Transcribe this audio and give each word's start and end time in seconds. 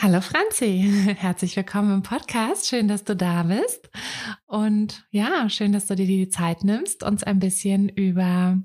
Hallo 0.00 0.20
Franzi, 0.20 0.88
herzlich 1.18 1.56
willkommen 1.56 1.92
im 1.92 2.02
Podcast. 2.04 2.68
Schön, 2.68 2.86
dass 2.86 3.02
du 3.02 3.16
da 3.16 3.42
bist. 3.42 3.90
Und 4.46 5.04
ja, 5.10 5.50
schön, 5.50 5.72
dass 5.72 5.86
du 5.86 5.96
dir 5.96 6.06
die 6.06 6.28
Zeit 6.28 6.62
nimmst, 6.62 7.02
uns 7.02 7.24
ein 7.24 7.40
bisschen 7.40 7.88
über 7.88 8.62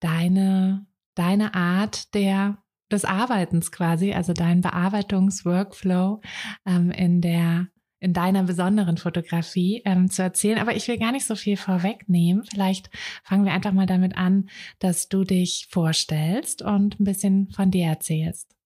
deine, 0.00 0.84
deine 1.14 1.54
Art 1.54 2.12
der, 2.14 2.58
des 2.90 3.04
Arbeitens 3.04 3.70
quasi, 3.70 4.12
also 4.12 4.32
deinen 4.32 4.60
Bearbeitungsworkflow 4.60 6.20
ähm, 6.66 6.90
in 6.90 7.20
der 7.20 7.68
in 8.00 8.12
deiner 8.12 8.42
besonderen 8.42 8.96
Fotografie 8.96 9.82
ähm, 9.84 10.10
zu 10.10 10.22
erzählen. 10.22 10.58
Aber 10.58 10.74
ich 10.74 10.88
will 10.88 10.98
gar 10.98 11.12
nicht 11.12 11.24
so 11.24 11.36
viel 11.36 11.56
vorwegnehmen. 11.56 12.42
Vielleicht 12.50 12.90
fangen 13.22 13.44
wir 13.44 13.52
einfach 13.52 13.70
mal 13.70 13.86
damit 13.86 14.16
an, 14.16 14.48
dass 14.80 15.08
du 15.08 15.22
dich 15.22 15.68
vorstellst 15.70 16.60
und 16.60 16.98
ein 16.98 17.04
bisschen 17.04 17.50
von 17.52 17.70
dir 17.70 17.86
erzählst. 17.86 18.56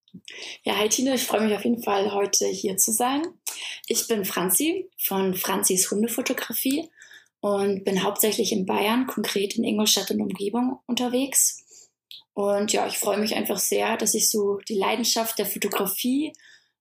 Ja, 0.63 0.77
hi 0.77 0.89
Tine, 0.89 1.15
ich 1.15 1.25
freue 1.25 1.43
mich 1.43 1.55
auf 1.55 1.65
jeden 1.65 1.83
Fall, 1.83 2.13
heute 2.13 2.47
hier 2.47 2.77
zu 2.77 2.93
sein. 2.93 3.23
Ich 3.87 4.09
bin 4.09 4.25
Franzi 4.25 4.91
von 4.99 5.35
Franzis 5.35 5.91
Hundefotografie 5.91 6.89
und 7.41 7.85
bin 7.85 8.03
hauptsächlich 8.03 8.53
in 8.53 8.67
Bayern, 8.67 9.07
konkret 9.07 9.57
in 9.57 9.65
Ingolstadt 9.65 10.11
und 10.11 10.21
Umgebung 10.21 10.81
unterwegs. 10.87 11.89
Und 12.35 12.73
ja, 12.73 12.87
ich 12.87 12.99
freue 12.99 13.19
mich 13.19 13.35
einfach 13.35 13.59
sehr, 13.59 13.97
dass 13.97 14.15
ich 14.15 14.31
so 14.31 14.59
die 14.69 14.79
Leidenschaft 14.79 15.39
der 15.39 15.47
Fotografie 15.47 16.33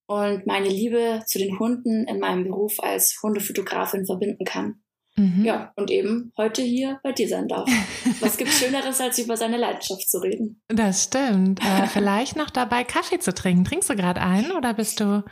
und 0.08 0.46
meine 0.46 0.70
Liebe 0.70 1.24
zu 1.26 1.40
den 1.40 1.60
Hunden 1.60 2.08
in 2.08 2.20
meinem 2.20 2.44
Beruf 2.44 2.80
als 2.80 3.20
Hundefotografin 3.22 4.06
verbinden 4.06 4.46
kann. 4.46 4.84
Mhm. 5.18 5.46
Ja, 5.46 5.72
und 5.76 5.90
eben 5.92 6.34
heute 6.38 6.62
hier 6.62 7.00
bei 7.04 7.14
dir 7.14 7.30
sein 7.30 7.48
darf. 7.48 7.70
Was 8.20 8.38
gibt 8.38 8.52
Schöneres, 8.52 9.00
als 9.00 9.18
über 9.18 9.38
seine 9.38 9.58
Leidenschaft 9.58 10.10
zu 10.10 10.20
reden? 10.20 10.62
Das 10.68 11.06
stimmt. 11.06 11.62
Äh, 11.62 11.88
vielleicht 11.94 12.36
noch 12.36 12.50
dabei 12.50 12.84
Kaffee 12.84 13.20
zu 13.20 13.34
trinken. 13.34 13.64
Trinkst 13.64 13.90
du 13.90 13.96
gerade 13.96 14.22
einen 14.22 14.52
oder 14.52 14.74
bist 14.74 15.00
du, 15.00 15.24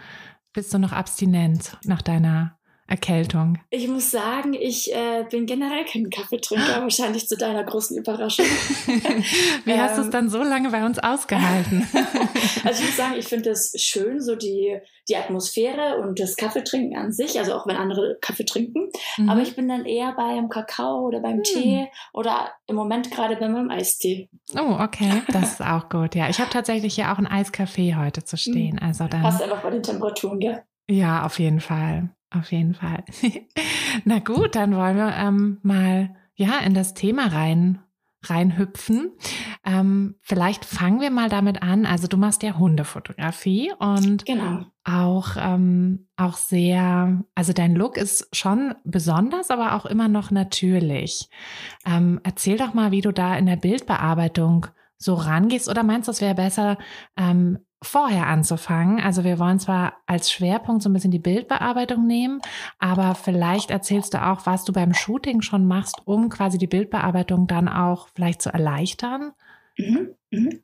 bist 0.53 0.73
du 0.73 0.79
noch 0.79 0.93
abstinent 0.93 1.77
nach 1.85 2.01
deiner 2.01 2.57
Erkältung? 2.85 3.59
Ich 3.69 3.87
muss 3.87 4.11
sagen, 4.11 4.53
ich 4.53 4.93
äh, 4.93 5.25
bin 5.29 5.45
generell 5.45 5.85
kein 5.85 6.09
Kaffeetrinker, 6.09 6.81
wahrscheinlich 6.81 7.27
zu 7.27 7.37
deiner 7.37 7.63
großen 7.63 7.97
Überraschung. 7.97 8.45
Wie 9.65 9.71
ähm, 9.71 9.79
hast 9.79 9.97
du 9.97 10.01
es 10.01 10.09
dann 10.09 10.29
so 10.29 10.43
lange 10.43 10.69
bei 10.69 10.85
uns 10.85 10.99
ausgehalten? 10.99 11.87
also 12.63 12.81
ich 12.81 12.89
muss 12.89 12.97
sagen, 12.97 13.15
ich 13.17 13.27
finde 13.27 13.51
es 13.51 13.73
schön, 13.77 14.19
so 14.19 14.35
die, 14.35 14.77
die 15.07 15.15
Atmosphäre 15.15 15.97
und 16.01 16.19
das 16.19 16.35
Kaffeetrinken 16.35 16.97
an 16.97 17.13
sich, 17.13 17.39
also 17.39 17.53
auch 17.53 17.65
wenn 17.67 17.77
andere 17.77 18.17
Kaffee 18.19 18.43
trinken. 18.43 18.89
Mhm. 19.17 19.29
Aber 19.29 19.41
ich 19.41 19.55
bin 19.55 19.69
dann 19.69 19.85
eher 19.85 20.11
beim 20.11 20.49
Kakao 20.49 21.07
oder 21.07 21.21
beim 21.21 21.37
mhm. 21.37 21.43
Tee 21.43 21.87
oder 22.11 22.51
im 22.67 22.75
Moment 22.75 23.11
gerade 23.11 23.37
bei 23.37 23.47
meinem 23.47 23.69
Eistee. 23.69 24.29
Oh, 24.55 24.77
okay, 24.79 25.21
das 25.29 25.53
ist 25.53 25.61
auch 25.61 25.87
gut. 25.87 26.15
Ja, 26.15 26.29
ich 26.29 26.39
habe 26.39 26.49
tatsächlich 26.49 26.95
hier 26.95 27.13
auch 27.13 27.17
ein 27.17 27.27
Eiskaffee 27.27 27.95
heute 27.95 28.25
zu 28.25 28.35
stehen. 28.35 28.75
Mhm. 28.75 28.87
Also 28.87 29.05
dann. 29.07 29.21
Passt 29.21 29.41
einfach 29.41 29.61
bei 29.61 29.69
den 29.69 29.83
Temperaturen, 29.83 30.39
gell? 30.39 30.63
Ja, 30.89 31.25
auf 31.25 31.39
jeden 31.39 31.61
Fall. 31.61 32.09
Auf 32.33 32.51
jeden 32.51 32.73
Fall. 32.73 33.03
Na 34.05 34.19
gut, 34.19 34.55
dann 34.55 34.75
wollen 34.75 34.97
wir 34.97 35.13
ähm, 35.15 35.59
mal 35.61 36.15
ja 36.35 36.59
in 36.59 36.73
das 36.73 36.93
Thema 36.93 37.27
rein 37.27 37.79
reinhüpfen. 38.25 39.11
Ähm, 39.65 40.15
vielleicht 40.21 40.65
fangen 40.65 41.01
wir 41.01 41.11
mal 41.11 41.29
damit 41.29 41.61
an. 41.61 41.85
Also 41.85 42.07
du 42.07 42.17
machst 42.17 42.43
ja 42.43 42.57
Hundefotografie 42.57 43.73
und 43.79 44.25
genau. 44.25 44.65
auch 44.83 45.35
ähm, 45.37 46.07
auch 46.15 46.35
sehr. 46.35 47.23
Also 47.35 47.53
dein 47.53 47.75
Look 47.75 47.97
ist 47.97 48.33
schon 48.35 48.75
besonders, 48.83 49.51
aber 49.51 49.75
auch 49.75 49.85
immer 49.85 50.07
noch 50.07 50.31
natürlich. 50.31 51.29
Ähm, 51.85 52.19
erzähl 52.23 52.57
doch 52.57 52.73
mal, 52.73 52.91
wie 52.91 53.01
du 53.01 53.11
da 53.11 53.35
in 53.35 53.45
der 53.45 53.57
Bildbearbeitung 53.57 54.67
so 54.97 55.15
rangehst. 55.15 55.69
Oder 55.69 55.83
meinst 55.83 56.07
du, 56.07 56.11
es 56.11 56.21
wäre 56.21 56.35
besser, 56.35 56.77
ähm, 57.17 57.59
vorher 57.83 58.27
anzufangen. 58.27 58.99
Also 58.99 59.23
wir 59.23 59.37
wollen 59.39 59.59
zwar 59.59 59.93
als 60.07 60.31
Schwerpunkt 60.31 60.81
so 60.81 60.89
ein 60.89 60.93
bisschen 60.93 61.11
die 61.11 61.19
Bildbearbeitung 61.19 62.07
nehmen, 62.07 62.41
aber 62.79 63.13
vielleicht 63.13 63.69
erzählst 63.69 64.13
du 64.13 64.25
auch, 64.25 64.45
was 64.45 64.63
du 64.63 64.73
beim 64.73 64.93
Shooting 64.93 65.41
schon 65.41 65.65
machst, 65.65 66.01
um 66.05 66.29
quasi 66.29 66.57
die 66.57 66.67
Bildbearbeitung 66.67 67.47
dann 67.47 67.67
auch 67.67 68.07
vielleicht 68.15 68.41
zu 68.41 68.51
erleichtern. 68.51 69.33
Mhm, 69.77 70.15
mhm. 70.31 70.63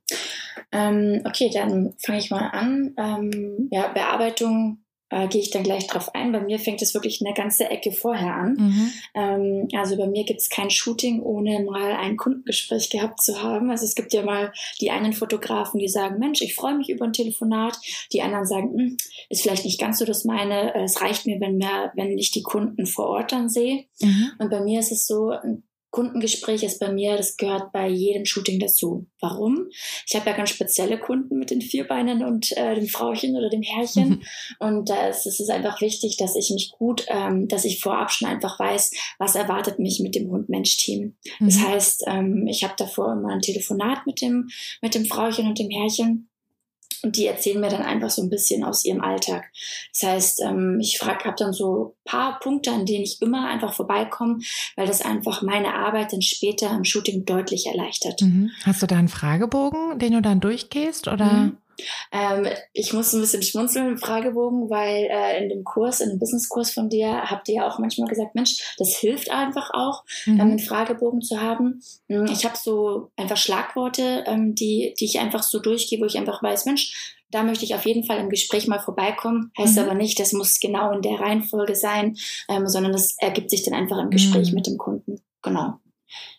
Ähm, 0.72 1.22
okay, 1.26 1.50
dann 1.54 1.94
fange 2.00 2.20
ich 2.20 2.32
mal 2.32 2.48
an. 2.48 2.94
Ähm, 2.98 3.70
ja, 3.72 3.88
Bearbeitung 3.88 4.80
äh, 5.10 5.28
gehe 5.28 5.42
ich 5.42 5.50
dann 5.50 5.64
gleich 5.64 5.88
drauf 5.88 6.14
ein. 6.14 6.32
Bei 6.32 6.40
mir 6.40 6.60
fängt 6.60 6.82
es 6.82 6.94
wirklich 6.94 7.22
eine 7.24 7.34
ganze 7.34 7.70
Ecke 7.70 7.92
vorher 7.92 8.36
an. 8.36 8.54
Mhm. 8.54 8.92
Ähm, 9.16 9.68
also 9.76 9.98
bei 9.98 10.08
mir 10.08 10.24
gibt 10.24 10.42
es 10.42 10.50
kein 10.50 10.70
Shooting, 10.70 11.22
ohne 11.22 11.64
mal 11.64 11.94
ein 11.94 12.18
Kundengespräch 12.18 12.90
gehabt 12.90 13.22
zu 13.22 13.42
haben. 13.42 13.70
Also 13.70 13.86
es 13.86 13.96
gibt 13.96 14.14
ja 14.14 14.24
mal 14.24 14.54
die 14.82 14.92
einen 14.92 15.14
Fotografen, 15.14 15.80
die 15.80 15.88
sagen, 15.88 16.20
Mensch, 16.20 16.42
ich 16.42 16.56
freue 16.56 16.76
mich 16.76 16.90
über 16.90 17.06
ein 17.06 17.14
Telefonat. 17.14 17.78
Die 18.14 18.22
anderen 18.22 18.46
sagen, 18.46 18.74
hm, 18.74 18.98
ist 19.30 19.42
vielleicht 19.42 19.66
nicht 19.66 19.80
ganz 19.80 20.00
so 20.00 20.06
das 20.06 20.26
meine. 20.26 20.74
Es 20.76 21.02
reicht 21.02 21.26
mir, 21.26 21.40
wenn, 21.40 21.58
mehr, 21.58 21.92
wenn 21.96 22.18
ich 22.18 22.32
die 22.32 22.44
Kunden 22.44 22.86
vor 22.86 23.08
Ort 23.08 23.32
dann 23.32 23.50
sehe. 23.50 23.86
Mhm. 24.02 24.32
Und 24.38 24.50
bei 24.50 24.62
mir 24.62 24.80
ist 24.80 24.92
es 24.92 25.08
so, 25.08 25.34
Kundengespräch 25.92 26.64
ist 26.64 26.80
bei 26.80 26.92
mir, 26.92 27.18
das 27.18 27.36
gehört 27.36 27.72
bei 27.72 27.88
jedem 27.88 28.26
Shooting 28.26 28.60
dazu. 28.60 29.08
Warum? 29.20 29.70
Ich 30.08 30.16
habe 30.16 30.30
ja 30.30 30.36
ganz 30.36 30.52
spezielle 30.52 31.00
Kunden 31.00 31.40
mit 31.40 31.50
den 31.50 31.62
Vierbeinen 31.62 32.24
und 32.24 32.56
äh, 32.58 32.76
dem 32.76 32.88
Frauchen 32.88 33.36
oder 33.36 33.50
dem 33.50 33.64
Herrchen. 33.64 34.24
Und 34.60 34.90
da 34.90 35.08
ist 35.08 35.26
es 35.26 35.40
ist 35.40 35.50
einfach 35.50 35.82
wichtig, 35.82 36.18
dass 36.18 36.36
ich 36.36 36.50
mich 36.52 36.72
gut, 36.72 37.06
ähm, 37.08 37.48
dass 37.48 37.66
ich 37.66 37.80
vorab 37.80 38.12
schon 38.12 38.28
einfach 38.28 38.60
weiß, 38.60 38.92
was 39.18 39.36
erwartet 39.36 39.80
mich 39.80 40.00
mit 40.00 40.16
dem 40.16 40.30
Hund-Mensch-Team. 40.30 41.16
Mhm. 41.40 41.46
Das 41.46 41.60
heißt, 41.60 42.04
ähm, 42.08 42.48
ich 42.48 42.64
habe 42.64 42.74
davor 42.78 43.14
immer 43.14 43.30
ein 43.30 43.42
Telefonat 43.42 44.06
mit 44.06 44.22
dem, 44.22 44.50
mit 44.82 44.96
dem 44.96 45.06
Frauchen 45.06 45.48
und 45.48 45.60
dem 45.60 45.70
Herrchen 45.70 46.30
und 47.04 47.16
die 47.16 47.26
erzählen 47.26 47.60
mir 47.60 47.70
dann 47.70 47.82
einfach 47.82 48.10
so 48.10 48.22
ein 48.22 48.30
bisschen 48.30 48.64
aus 48.64 48.86
ihrem 48.86 49.02
Alltag. 49.02 49.46
Das 49.94 50.10
heißt, 50.10 50.42
ähm, 50.44 50.80
ich 50.82 50.98
frage, 50.98 51.26
habe 51.26 51.36
dann 51.38 51.54
so 51.54 51.86
ein 51.86 51.92
paar 52.06 52.40
Punkte, 52.40 52.72
an 52.72 52.86
denen 52.86 53.04
ich 53.04 53.22
immer 53.22 53.48
einfach 53.48 53.74
vorbeikomme, 53.74 54.40
weil 54.76 54.88
das 54.88 55.02
einfach 55.02 55.42
meine 55.42 55.76
Arbeit 55.76 56.14
dann 56.14 56.22
später 56.22 56.72
im 56.72 56.84
Shooting 56.84 57.26
deutlich 57.26 57.68
erleichtert. 57.68 58.22
Mhm. 58.22 58.52
Hast 58.64 58.82
du 58.82 58.88
da 58.88 58.98
einen 58.98 59.08
Fragebogen, 59.08 60.00
den 60.00 60.14
du 60.14 60.22
dann 60.22 60.40
durchgehst 60.40 61.08
oder? 61.08 61.26
Mhm. 61.26 61.58
Ähm, 62.12 62.48
ich 62.74 62.94
muss 62.94 63.14
ein 63.14 63.22
bisschen 63.22 63.44
schmunzeln 63.44 63.90
im 63.90 63.98
Fragebogen, 63.98 64.70
weil 64.70 65.08
äh, 65.10 65.42
in 65.42 65.50
dem 65.50 65.64
Kurs, 65.64 66.00
in 66.00 66.10
dem 66.10 66.20
Businesskurs 66.20 66.72
von 66.72 66.90
dir, 66.90 67.30
habt 67.30 67.48
ihr 67.50 67.56
ja 67.56 67.68
auch 67.68 67.80
manchmal 67.80 68.08
gesagt, 68.08 68.36
Mensch, 68.36 68.76
das 68.78 68.98
hilft 68.98 69.32
einfach 69.32 69.72
auch, 69.74 70.04
mhm. 70.26 70.34
ähm, 70.34 70.42
einen 70.42 70.60
Fragebogen 70.60 71.22
zu 71.22 71.42
haben. 71.42 71.82
Hm, 72.08 72.26
ich 72.26 72.46
habe 72.46 72.58
so 72.58 73.12
einfach 73.16 73.38
Schlagworte, 73.38 74.24
ähm, 74.28 74.56
die, 74.56 74.94
die 75.00 75.06
ich 75.06 75.20
einfach 75.20 75.44
so 75.44 75.60
durchgehe, 75.60 76.00
wo 76.00 76.06
ich 76.06 76.18
einfach 76.18 76.42
weiß, 76.42 76.66
Mensch, 76.66 77.16
da 77.32 77.44
möchte 77.44 77.66
ich 77.66 77.76
auf 77.76 77.86
jeden 77.86 78.04
Fall 78.04 78.20
im 78.20 78.30
Gespräch 78.30 78.68
mal 78.68 78.80
vorbeikommen. 78.80 79.52
Heißt 79.58 79.76
mhm. 79.76 79.84
aber 79.84 79.94
nicht, 79.94 80.20
das 80.20 80.34
muss 80.34 80.60
genau 80.60 80.92
in 80.92 81.02
der 81.02 81.20
Reihenfolge 81.20 81.76
sein, 81.76 82.18
ähm, 82.48 82.68
sondern 82.68 82.92
das 82.92 83.16
ergibt 83.20 83.50
sich 83.50 83.64
dann 83.64 83.74
einfach 83.74 84.00
im 84.00 84.10
Gespräch 84.10 84.50
mhm. 84.50 84.56
mit 84.56 84.68
dem 84.68 84.78
Kunden. 84.78 85.22
Genau. 85.42 85.80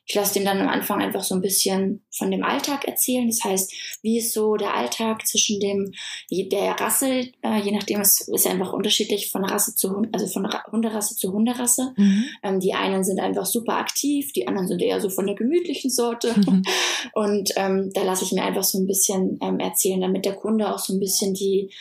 Ich 0.06 0.14
lasse 0.14 0.34
den 0.34 0.44
dann 0.44 0.60
am 0.60 0.68
Anfang 0.68 1.00
einfach 1.00 1.22
so 1.22 1.34
ein 1.34 1.40
bisschen 1.40 2.04
von 2.10 2.30
dem 2.30 2.42
Alltag 2.42 2.84
erzählen. 2.86 3.28
Das 3.28 3.44
heißt, 3.44 3.72
wie 4.02 4.18
ist 4.18 4.32
so 4.32 4.56
der 4.56 4.74
Alltag 4.74 5.26
zwischen 5.26 5.60
dem, 5.60 5.92
der 6.30 6.72
Rasse, 6.72 7.30
äh, 7.42 7.60
je 7.62 7.72
nachdem, 7.72 8.00
es 8.00 8.26
ist 8.28 8.46
einfach 8.46 8.72
unterschiedlich 8.72 9.30
von 9.30 9.44
Rasse 9.44 9.74
zu 9.74 9.94
Hund, 9.94 10.08
also 10.12 10.26
von 10.26 10.48
Hunderasse 10.72 11.14
zu 11.14 11.32
Hunderasse. 11.32 11.92
Mhm. 11.96 12.24
Ähm, 12.42 12.60
die 12.60 12.74
einen 12.74 13.04
sind 13.04 13.20
einfach 13.20 13.46
super 13.46 13.76
aktiv, 13.76 14.32
die 14.32 14.48
anderen 14.48 14.66
sind 14.66 14.82
eher 14.82 15.00
so 15.00 15.10
von 15.10 15.26
der 15.26 15.36
gemütlichen 15.36 15.90
Sorte. 15.90 16.34
Mhm. 16.36 16.62
Und 17.14 17.50
ähm, 17.56 17.90
da 17.94 18.02
lasse 18.02 18.24
ich 18.24 18.32
mir 18.32 18.42
einfach 18.42 18.64
so 18.64 18.78
ein 18.78 18.86
bisschen 18.86 19.38
ähm, 19.42 19.60
erzählen, 19.60 20.00
damit 20.00 20.24
der 20.24 20.34
Kunde 20.34 20.72
auch 20.74 20.78
so 20.78 20.92
ein 20.92 21.00
bisschen 21.00 21.34
die, 21.34 21.72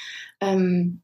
ähm, 0.41 1.01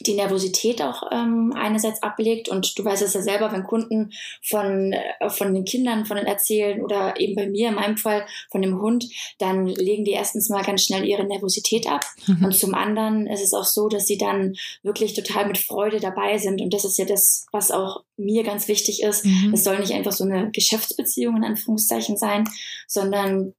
die 0.00 0.14
Nervosität 0.14 0.82
auch 0.82 1.02
ähm, 1.12 1.52
einerseits 1.56 2.02
ablegt. 2.02 2.48
Und 2.48 2.78
du 2.78 2.84
weißt 2.84 3.02
es 3.02 3.14
ja 3.14 3.22
selber, 3.22 3.52
wenn 3.52 3.64
Kunden 3.64 4.12
von, 4.42 4.92
äh, 4.92 5.30
von 5.30 5.54
den 5.54 5.64
Kindern, 5.64 6.06
von 6.06 6.16
den 6.16 6.26
erzählen 6.26 6.82
oder 6.82 7.20
eben 7.20 7.34
bei 7.34 7.48
mir 7.48 7.68
in 7.68 7.74
meinem 7.74 7.96
Fall 7.96 8.26
von 8.50 8.62
dem 8.62 8.80
Hund, 8.80 9.06
dann 9.38 9.66
legen 9.66 10.04
die 10.04 10.12
erstens 10.12 10.48
mal 10.48 10.64
ganz 10.64 10.84
schnell 10.84 11.04
ihre 11.04 11.24
Nervosität 11.24 11.88
ab. 11.88 12.04
Mhm. 12.26 12.46
Und 12.46 12.56
zum 12.56 12.74
anderen 12.74 13.26
ist 13.26 13.42
es 13.42 13.54
auch 13.54 13.64
so, 13.64 13.88
dass 13.88 14.06
sie 14.06 14.18
dann 14.18 14.54
wirklich 14.82 15.14
total 15.14 15.46
mit 15.46 15.58
Freude 15.58 16.00
dabei 16.00 16.38
sind. 16.38 16.60
Und 16.60 16.74
das 16.74 16.84
ist 16.84 16.98
ja 16.98 17.04
das, 17.04 17.46
was 17.52 17.70
auch 17.70 18.02
mir 18.16 18.44
ganz 18.44 18.68
wichtig 18.68 19.02
ist. 19.02 19.24
Mhm. 19.24 19.52
Es 19.54 19.64
soll 19.64 19.78
nicht 19.78 19.92
einfach 19.92 20.12
so 20.12 20.24
eine 20.24 20.50
Geschäftsbeziehung 20.50 21.36
in 21.36 21.44
Anführungszeichen 21.44 22.16
sein, 22.16 22.44
sondern 22.86 23.54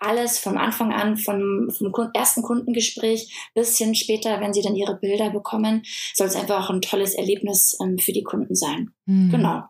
alles 0.00 0.38
vom 0.38 0.56
Anfang 0.56 0.92
an, 0.92 1.16
vom, 1.16 1.70
vom 1.70 1.92
ersten 2.14 2.42
Kundengespräch 2.42 3.50
bis 3.54 3.76
hin 3.78 3.94
später, 3.94 4.40
wenn 4.40 4.52
sie 4.52 4.62
dann 4.62 4.76
ihre 4.76 4.96
Bilder 4.96 5.30
bekommen, 5.30 5.82
soll 6.14 6.26
es 6.26 6.36
einfach 6.36 6.64
auch 6.64 6.70
ein 6.70 6.80
tolles 6.80 7.14
Erlebnis 7.14 7.76
ähm, 7.82 7.98
für 7.98 8.12
die 8.12 8.22
Kunden 8.22 8.54
sein. 8.54 8.90
Mhm. 9.06 9.30
Genau. 9.30 9.62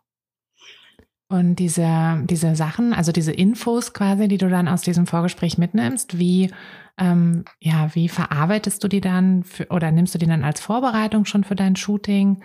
Und 1.31 1.57
diese, 1.57 2.23
diese 2.25 2.57
Sachen, 2.57 2.95
also 2.95 3.13
diese 3.13 3.33
Infos 3.33 3.93
quasi, 3.93 4.29
die 4.29 4.39
du 4.39 4.49
dann 4.49 4.67
aus 4.67 4.81
diesem 4.81 5.07
Vorgespräch 5.07 5.59
mitnimmst, 5.59 6.19
wie, 6.19 6.51
ähm, 6.97 7.45
ja, 7.61 7.95
wie 7.95 8.09
verarbeitest 8.09 8.83
du 8.83 8.89
die 8.89 9.03
dann 9.03 9.45
für, 9.45 9.67
oder 9.69 9.91
nimmst 9.91 10.15
du 10.15 10.19
die 10.19 10.27
dann 10.27 10.43
als 10.43 10.61
Vorbereitung 10.61 11.27
schon 11.27 11.45
für 11.45 11.55
dein 11.55 11.77
Shooting? 11.77 12.43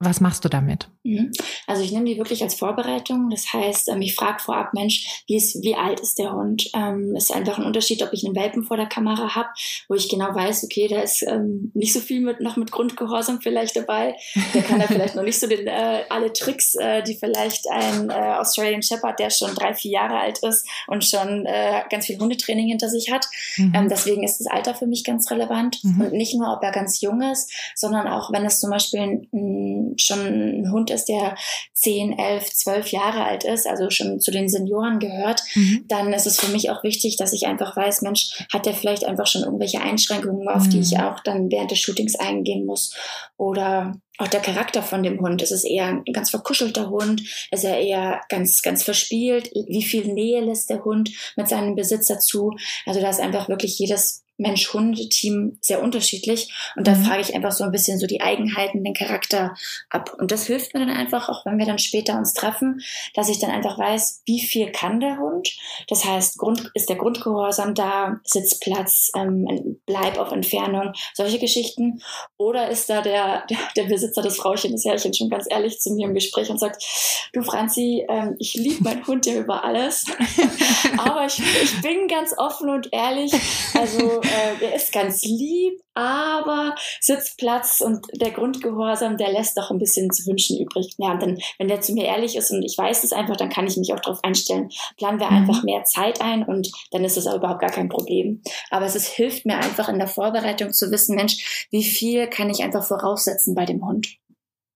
Was 0.00 0.20
machst 0.20 0.44
du 0.44 0.48
damit? 0.48 0.88
Mhm. 1.02 1.32
Also 1.66 1.82
ich 1.82 1.90
nehme 1.90 2.04
die 2.04 2.18
wirklich 2.18 2.42
als 2.44 2.54
Vorbereitung. 2.54 3.30
Das 3.30 3.52
heißt, 3.52 3.88
ähm, 3.88 4.00
ich 4.00 4.14
frage 4.14 4.40
vorab, 4.40 4.72
Mensch, 4.72 5.24
wie, 5.26 5.36
ist, 5.36 5.60
wie 5.62 5.74
alt 5.74 5.98
ist 5.98 6.20
der 6.20 6.32
Hund? 6.32 6.70
Ähm, 6.72 7.16
ist 7.16 7.34
einfach 7.34 7.58
ein 7.58 7.64
Unterschied, 7.64 8.02
ob 8.04 8.12
ich 8.12 8.24
einen 8.24 8.36
Welpen 8.36 8.62
vor 8.62 8.76
der 8.76 8.86
Kamera 8.86 9.34
habe, 9.34 9.48
wo 9.88 9.94
ich 9.94 10.08
genau 10.08 10.32
weiß, 10.32 10.62
okay, 10.64 10.86
da 10.86 11.00
ist 11.00 11.22
ähm, 11.22 11.72
nicht 11.74 11.92
so 11.92 11.98
viel 11.98 12.20
mit, 12.20 12.40
noch 12.40 12.56
mit 12.56 12.70
Grundgehorsam 12.70 13.40
vielleicht 13.40 13.74
dabei. 13.74 14.14
Der 14.54 14.62
kann 14.62 14.78
da 14.78 14.86
vielleicht 14.88 15.16
noch 15.16 15.24
nicht 15.24 15.40
so 15.40 15.48
den, 15.48 15.66
äh, 15.66 16.04
alle 16.10 16.32
Tricks, 16.32 16.76
äh, 16.76 17.02
die 17.02 17.16
vielleicht 17.16 17.68
ein 17.68 18.10
äh, 18.10 18.36
Australian 18.38 18.82
Shepherd, 18.82 19.18
der 19.18 19.30
schon 19.30 19.52
drei, 19.56 19.74
vier 19.74 19.90
Jahre 19.90 20.20
alt 20.20 20.38
ist 20.44 20.64
und 20.86 21.04
schon 21.04 21.44
äh, 21.44 21.82
ganz 21.90 22.06
viel 22.06 22.20
Hundetraining 22.20 22.68
hinter 22.68 22.88
sich 22.88 23.10
hat. 23.10 23.26
Mhm. 23.56 23.72
Ähm, 23.74 23.88
deswegen 23.88 24.22
ist 24.22 24.38
das 24.38 24.46
Alter 24.46 24.76
für 24.76 24.86
mich 24.86 25.02
ganz 25.02 25.28
relevant. 25.32 25.82
Mhm. 25.82 26.02
Und 26.02 26.12
nicht 26.12 26.36
nur, 26.36 26.52
ob 26.52 26.62
er 26.62 26.70
ganz 26.70 27.00
jung 27.00 27.20
ist, 27.20 27.50
sondern 27.74 28.06
auch, 28.06 28.32
wenn 28.32 28.44
es 28.44 28.60
zum 28.60 28.70
Beispiel 28.70 29.00
ein 29.00 29.87
schon 29.96 30.20
ein 30.20 30.72
Hund 30.72 30.90
ist, 30.90 31.06
der 31.06 31.36
10, 31.74 32.18
11, 32.18 32.52
12 32.52 32.88
Jahre 32.88 33.24
alt 33.24 33.44
ist, 33.44 33.66
also 33.66 33.90
schon 33.90 34.20
zu 34.20 34.30
den 34.30 34.48
Senioren 34.48 34.98
gehört, 34.98 35.42
mhm. 35.54 35.84
dann 35.88 36.12
ist 36.12 36.26
es 36.26 36.40
für 36.40 36.50
mich 36.52 36.70
auch 36.70 36.82
wichtig, 36.82 37.16
dass 37.16 37.32
ich 37.32 37.46
einfach 37.46 37.76
weiß, 37.76 38.02
Mensch, 38.02 38.44
hat 38.52 38.66
der 38.66 38.74
vielleicht 38.74 39.04
einfach 39.04 39.26
schon 39.26 39.42
irgendwelche 39.42 39.80
Einschränkungen, 39.80 40.48
auf 40.48 40.64
mhm. 40.64 40.70
die 40.70 40.80
ich 40.80 40.92
mhm. 40.92 41.00
auch 41.00 41.20
dann 41.20 41.50
während 41.50 41.70
des 41.70 41.80
Shootings 41.80 42.16
eingehen 42.16 42.66
muss? 42.66 42.94
Oder 43.36 43.94
auch 44.18 44.28
der 44.28 44.40
Charakter 44.40 44.82
von 44.82 45.02
dem 45.02 45.20
Hund. 45.20 45.42
Ist 45.42 45.52
es 45.52 45.64
eher 45.64 45.86
ein 45.86 46.04
ganz 46.12 46.30
verkuschelter 46.30 46.90
Hund? 46.90 47.22
Ist 47.52 47.64
er 47.64 47.78
eher 47.78 48.20
ganz, 48.28 48.62
ganz 48.62 48.82
verspielt? 48.82 49.50
Wie 49.68 49.82
viel 49.82 50.12
Nähe 50.12 50.40
lässt 50.40 50.70
der 50.70 50.84
Hund 50.84 51.10
mit 51.36 51.48
seinem 51.48 51.76
Besitzer 51.76 52.18
zu? 52.18 52.52
Also 52.84 53.00
da 53.00 53.08
ist 53.08 53.20
einfach 53.20 53.48
wirklich 53.48 53.78
jedes 53.78 54.24
Mensch-Hund-Team 54.38 55.58
sehr 55.60 55.82
unterschiedlich. 55.82 56.52
Und 56.76 56.86
da 56.86 56.94
mhm. 56.94 57.04
frage 57.04 57.20
ich 57.20 57.34
einfach 57.34 57.52
so 57.52 57.64
ein 57.64 57.72
bisschen 57.72 57.98
so 57.98 58.06
die 58.06 58.20
Eigenheiten, 58.20 58.84
den 58.84 58.94
Charakter 58.94 59.54
ab. 59.90 60.14
Und 60.18 60.30
das 60.30 60.46
hilft 60.46 60.74
mir 60.74 60.80
dann 60.80 60.96
einfach, 60.96 61.28
auch 61.28 61.44
wenn 61.44 61.58
wir 61.58 61.66
dann 61.66 61.78
später 61.78 62.16
uns 62.16 62.32
treffen, 62.32 62.80
dass 63.14 63.28
ich 63.28 63.40
dann 63.40 63.50
einfach 63.50 63.78
weiß, 63.78 64.22
wie 64.24 64.40
viel 64.40 64.70
kann 64.72 65.00
der 65.00 65.18
Hund. 65.18 65.56
Das 65.88 66.04
heißt, 66.04 66.38
Grund, 66.38 66.70
ist 66.74 66.88
der 66.88 66.96
Grundgehorsam 66.96 67.74
da, 67.74 68.20
Sitzplatz, 68.24 69.10
ähm, 69.16 69.46
Bleib 69.86 70.18
auf 70.18 70.32
Entfernung, 70.32 70.92
solche 71.14 71.38
Geschichten. 71.38 72.00
Oder 72.36 72.68
ist 72.68 72.88
da 72.88 73.02
der, 73.02 73.44
der, 73.50 73.58
der 73.76 73.84
Besitzer 73.84 74.22
des 74.22 74.36
Frauchen, 74.36 74.72
das 74.72 74.84
Herrchen 74.84 75.14
schon 75.14 75.30
ganz 75.30 75.46
ehrlich 75.50 75.80
zu 75.80 75.90
mir 75.92 76.06
im 76.06 76.14
Gespräch 76.14 76.48
und 76.50 76.60
sagt, 76.60 76.84
du 77.32 77.42
Franzi, 77.42 78.06
ähm, 78.08 78.36
ich 78.38 78.54
liebe 78.54 78.84
meinen 78.84 79.06
Hund 79.06 79.26
ja 79.26 79.34
über 79.34 79.64
alles. 79.64 80.06
Aber 80.98 81.26
ich, 81.26 81.38
ich 81.38 81.80
bin 81.82 82.06
ganz 82.06 82.34
offen 82.36 82.70
und 82.70 82.88
ehrlich. 82.92 83.32
Also 83.74 84.20
äh, 84.28 84.58
der 84.60 84.74
ist 84.74 84.92
ganz 84.92 85.22
lieb, 85.24 85.80
aber 85.94 86.74
Sitzplatz 87.00 87.80
und 87.80 88.06
der 88.20 88.30
Grundgehorsam, 88.30 89.16
der 89.16 89.32
lässt 89.32 89.56
doch 89.56 89.70
ein 89.70 89.78
bisschen 89.78 90.10
zu 90.10 90.26
wünschen 90.26 90.58
übrig. 90.58 90.94
Ja, 90.98 91.12
und 91.12 91.22
dann, 91.22 91.38
wenn 91.58 91.68
der 91.68 91.80
zu 91.80 91.92
mir 91.92 92.04
ehrlich 92.04 92.36
ist 92.36 92.50
und 92.50 92.62
ich 92.62 92.76
weiß 92.76 93.04
es 93.04 93.12
einfach, 93.12 93.36
dann 93.36 93.48
kann 93.48 93.66
ich 93.66 93.76
mich 93.76 93.92
auch 93.92 94.00
darauf 94.00 94.22
einstellen. 94.22 94.68
Planen 94.96 95.20
wir 95.20 95.30
mhm. 95.30 95.36
einfach 95.36 95.62
mehr 95.64 95.84
Zeit 95.84 96.20
ein 96.20 96.44
und 96.44 96.70
dann 96.92 97.04
ist 97.04 97.16
es 97.16 97.26
auch 97.26 97.36
überhaupt 97.36 97.60
gar 97.60 97.70
kein 97.70 97.88
Problem. 97.88 98.42
Aber 98.70 98.86
es 98.86 98.94
ist, 98.94 99.08
hilft 99.08 99.46
mir 99.46 99.56
einfach 99.56 99.88
in 99.88 99.98
der 99.98 100.08
Vorbereitung 100.08 100.72
zu 100.72 100.90
wissen, 100.90 101.16
Mensch, 101.16 101.66
wie 101.70 101.84
viel 101.84 102.28
kann 102.28 102.50
ich 102.50 102.62
einfach 102.62 102.86
voraussetzen 102.86 103.54
bei 103.54 103.64
dem 103.64 103.84
Hund? 103.84 104.16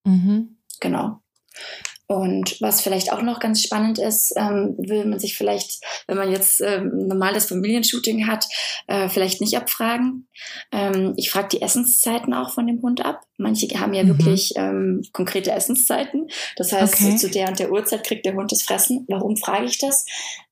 Mhm. 0.05 0.59
Genau. 0.81 1.19
Und 2.13 2.61
was 2.61 2.83
vielleicht 2.83 3.11
auch 3.11 3.23
noch 3.23 3.41
ganz 3.41 3.63
spannend 3.63 3.99
ist, 3.99 4.35
ähm, 4.37 4.75
will 4.77 5.07
man 5.07 5.19
sich 5.19 5.35
vielleicht, 5.35 5.83
wenn 6.07 6.19
man 6.19 6.31
jetzt 6.31 6.61
ähm, 6.61 7.07
normales 7.09 7.47
Familienshooting 7.47 8.27
hat, 8.27 8.47
äh, 8.87 9.09
vielleicht 9.09 9.41
nicht 9.41 9.57
abfragen. 9.57 10.29
Ähm, 10.73 11.15
ich 11.17 11.31
frage 11.31 11.49
die 11.49 11.63
Essenszeiten 11.63 12.35
auch 12.35 12.51
von 12.51 12.67
dem 12.67 12.83
Hund 12.83 13.03
ab. 13.03 13.23
Manche 13.39 13.67
haben 13.81 13.95
ja 13.95 14.05
mhm. 14.05 14.09
wirklich 14.09 14.53
ähm, 14.57 15.03
konkrete 15.13 15.53
Essenszeiten. 15.53 16.29
Das 16.57 16.73
heißt, 16.73 17.01
okay. 17.01 17.17
zu 17.17 17.31
der 17.31 17.49
und 17.49 17.59
der 17.59 17.73
Uhrzeit 17.73 18.05
kriegt 18.05 18.27
der 18.27 18.35
Hund 18.35 18.53
das 18.53 18.63
Fressen. 18.63 19.07
Warum 19.09 19.39
frage 19.39 19.65
ich 19.65 19.79
das? 19.79 20.05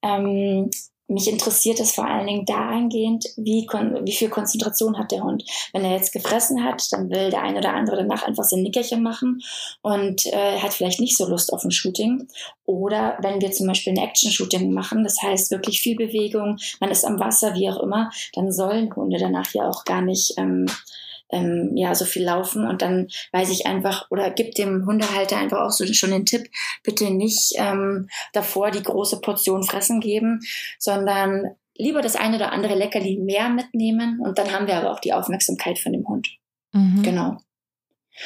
Ähm, 0.03 0.71
mich 1.11 1.29
interessiert 1.29 1.81
es 1.81 1.93
vor 1.93 2.07
allen 2.07 2.27
Dingen 2.27 2.45
dahingehend, 2.45 3.27
wie, 3.37 3.67
wie 3.67 4.13
viel 4.13 4.29
Konzentration 4.29 4.99
hat 4.99 5.11
der 5.11 5.23
Hund. 5.23 5.45
Wenn 5.73 5.85
er 5.85 5.93
jetzt 5.93 6.13
gefressen 6.13 6.65
hat, 6.65 6.83
dann 6.93 7.11
will 7.11 7.31
der 7.31 7.43
eine 7.43 7.59
oder 7.59 7.75
andere 7.75 7.97
danach 7.97 8.23
einfach 8.23 8.45
sein 8.45 8.63
Nickerchen 8.63 9.03
machen 9.03 9.43
und 9.83 10.27
äh, 10.27 10.59
hat 10.59 10.73
vielleicht 10.73 11.01
nicht 11.01 11.17
so 11.17 11.27
Lust 11.27 11.53
auf 11.53 11.65
ein 11.65 11.71
Shooting. 11.71 12.29
Oder 12.65 13.19
wenn 13.21 13.41
wir 13.41 13.51
zum 13.51 13.67
Beispiel 13.67 13.93
ein 13.93 14.05
Action-Shooting 14.05 14.73
machen, 14.73 15.03
das 15.03 15.17
heißt 15.21 15.51
wirklich 15.51 15.81
viel 15.81 15.97
Bewegung, 15.97 16.59
man 16.79 16.91
ist 16.91 17.05
am 17.05 17.19
Wasser, 17.19 17.55
wie 17.55 17.69
auch 17.69 17.83
immer, 17.83 18.11
dann 18.35 18.53
sollen 18.53 18.95
Hunde 18.95 19.19
danach 19.19 19.53
ja 19.53 19.69
auch 19.69 19.85
gar 19.85 20.03
nicht 20.03 20.35
ähm, 20.37 20.67
ähm, 21.33 21.77
ja 21.77 21.95
so 21.95 22.05
viel 22.05 22.25
laufen 22.25 22.67
und 22.67 22.83
dann 22.83 23.09
weiß 23.33 23.51
ich 23.51 23.67
einfach 23.67 24.11
oder 24.11 24.31
gibt 24.31 24.59
dem 24.59 24.87
Hundehalter 24.87 25.39
einfach 25.39 25.61
auch 25.61 25.71
so 25.71 25.85
schon 25.93 26.11
den 26.11 26.27
Tipp, 26.27 26.49
bitte 26.83 27.11
nicht 27.11 27.55
ähm, 27.57 28.09
davor 28.33 28.71
die 28.71 28.83
große 28.83 29.21
Portion 29.21 29.63
fressen 29.63 30.01
geben, 30.01 30.41
sondern 30.79 31.57
lieber 31.77 32.03
das 32.03 32.17
eine 32.17 32.37
oder 32.37 32.53
andere 32.53 32.75
Leckerli 32.75 33.19
mehr 33.19 33.49
mitnehmen 33.49 34.21
und 34.21 34.39
dann 34.39 34.53
haben 34.53 34.67
wir 34.67 34.77
aber 34.77 34.93
auch 34.93 35.01
die 35.01 35.13
Aufmerksamkeit 35.13 35.79
von 35.79 35.93
dem 35.93 36.07
Hund. 36.07 36.29
Mhm. 36.73 37.03
Genau. 37.03 37.39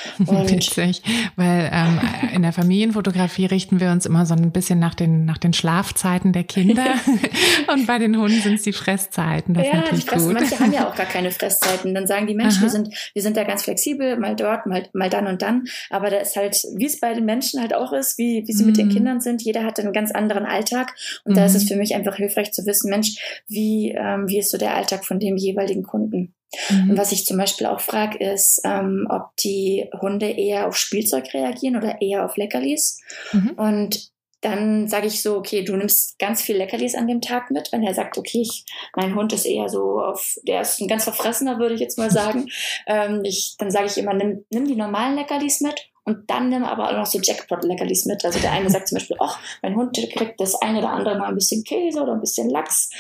Und 0.19 0.51
Witzig, 0.51 1.03
weil 1.37 1.71
ähm, 1.73 2.01
in 2.35 2.43
der 2.43 2.53
Familienfotografie 2.53 3.47
richten 3.47 3.81
wir 3.81 3.91
uns 3.91 4.07
immer 4.07 4.27
so 4.27 4.35
ein 4.35 4.53
bisschen 4.53 4.79
nach 4.79 4.95
den, 4.95 5.25
nach 5.25 5.39
den 5.39 5.53
Schlafzeiten 5.53 6.33
der 6.33 6.45
Kinder 6.45 6.85
und 7.73 7.87
bei 7.87 7.99
den 7.99 8.17
Hunden 8.17 8.41
sind 8.41 8.55
es 8.55 8.63
die 8.63 8.73
Fresszeiten. 8.73 9.55
Das 9.55 9.67
ja, 9.67 9.73
ist 9.73 9.77
natürlich 9.79 10.05
Fress, 10.05 10.25
gut. 10.25 10.35
manche 10.35 10.59
haben 10.59 10.73
ja 10.73 10.89
auch 10.89 10.95
gar 10.95 11.07
keine 11.07 11.31
Fresszeiten. 11.31 11.95
Dann 11.95 12.07
sagen 12.07 12.27
die 12.27 12.35
Menschen, 12.35 12.63
wir 12.63 12.71
sind, 12.71 12.89
wir 13.13 13.23
sind 13.23 13.37
da 13.37 13.45
ganz 13.45 13.65
flexibel, 13.65 14.19
mal 14.19 14.37
dort, 14.37 14.67
mal, 14.67 14.87
mal 14.93 15.11
dann 15.11 15.27
und 15.27 15.43
dann. 15.43 15.65
Aber 15.91 16.11
da 16.11 16.19
ist 16.19 16.37
halt, 16.37 16.63
wie 16.77 16.87
es 16.87 17.01
bei 17.01 17.15
den 17.15 17.25
Menschen 17.25 17.61
halt 17.61 17.75
auch 17.75 17.93
ist, 17.93 18.19
wie, 18.19 18.45
wie 18.47 18.53
sie 18.53 18.63
mhm. 18.63 18.69
mit 18.69 18.79
den 18.79 18.89
mhm. 18.89 18.93
Kindern 18.93 19.21
sind, 19.21 19.43
jeder 19.43 19.65
hat 19.65 19.79
einen 19.79 19.93
ganz 19.93 20.13
anderen 20.13 20.45
Alltag. 20.45 20.95
Und 21.25 21.33
mhm. 21.33 21.37
da 21.37 21.47
ist 21.47 21.55
es 21.55 21.65
mhm. 21.65 21.69
für 21.69 21.77
mich 21.77 21.95
einfach 21.95 22.17
hilfreich 22.17 22.53
zu 22.53 22.67
wissen, 22.67 22.91
Mensch, 22.91 23.43
wie, 23.49 23.93
ähm, 23.93 24.29
wie 24.29 24.39
ist 24.39 24.51
so 24.51 24.59
der 24.59 24.75
Alltag 24.75 25.05
von 25.05 25.19
dem 25.19 25.37
jeweiligen 25.37 25.83
Kunden? 25.83 26.35
Mhm. 26.71 26.91
Und 26.91 26.99
was 26.99 27.13
ich 27.13 27.25
zum 27.25 27.37
Beispiel 27.37 27.67
auch 27.67 27.81
frage, 27.81 28.19
ist, 28.19 28.61
ähm, 28.65 29.07
ob 29.11 29.37
die 29.37 29.89
Hunde 30.01 30.31
eher 30.31 30.67
auf 30.69 30.77
Spielzeug 30.77 31.33
reagieren 31.35 31.77
oder 31.77 32.01
eher 32.01 32.25
auf 32.25 32.37
Leckerlis. 32.37 33.01
Mhm. 33.33 33.51
Und 33.57 34.15
dann 34.45 34.89
sage 34.89 35.07
ich 35.07 35.23
so, 35.23 35.37
okay, 35.37 35.63
du 35.63 35.75
nimmst 35.75 36.19
ganz 36.19 36.43
viel 36.43 36.57
Leckerlis 36.57 36.95
an 36.95 37.07
dem 37.07 37.23
Tag 37.23 37.51
mit. 37.51 37.73
Wenn 37.73 37.83
er 37.83 37.95
sagt, 37.95 38.19
okay, 38.19 38.43
ich, 38.43 38.67
mein 38.95 39.15
Hund 39.15 39.33
ist 39.33 39.47
eher 39.47 39.69
so 39.71 40.01
auf, 40.01 40.37
der 40.47 40.61
ist 40.61 40.81
ein 40.81 40.89
ganz 40.89 41.05
verfressener, 41.05 41.59
würde 41.59 41.75
ich 41.75 41.81
jetzt 41.81 41.97
mal 41.97 42.11
sagen. 42.11 42.47
ähm, 42.87 43.23
ich, 43.25 43.57
dann 43.59 43.71
sage 43.71 43.87
ich 43.87 43.97
immer, 43.97 44.13
nimm, 44.13 44.45
nimm 44.51 44.67
die 44.67 44.77
normalen 44.77 45.17
Leckerlis 45.17 45.63
mit 45.63 45.89
und 46.05 46.31
dann 46.31 46.51
nimm 46.51 46.65
aber 46.65 46.91
auch 46.91 46.97
noch 46.97 47.07
so 47.07 47.19
Jackpot-Leckerlis 47.19 48.05
mit. 48.05 48.25
Also 48.25 48.39
der 48.39 48.53
eine 48.53 48.69
sagt 48.69 48.89
zum 48.89 48.97
Beispiel, 48.97 49.17
ach, 49.19 49.41
mein 49.63 49.75
Hund 49.75 49.97
kriegt 50.13 50.39
das 50.39 50.55
eine 50.61 50.79
oder 50.81 50.91
andere 50.91 51.19
mal 51.19 51.29
ein 51.29 51.35
bisschen 51.35 51.65
Käse 51.65 52.03
oder 52.03 52.13
ein 52.13 52.21
bisschen 52.21 52.51
Lachs. 52.51 52.91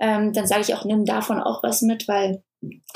Ähm, 0.00 0.32
dann 0.32 0.46
sage 0.46 0.62
ich 0.62 0.74
auch, 0.74 0.86
nimm 0.86 1.04
davon 1.04 1.38
auch 1.38 1.62
was 1.62 1.82
mit, 1.82 2.08
weil 2.08 2.42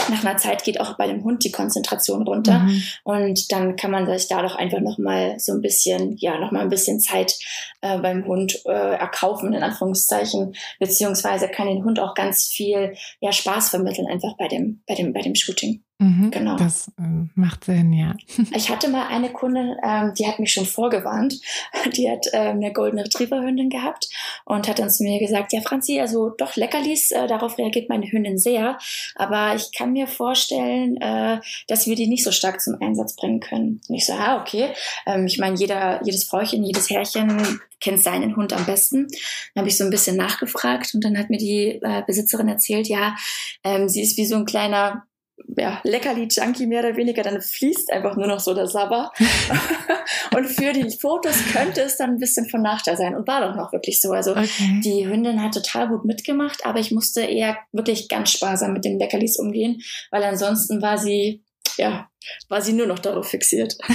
nach 0.09 0.25
einer 0.25 0.37
Zeit 0.37 0.65
geht 0.65 0.81
auch 0.81 0.97
bei 0.97 1.07
dem 1.07 1.25
Hund 1.25 1.45
die 1.45 1.51
Konzentration 1.51 2.23
runter. 2.23 2.61
Mhm. 2.61 2.83
und 3.05 3.53
dann 3.53 3.77
kann 3.77 3.91
man 3.91 4.07
sich 4.07 4.29
da 4.29 4.43
doch 4.43 4.57
einfach 4.57 4.81
noch 4.81 4.99
mal 4.99 5.39
so 5.39 5.53
ein 5.53 5.61
bisschen 5.61 6.17
ja 6.19 6.39
noch 6.39 6.53
mal 6.53 6.61
ein 6.61 6.69
bisschen 6.69 7.01
Zeit 7.01 7.39
äh, 7.81 7.99
beim 7.99 8.27
Hund 8.27 8.63
äh, 8.67 8.97
erkaufen 8.97 9.53
in 9.53 9.63
Anführungszeichen. 9.63 10.55
Beziehungsweise 10.79 11.49
kann 11.49 11.67
den 11.67 11.85
Hund 11.85 12.01
auch 12.01 12.15
ganz 12.15 12.49
viel 12.49 12.95
ja 13.21 13.33
Spaß 13.33 13.71
vermitteln 13.71 14.07
einfach 14.07 14.37
bei 14.37 14.49
dem 14.49 14.83
bei 14.87 14.95
dem 14.95 15.13
bei 15.13 15.21
dem 15.21 15.35
Shooting 15.35 15.83
Mhm, 16.01 16.31
genau. 16.31 16.57
Das 16.57 16.93
äh, 16.97 17.27
macht 17.35 17.65
Sinn, 17.65 17.93
ja. 17.93 18.15
Ich 18.55 18.71
hatte 18.71 18.89
mal 18.89 19.09
eine 19.09 19.31
Kundin, 19.33 19.75
ähm, 19.83 20.15
die 20.17 20.29
hat 20.29 20.39
mich 20.39 20.53
schon 20.53 20.65
vorgewarnt. 20.67 21.35
Die 21.97 22.09
hat 22.09 22.27
äh, 22.33 22.39
eine 22.39 22.73
goldene 22.73 23.05
Retriever-Hündin 23.05 23.69
gehabt 23.69 24.09
und 24.45 24.69
hat 24.69 24.79
dann 24.79 24.91
zu 24.91 25.03
mir 25.03 25.19
gesagt, 25.19 25.53
ja 25.53 25.61
Franzi, 25.61 26.01
also 26.01 26.31
doch 26.31 26.55
Leckerlis, 26.55 27.11
äh, 27.11 27.27
darauf 27.27 27.59
reagiert 27.59 27.89
meine 27.89 28.11
Hündin 28.11 28.39
sehr, 28.39 28.79
aber 29.17 29.55
ich 29.57 29.73
kann 29.73 29.93
mir 29.93 30.07
vorstellen, 30.07 30.97
äh, 30.99 31.41
dass 31.67 31.87
wir 31.87 31.97
die 31.97 32.07
nicht 32.07 32.25
so 32.25 32.31
stark 32.31 32.61
zum 32.61 32.77
Einsatz 32.81 33.17
bringen 33.17 33.41
können. 33.41 33.81
Und 33.89 33.95
ich 33.95 34.07
so, 34.07 34.13
ah, 34.13 34.41
okay. 34.41 34.69
Ähm, 35.07 35.27
ich 35.27 35.39
meine, 35.39 35.57
jeder, 35.57 36.01
jedes 36.05 36.25
Frauchen, 36.25 36.63
jedes 36.63 36.91
Herrchen 36.91 37.61
kennt 37.81 38.03
seinen 38.03 38.37
Hund 38.37 38.53
am 38.53 38.67
besten. 38.67 39.09
Dann 39.55 39.63
habe 39.63 39.69
ich 39.69 39.77
so 39.77 39.85
ein 39.85 39.91
bisschen 39.91 40.17
nachgefragt 40.17 40.95
und 40.95 41.05
dann 41.05 41.19
hat 41.19 41.31
mir 41.31 41.39
die 41.39 41.81
äh, 41.83 42.03
Besitzerin 42.07 42.49
erzählt, 42.49 42.89
ja, 42.89 43.17
ähm, 43.65 43.89
sie 43.89 44.03
ist 44.03 44.17
wie 44.17 44.27
so 44.27 44.37
ein 44.37 44.47
kleiner 44.47 45.08
ja, 45.57 45.81
Leckerli-Junkie 45.85 46.67
mehr 46.67 46.81
oder 46.81 46.97
weniger, 46.97 47.23
dann 47.23 47.41
fließt 47.41 47.93
einfach 47.93 48.17
nur 48.17 48.27
noch 48.27 48.41
so 48.41 48.55
der 48.55 48.67
Sabber. 48.67 49.13
und 50.37 50.47
für 50.47 50.73
die 50.73 50.91
Fotos 50.91 51.37
könnte 51.53 51.83
es 51.83 51.97
dann 51.97 52.11
ein 52.11 52.19
bisschen 52.19 52.49
von 52.49 52.63
Nachteil 52.63 52.97
sein 52.97 53.15
und 53.15 53.27
war 53.27 53.41
doch 53.41 53.57
noch 53.57 53.73
wirklich 53.73 54.01
so. 54.01 54.13
Also 54.13 54.33
okay. 54.33 54.81
die 54.85 55.07
Hündin 55.07 55.43
hat 55.43 55.55
total 55.55 55.89
gut 55.89 56.05
mitgemacht, 56.05 56.65
aber 56.65 56.81
ich 56.81 56.91
musste 56.91 57.23
eher 57.23 57.59
wirklich 57.73 58.09
ganz 58.09 58.31
sparsam 58.31 58.73
mit 58.73 58.85
den 58.85 58.99
Leckerlis 58.99 59.39
umgehen, 59.39 59.81
weil 60.11 60.25
ansonsten 60.25 60.83
war 60.83 60.99
sie, 60.99 61.45
ja, 61.77 62.09
war 62.49 62.63
sie 62.63 62.73
nur 62.73 62.87
noch 62.87 62.99
darauf 62.99 63.29
fixiert. 63.29 63.77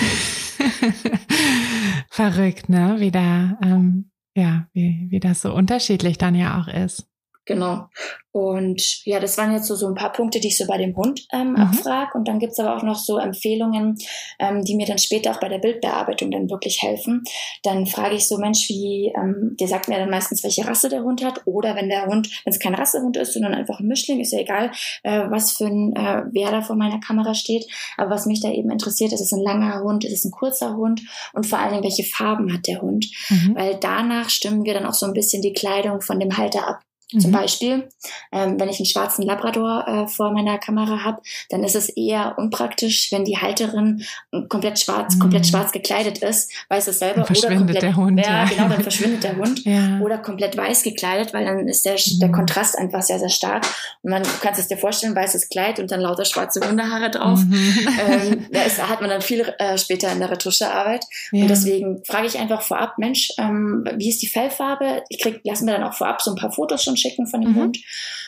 Verrückt, 2.09 2.69
ne? 2.69 2.95
Wie 2.99 3.11
da, 3.11 3.57
ähm, 3.63 4.11
ja, 4.35 4.67
wie, 4.73 5.07
wie 5.09 5.19
das 5.19 5.41
so 5.41 5.53
unterschiedlich 5.53 6.17
dann 6.17 6.35
ja 6.35 6.59
auch 6.59 6.67
ist. 6.67 7.07
Genau. 7.45 7.87
Und 8.33 9.05
ja, 9.05 9.19
das 9.19 9.37
waren 9.37 9.53
jetzt 9.53 9.67
so, 9.67 9.75
so 9.75 9.85
ein 9.85 9.93
paar 9.93 10.11
Punkte, 10.11 10.39
die 10.39 10.47
ich 10.47 10.57
so 10.57 10.65
bei 10.65 10.79
dem 10.79 10.95
Hund 10.95 11.27
ähm, 11.31 11.51
mhm. 11.51 11.55
abfrage. 11.57 12.17
Und 12.17 12.27
dann 12.27 12.39
gibt's 12.39 12.59
aber 12.59 12.75
auch 12.75 12.81
noch 12.81 12.97
so 12.97 13.19
Empfehlungen, 13.19 13.95
ähm, 14.39 14.63
die 14.63 14.75
mir 14.75 14.87
dann 14.87 14.97
später 14.97 15.31
auch 15.31 15.39
bei 15.39 15.49
der 15.49 15.59
Bildbearbeitung 15.59 16.31
dann 16.31 16.49
wirklich 16.49 16.81
helfen. 16.81 17.23
Dann 17.61 17.85
frage 17.85 18.15
ich 18.15 18.27
so, 18.27 18.39
Mensch, 18.39 18.69
wie, 18.69 19.13
ähm, 19.15 19.55
der 19.59 19.67
sagt 19.67 19.87
mir 19.87 19.99
dann 19.99 20.09
meistens, 20.09 20.43
welche 20.43 20.67
Rasse 20.67 20.89
der 20.89 21.03
Hund 21.03 21.23
hat. 21.23 21.41
Oder 21.45 21.75
wenn 21.75 21.89
der 21.89 22.07
Hund, 22.07 22.27
wenn 22.43 22.51
es 22.51 22.59
kein 22.59 22.73
Rassehund 22.73 23.17
ist, 23.17 23.33
sondern 23.33 23.53
einfach 23.53 23.79
ein 23.79 23.87
Mischling, 23.87 24.19
ist 24.19 24.33
ja 24.33 24.39
egal, 24.39 24.71
äh, 25.03 25.29
was 25.29 25.51
für 25.51 25.67
ein, 25.67 25.95
äh, 25.95 26.23
wer 26.31 26.49
da 26.49 26.63
vor 26.63 26.75
meiner 26.75 26.99
Kamera 26.99 27.35
steht. 27.35 27.67
Aber 27.97 28.09
was 28.09 28.25
mich 28.25 28.41
da 28.41 28.49
eben 28.49 28.71
interessiert, 28.71 29.13
ist 29.13 29.21
es 29.21 29.31
ein 29.31 29.43
langer 29.43 29.83
Hund, 29.83 30.05
ist 30.05 30.13
es 30.13 30.25
ein 30.25 30.31
kurzer 30.31 30.75
Hund 30.75 31.03
und 31.33 31.45
vor 31.45 31.59
allen 31.59 31.69
Dingen, 31.69 31.83
welche 31.83 32.03
Farben 32.03 32.51
hat 32.51 32.65
der 32.65 32.81
Hund. 32.81 33.05
Mhm. 33.29 33.55
Weil 33.55 33.77
danach 33.79 34.31
stimmen 34.31 34.65
wir 34.65 34.73
dann 34.73 34.87
auch 34.87 34.93
so 34.95 35.05
ein 35.05 35.13
bisschen 35.13 35.43
die 35.43 35.53
Kleidung 35.53 36.01
von 36.01 36.19
dem 36.19 36.35
Halter 36.35 36.67
ab. 36.67 36.79
Zum 37.09 37.31
mhm. 37.31 37.35
Beispiel, 37.35 37.89
ähm, 38.31 38.59
wenn 38.59 38.69
ich 38.69 38.79
einen 38.79 38.85
schwarzen 38.85 39.23
Labrador 39.23 39.85
äh, 39.87 40.07
vor 40.07 40.31
meiner 40.31 40.57
Kamera 40.57 41.03
habe, 41.03 41.21
dann 41.49 41.63
ist 41.63 41.75
es 41.75 41.89
eher 41.89 42.35
unpraktisch, 42.37 43.11
wenn 43.11 43.23
die 43.23 43.37
Halterin 43.37 44.03
komplett 44.49 44.79
schwarz, 44.79 45.15
mhm. 45.15 45.19
komplett 45.19 45.47
schwarz 45.47 45.71
gekleidet 45.71 46.19
ist, 46.19 46.51
weiß 46.69 46.87
es 46.87 46.99
selber. 46.99 47.17
Dann 47.17 47.25
verschwindet 47.25 47.51
oder 47.51 47.65
komplett, 47.65 47.83
der 47.83 47.95
Hund. 47.95 48.19
Ja, 48.19 48.25
ja, 48.25 48.45
genau, 48.45 48.69
dann 48.69 48.81
verschwindet 48.83 49.23
der 49.23 49.37
Hund. 49.37 49.63
Ja. 49.65 49.99
Oder 49.99 50.17
komplett 50.17 50.57
weiß 50.57 50.83
gekleidet, 50.83 51.33
weil 51.33 51.45
dann 51.45 51.67
ist 51.67 51.85
der, 51.85 51.93
mhm. 51.93 52.19
der 52.19 52.31
Kontrast 52.31 52.77
einfach 52.77 53.01
sehr, 53.01 53.19
sehr 53.19 53.29
stark. 53.29 53.65
Und 54.01 54.11
man 54.11 54.23
kann 54.41 54.53
es 54.57 54.67
dir 54.67 54.77
vorstellen, 54.77 55.15
weißes 55.15 55.49
Kleid 55.49 55.79
und 55.79 55.91
dann 55.91 56.01
lauter 56.01 56.25
schwarze 56.25 56.67
Hundehaare 56.67 57.11
drauf. 57.11 57.39
Mhm. 57.39 57.87
Ähm, 58.07 58.45
da 58.51 58.63
ist, 58.63 58.81
hat 58.81 59.01
man 59.01 59.09
dann 59.09 59.21
viel 59.21 59.41
äh, 59.59 59.77
später 59.77 60.11
in 60.11 60.19
der 60.19 60.31
Retuschearbeit. 60.31 61.05
Ja. 61.31 61.43
Und 61.43 61.49
deswegen 61.49 62.03
frage 62.05 62.27
ich 62.27 62.39
einfach 62.39 62.61
vorab, 62.61 62.97
Mensch, 62.97 63.29
ähm, 63.37 63.85
wie 63.97 64.09
ist 64.09 64.21
die 64.21 64.27
Fellfarbe? 64.27 65.03
Ich 65.09 65.19
krieg, 65.21 65.41
lassen 65.43 65.67
wir 65.67 65.73
dann 65.73 65.83
auch 65.83 65.93
vorab 65.93 66.21
so 66.21 66.31
ein 66.31 66.37
paar 66.37 66.51
Fotos 66.51 66.83
schon 66.83 66.92
schicken 66.97 67.27
von 67.27 67.41
dem 67.41 67.51
mhm. 67.51 67.55
Hund. 67.55 67.77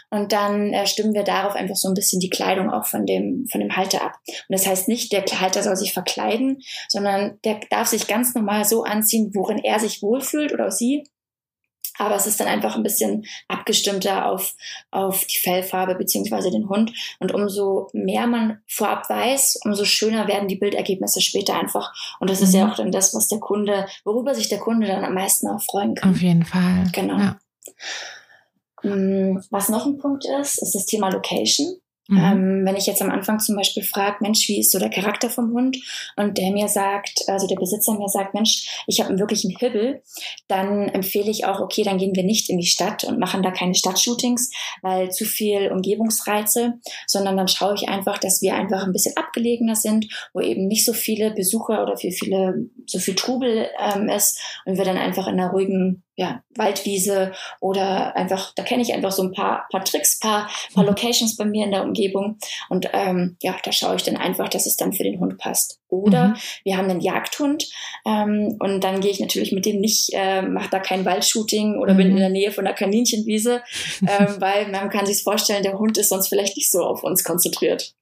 Und 0.09 0.31
dann 0.31 0.73
äh, 0.73 0.87
stimmen 0.87 1.13
wir 1.13 1.23
darauf 1.23 1.55
einfach 1.55 1.75
so 1.75 1.87
ein 1.87 1.93
bisschen 1.93 2.19
die 2.19 2.29
Kleidung 2.29 2.69
auch 2.69 2.85
von 2.85 3.05
dem, 3.05 3.47
von 3.51 3.59
dem 3.59 3.75
Halter 3.75 4.03
ab. 4.03 4.13
Und 4.27 4.49
das 4.49 4.67
heißt 4.67 4.87
nicht, 4.87 5.11
der 5.11 5.25
Halter 5.25 5.63
soll 5.63 5.75
sich 5.75 5.93
verkleiden, 5.93 6.61
sondern 6.89 7.39
der 7.43 7.59
darf 7.69 7.87
sich 7.87 8.07
ganz 8.07 8.33
normal 8.35 8.65
so 8.65 8.83
anziehen, 8.83 9.31
worin 9.33 9.57
er 9.57 9.79
sich 9.79 10.01
wohlfühlt 10.01 10.53
oder 10.53 10.71
sie. 10.71 11.03
Aber 11.97 12.15
es 12.15 12.27
ist 12.27 12.39
dann 12.39 12.47
einfach 12.47 12.75
ein 12.75 12.83
bisschen 12.83 13.25
abgestimmter 13.47 14.29
auf, 14.29 14.55
auf 14.91 15.25
die 15.25 15.39
Fellfarbe 15.39 15.95
beziehungsweise 15.95 16.51
den 16.51 16.69
Hund. 16.69 16.91
Und 17.19 17.33
umso 17.33 17.89
mehr 17.93 18.27
man 18.27 18.59
vorab 18.67 19.09
weiß, 19.09 19.59
umso 19.63 19.85
schöner 19.85 20.27
werden 20.27 20.47
die 20.47 20.57
Bildergebnisse 20.57 21.21
später 21.21 21.57
einfach. 21.57 21.93
Und 22.19 22.29
das 22.29 22.39
mhm. 22.39 22.45
ist 22.45 22.53
ja 22.53 22.65
mhm. 22.65 22.71
auch 22.71 22.75
dann 22.75 22.91
das, 22.91 23.13
was 23.13 23.27
der 23.27 23.39
Kunde, 23.39 23.85
worüber 24.03 24.35
sich 24.35 24.49
der 24.49 24.59
Kunde 24.59 24.87
dann 24.87 25.05
am 25.05 25.13
meisten 25.13 25.47
auch 25.47 25.61
freuen 25.61 25.95
kann. 25.95 26.11
Auf 26.11 26.21
jeden 26.21 26.45
Fall. 26.45 26.83
Genau. 26.91 27.17
Ja. 27.17 27.37
Mm, 28.85 29.39
was 29.49 29.69
noch 29.69 29.85
ein 29.85 29.97
Punkt 29.97 30.25
ist, 30.41 30.61
ist 30.61 30.75
das 30.75 30.85
Thema 30.85 31.09
Location. 31.09 31.77
Mhm. 32.07 32.17
Ähm, 32.17 32.65
wenn 32.65 32.75
ich 32.75 32.85
jetzt 32.85 33.01
am 33.01 33.09
Anfang 33.09 33.39
zum 33.39 33.55
Beispiel 33.55 33.81
frage, 33.81 34.17
Mensch, 34.19 34.47
wie 34.47 34.59
ist 34.59 34.71
so 34.71 34.77
der 34.77 34.91
Charakter 34.91 35.29
vom 35.29 35.51
Hund? 35.53 35.77
Und 36.15 36.37
der 36.37 36.51
mir 36.51 36.67
sagt, 36.67 37.23
also 37.27 37.47
der 37.47 37.55
Besitzer 37.55 37.97
mir 37.97 38.09
sagt, 38.09 38.35
Mensch, 38.35 38.83
ich 38.85 38.99
habe 38.99 39.09
einen 39.09 39.19
wirklichen 39.19 39.55
Hibbel, 39.57 40.03
dann 40.47 40.87
empfehle 40.89 41.31
ich 41.31 41.45
auch, 41.45 41.61
okay, 41.61 41.81
dann 41.81 41.97
gehen 41.97 42.15
wir 42.15 42.23
nicht 42.23 42.49
in 42.49 42.59
die 42.59 42.67
Stadt 42.67 43.03
und 43.05 43.19
machen 43.19 43.41
da 43.41 43.49
keine 43.49 43.73
Stadtshootings, 43.73 44.51
weil 44.83 45.09
zu 45.11 45.25
viel 45.25 45.71
Umgebungsreize, 45.71 46.75
sondern 47.07 47.37
dann 47.37 47.47
schaue 47.47 47.73
ich 47.73 47.89
einfach, 47.89 48.19
dass 48.19 48.41
wir 48.41 48.53
einfach 48.55 48.83
ein 48.83 48.93
bisschen 48.93 49.17
abgelegener 49.17 49.75
sind, 49.75 50.05
wo 50.33 50.41
eben 50.41 50.67
nicht 50.67 50.85
so 50.85 50.93
viele 50.93 51.31
Besucher 51.31 51.81
oder 51.81 51.97
viel, 51.97 52.11
viele, 52.11 52.67
so 52.85 52.99
viel 52.99 53.15
Trubel 53.15 53.67
ähm, 53.79 54.09
ist 54.09 54.39
und 54.65 54.77
wir 54.77 54.85
dann 54.85 54.97
einfach 54.97 55.27
in 55.27 55.39
einer 55.39 55.49
ruhigen 55.49 56.04
ja, 56.15 56.41
Waldwiese 56.55 57.33
oder 57.59 58.15
einfach, 58.15 58.53
da 58.55 58.63
kenne 58.63 58.81
ich 58.81 58.93
einfach 58.93 59.11
so 59.11 59.23
ein 59.23 59.33
paar, 59.33 59.67
paar 59.69 59.83
Tricks, 59.83 60.19
paar, 60.19 60.49
paar 60.73 60.83
mhm. 60.83 60.89
Locations 60.89 61.35
bei 61.35 61.45
mir 61.45 61.65
in 61.65 61.71
der 61.71 61.83
Umgebung. 61.83 62.37
Und 62.69 62.89
ähm, 62.93 63.37
ja, 63.41 63.55
da 63.63 63.71
schaue 63.71 63.97
ich 63.97 64.03
dann 64.03 64.15
einfach, 64.15 64.47
dass 64.47 64.65
es 64.65 64.77
dann 64.77 64.93
für 64.93 65.03
den 65.03 65.19
Hund 65.19 65.37
passt. 65.37 65.79
Oder 65.89 66.29
mhm. 66.29 66.35
wir 66.63 66.77
haben 66.77 66.89
einen 66.89 67.01
Jagdhund 67.01 67.69
ähm, 68.05 68.55
und 68.59 68.83
dann 68.83 69.01
gehe 69.01 69.11
ich 69.11 69.19
natürlich 69.19 69.51
mit 69.51 69.65
dem 69.65 69.79
nicht, 69.79 70.09
äh, 70.13 70.41
mache 70.41 70.69
da 70.69 70.79
kein 70.79 71.05
Waldshooting 71.05 71.79
oder 71.79 71.93
mhm. 71.93 71.97
bin 71.97 72.07
in 72.11 72.17
der 72.17 72.29
Nähe 72.29 72.51
von 72.51 72.65
der 72.65 72.73
Kaninchenwiese, 72.73 73.61
äh, 74.05 74.25
weil 74.39 74.69
man 74.69 74.89
kann 74.89 75.05
sich 75.05 75.21
vorstellen, 75.21 75.63
der 75.63 75.77
Hund 75.77 75.97
ist 75.97 76.09
sonst 76.09 76.29
vielleicht 76.29 76.55
nicht 76.55 76.71
so 76.71 76.83
auf 76.83 77.03
uns 77.03 77.23
konzentriert. 77.23 77.93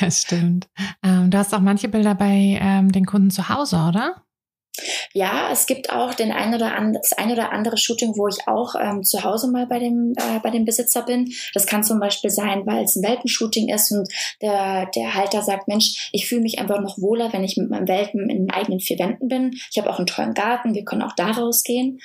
das 0.00 0.22
stimmt. 0.22 0.68
Ähm, 1.04 1.30
du 1.30 1.38
hast 1.38 1.52
auch 1.52 1.60
manche 1.60 1.88
Bilder 1.88 2.14
bei 2.14 2.58
ähm, 2.60 2.90
den 2.90 3.04
Kunden 3.04 3.30
zu 3.30 3.48
Hause, 3.48 3.76
oder? 3.88 4.22
Ja, 5.12 5.50
es 5.52 5.66
gibt 5.66 5.92
auch 5.92 6.14
den 6.14 6.32
ein 6.32 6.54
oder 6.54 6.74
an, 6.74 6.94
das 6.94 7.12
ein 7.12 7.30
oder 7.30 7.52
andere 7.52 7.76
Shooting, 7.76 8.16
wo 8.16 8.28
ich 8.28 8.48
auch 8.48 8.74
ähm, 8.80 9.02
zu 9.02 9.22
Hause 9.22 9.50
mal 9.50 9.66
bei 9.66 9.78
dem, 9.78 10.14
äh, 10.16 10.40
bei 10.42 10.50
dem 10.50 10.64
Besitzer 10.64 11.02
bin. 11.02 11.30
Das 11.52 11.66
kann 11.66 11.84
zum 11.84 12.00
Beispiel 12.00 12.30
sein, 12.30 12.64
weil 12.64 12.84
es 12.84 12.96
ein 12.96 13.02
Welpenshooting 13.02 13.68
ist 13.68 13.92
und 13.92 14.08
der, 14.40 14.86
der 14.94 15.14
Halter 15.14 15.42
sagt, 15.42 15.68
Mensch, 15.68 16.08
ich 16.12 16.26
fühle 16.26 16.40
mich 16.40 16.58
einfach 16.58 16.80
noch 16.80 16.98
wohler, 16.98 17.32
wenn 17.32 17.44
ich 17.44 17.58
mit 17.58 17.68
meinem 17.68 17.86
Welpen 17.86 18.30
in 18.30 18.50
eigenen 18.50 18.80
vier 18.80 18.98
Wänden 18.98 19.28
bin. 19.28 19.50
Ich 19.70 19.76
habe 19.76 19.90
auch 19.90 19.98
einen 19.98 20.06
tollen 20.06 20.32
Garten, 20.32 20.74
wir 20.74 20.84
können 20.84 21.02
auch 21.02 21.14
da 21.14 21.32
rausgehen. 21.32 22.00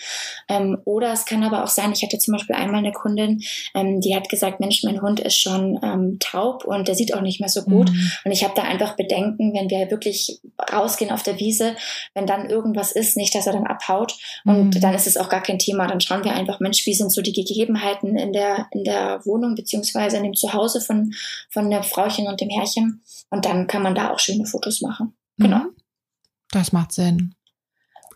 Ähm, 0.49 0.77
oder 0.83 1.13
es 1.13 1.25
kann 1.25 1.43
aber 1.43 1.63
auch 1.63 1.69
sein, 1.69 1.93
ich 1.93 2.03
hatte 2.03 2.17
zum 2.17 2.33
Beispiel 2.33 2.55
einmal 2.55 2.79
eine 2.79 2.91
Kundin, 2.91 3.41
ähm, 3.75 4.01
die 4.01 4.13
hat 4.13 4.27
gesagt, 4.27 4.59
Mensch, 4.59 4.83
mein 4.83 5.01
Hund 5.01 5.21
ist 5.21 5.37
schon 5.37 5.79
ähm, 5.81 6.17
taub 6.19 6.65
und 6.65 6.89
der 6.89 6.95
sieht 6.95 7.13
auch 7.13 7.21
nicht 7.21 7.39
mehr 7.39 7.49
so 7.49 7.63
gut. 7.63 7.89
Mhm. 7.89 8.11
Und 8.25 8.31
ich 8.31 8.43
habe 8.43 8.53
da 8.55 8.63
einfach 8.63 8.97
Bedenken, 8.97 9.53
wenn 9.53 9.69
wir 9.69 9.89
wirklich 9.89 10.41
rausgehen 10.73 11.11
auf 11.11 11.23
der 11.23 11.39
Wiese, 11.39 11.75
wenn 12.13 12.27
dann 12.27 12.49
irgendwas 12.57 12.91
ist, 12.91 13.15
nicht, 13.15 13.33
dass 13.35 13.47
er 13.47 13.53
dann 13.53 13.67
abhaut. 13.67 14.17
Und 14.43 14.75
mhm. 14.75 14.81
dann 14.81 14.93
ist 14.93 15.07
es 15.07 15.17
auch 15.17 15.29
gar 15.29 15.41
kein 15.41 15.59
Thema. 15.59 15.87
Dann 15.87 16.01
schauen 16.01 16.23
wir 16.23 16.33
einfach, 16.33 16.59
Mensch, 16.59 16.85
wie 16.85 16.93
sind 16.93 17.11
so 17.11 17.21
die 17.21 17.33
Gegebenheiten 17.33 18.17
in 18.17 18.33
der, 18.33 18.67
in 18.71 18.83
der 18.83 19.25
Wohnung 19.25 19.55
beziehungsweise 19.55 20.17
in 20.17 20.23
dem 20.23 20.33
Zuhause 20.33 20.81
von, 20.81 21.13
von 21.49 21.69
der 21.69 21.83
Frauchen 21.83 22.27
und 22.27 22.41
dem 22.41 22.49
Herrchen. 22.49 23.01
Und 23.29 23.45
dann 23.45 23.67
kann 23.67 23.83
man 23.83 23.95
da 23.95 24.11
auch 24.11 24.19
schöne 24.19 24.45
Fotos 24.45 24.81
machen. 24.81 25.13
Genau. 25.37 25.59
Mhm. 25.59 25.75
Das 26.51 26.71
macht 26.71 26.91
Sinn. 26.91 27.35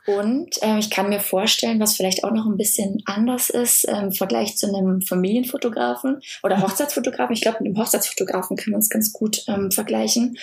Und 0.07 0.61
äh, 0.63 0.79
ich 0.79 0.89
kann 0.89 1.09
mir 1.09 1.19
vorstellen, 1.19 1.79
was 1.79 1.95
vielleicht 1.95 2.23
auch 2.23 2.31
noch 2.31 2.47
ein 2.47 2.57
bisschen 2.57 3.03
anders 3.05 3.49
ist 3.49 3.87
ähm, 3.87 4.05
im 4.05 4.11
Vergleich 4.11 4.57
zu 4.57 4.67
einem 4.67 5.01
Familienfotografen 5.01 6.21
oder 6.41 6.61
Hochzeitsfotografen. 6.61 7.33
Ich 7.33 7.41
glaube, 7.41 7.59
mit 7.61 7.67
einem 7.67 7.77
Hochzeitsfotografen 7.77 8.57
kann 8.57 8.71
man 8.71 8.79
es 8.79 8.89
ganz 8.89 9.13
gut 9.13 9.43
ähm, 9.47 9.71
vergleichen. 9.71 10.37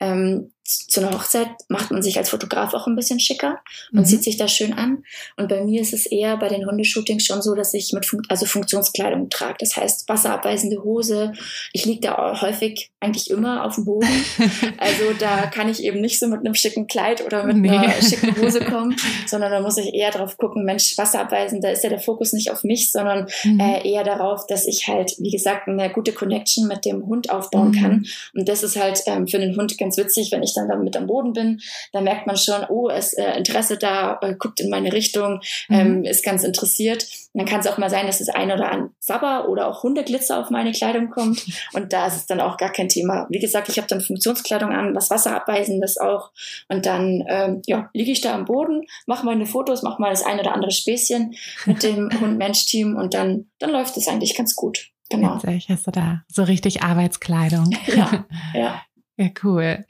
Ähm, 0.00 0.52
zu 0.64 1.00
einer 1.00 1.12
Hochzeit 1.12 1.48
macht 1.68 1.90
man 1.90 2.02
sich 2.02 2.18
als 2.18 2.30
Fotograf 2.30 2.72
auch 2.74 2.86
ein 2.86 2.94
bisschen 2.94 3.18
schicker 3.18 3.60
und 3.92 4.00
mhm. 4.00 4.04
zieht 4.04 4.22
sich 4.22 4.36
da 4.36 4.46
schön 4.46 4.72
an. 4.72 5.04
Und 5.36 5.48
bei 5.48 5.62
mir 5.64 5.80
ist 5.80 5.92
es 5.92 6.06
eher 6.06 6.36
bei 6.36 6.48
den 6.48 6.66
Hundeshootings 6.66 7.24
schon 7.24 7.42
so, 7.42 7.54
dass 7.54 7.74
ich 7.74 7.92
mit 7.92 8.06
Fun 8.06 8.22
also 8.28 8.46
Funktionskleidung 8.46 9.28
trage. 9.28 9.56
Das 9.58 9.76
heißt 9.76 10.08
wasserabweisende 10.08 10.84
Hose. 10.84 11.32
Ich 11.72 11.84
liege 11.84 12.00
da 12.00 12.40
häufig 12.40 12.90
eigentlich 13.00 13.30
immer 13.30 13.64
auf 13.64 13.74
dem 13.74 13.84
Boden. 13.84 14.08
also 14.78 15.12
da 15.18 15.46
kann 15.46 15.68
ich 15.68 15.82
eben 15.82 16.00
nicht 16.00 16.20
so 16.20 16.28
mit 16.28 16.40
einem 16.40 16.54
schicken 16.54 16.86
Kleid 16.86 17.24
oder 17.26 17.44
mit 17.44 17.56
nee. 17.56 17.70
einer 17.70 18.00
schicken 18.00 18.36
Hose 18.40 18.60
kommen, 18.64 18.94
sondern 19.26 19.50
da 19.50 19.60
muss 19.60 19.78
ich 19.78 19.92
eher 19.92 20.12
drauf 20.12 20.36
gucken, 20.36 20.64
Mensch, 20.64 20.96
wasserabweisend, 20.96 21.64
da 21.64 21.70
ist 21.70 21.82
ja 21.82 21.90
der 21.90 21.98
Fokus 21.98 22.32
nicht 22.32 22.50
auf 22.52 22.62
mich, 22.62 22.92
sondern 22.92 23.26
mhm. 23.42 23.58
äh, 23.58 23.88
eher 23.88 24.04
darauf, 24.04 24.46
dass 24.46 24.66
ich 24.66 24.86
halt, 24.86 25.16
wie 25.18 25.30
gesagt, 25.30 25.66
eine 25.66 25.90
gute 25.90 26.12
Connection 26.12 26.68
mit 26.68 26.84
dem 26.84 27.04
Hund 27.06 27.30
aufbauen 27.30 27.70
mhm. 27.70 27.80
kann. 27.80 28.06
Und 28.34 28.48
das 28.48 28.62
ist 28.62 28.76
halt 28.76 29.02
ähm, 29.06 29.26
für 29.26 29.38
den 29.38 29.56
Hund 29.56 29.76
ganz 29.76 29.96
witzig, 29.96 30.30
wenn 30.30 30.42
ich 30.42 30.51
dann 30.54 30.68
dann 30.68 30.84
mit 30.84 30.96
am 30.96 31.06
Boden 31.06 31.32
bin, 31.32 31.60
dann 31.92 32.04
merkt 32.04 32.26
man 32.26 32.36
schon, 32.36 32.64
oh, 32.68 32.88
es 32.88 33.12
äh, 33.14 33.36
Interesse 33.36 33.76
da, 33.76 34.18
äh, 34.22 34.34
guckt 34.34 34.60
in 34.60 34.70
meine 34.70 34.92
Richtung, 34.92 35.40
mhm. 35.68 35.74
ähm, 35.74 36.04
ist 36.04 36.24
ganz 36.24 36.44
interessiert. 36.44 37.06
Und 37.32 37.40
dann 37.40 37.48
kann 37.48 37.60
es 37.60 37.66
auch 37.66 37.78
mal 37.78 37.88
sein, 37.88 38.06
dass 38.06 38.18
das 38.18 38.28
ein 38.28 38.52
oder 38.52 38.70
ein 38.70 38.90
Sabber 38.98 39.48
oder 39.48 39.68
auch 39.68 39.82
Hundeglitzer 39.82 40.38
auf 40.38 40.50
meine 40.50 40.72
Kleidung 40.72 41.10
kommt. 41.10 41.44
Und 41.72 41.92
da 41.92 42.06
ist 42.06 42.16
es 42.16 42.26
dann 42.26 42.40
auch 42.40 42.56
gar 42.56 42.70
kein 42.70 42.88
Thema. 42.88 43.26
Wie 43.30 43.38
gesagt, 43.38 43.68
ich 43.68 43.78
habe 43.78 43.88
dann 43.88 44.00
Funktionskleidung 44.00 44.70
an, 44.70 44.94
was 44.94 45.10
Wasserabweisendes 45.10 45.98
auch. 45.98 46.30
Und 46.68 46.84
dann 46.84 47.24
ähm, 47.28 47.62
ja, 47.66 47.88
liege 47.94 48.12
ich 48.12 48.20
da 48.20 48.34
am 48.34 48.44
Boden, 48.44 48.82
mache 49.06 49.24
meine 49.24 49.46
Fotos, 49.46 49.82
mache 49.82 50.00
mal 50.00 50.10
das 50.10 50.24
ein 50.24 50.38
oder 50.38 50.52
andere 50.52 50.70
Späßchen 50.70 51.34
mit 51.66 51.82
dem 51.82 52.10
Hund-Mensch-Team 52.20 52.96
und 52.96 53.14
dann, 53.14 53.46
dann 53.58 53.70
läuft 53.70 53.96
es 53.96 54.08
eigentlich 54.08 54.36
ganz 54.36 54.54
gut. 54.54 54.92
Genau. 55.12 55.36
Witzig, 55.36 55.68
hast 55.68 55.86
du 55.86 55.90
da 55.90 56.22
so 56.28 56.42
richtig 56.42 56.82
Arbeitskleidung. 56.82 57.70
Ja, 57.94 58.24
ja. 58.54 58.82
Ja, 59.16 59.28
cool. 59.42 59.84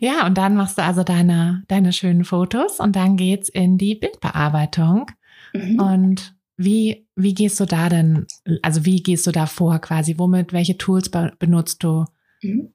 Ja, 0.00 0.26
und 0.26 0.36
dann 0.36 0.54
machst 0.54 0.78
du 0.78 0.82
also 0.82 1.02
deine, 1.02 1.64
deine 1.68 1.92
schönen 1.92 2.24
Fotos 2.24 2.78
und 2.78 2.94
dann 2.94 3.16
geht's 3.16 3.48
in 3.48 3.78
die 3.78 3.94
Bildbearbeitung. 3.94 5.10
Mhm. 5.52 5.80
Und 5.80 6.34
wie, 6.56 7.06
wie 7.14 7.34
gehst 7.34 7.58
du 7.60 7.64
da 7.64 7.88
denn, 7.88 8.26
also 8.62 8.84
wie 8.84 9.02
gehst 9.02 9.26
du 9.26 9.32
da 9.32 9.46
vor 9.46 9.78
quasi? 9.78 10.18
Womit, 10.18 10.52
welche 10.52 10.76
Tools 10.76 11.10
benutzt 11.10 11.82
du? 11.82 12.04
Mhm. 12.42 12.74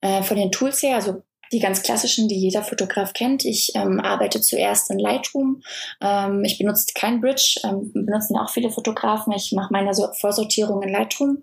Äh, 0.00 0.22
von 0.22 0.36
den 0.36 0.50
Tools 0.50 0.82
her, 0.82 0.96
also 0.96 1.22
die 1.52 1.60
ganz 1.60 1.82
klassischen, 1.82 2.28
die 2.28 2.38
jeder 2.38 2.62
Fotograf 2.62 3.12
kennt. 3.12 3.44
Ich 3.44 3.72
ähm, 3.74 4.00
arbeite 4.00 4.40
zuerst 4.40 4.90
in 4.90 4.98
Lightroom. 4.98 5.62
Ähm, 6.00 6.44
ich 6.44 6.58
benutze 6.58 6.86
kein 6.94 7.20
Bridge, 7.20 7.60
ähm, 7.64 7.90
benutzen 7.92 8.36
auch 8.36 8.50
viele 8.50 8.70
Fotografen. 8.70 9.32
Ich 9.32 9.52
mache 9.52 9.72
meine 9.72 9.94
so 9.94 10.08
Vorsortierung 10.12 10.82
in 10.82 10.90
Lightroom. 10.90 11.42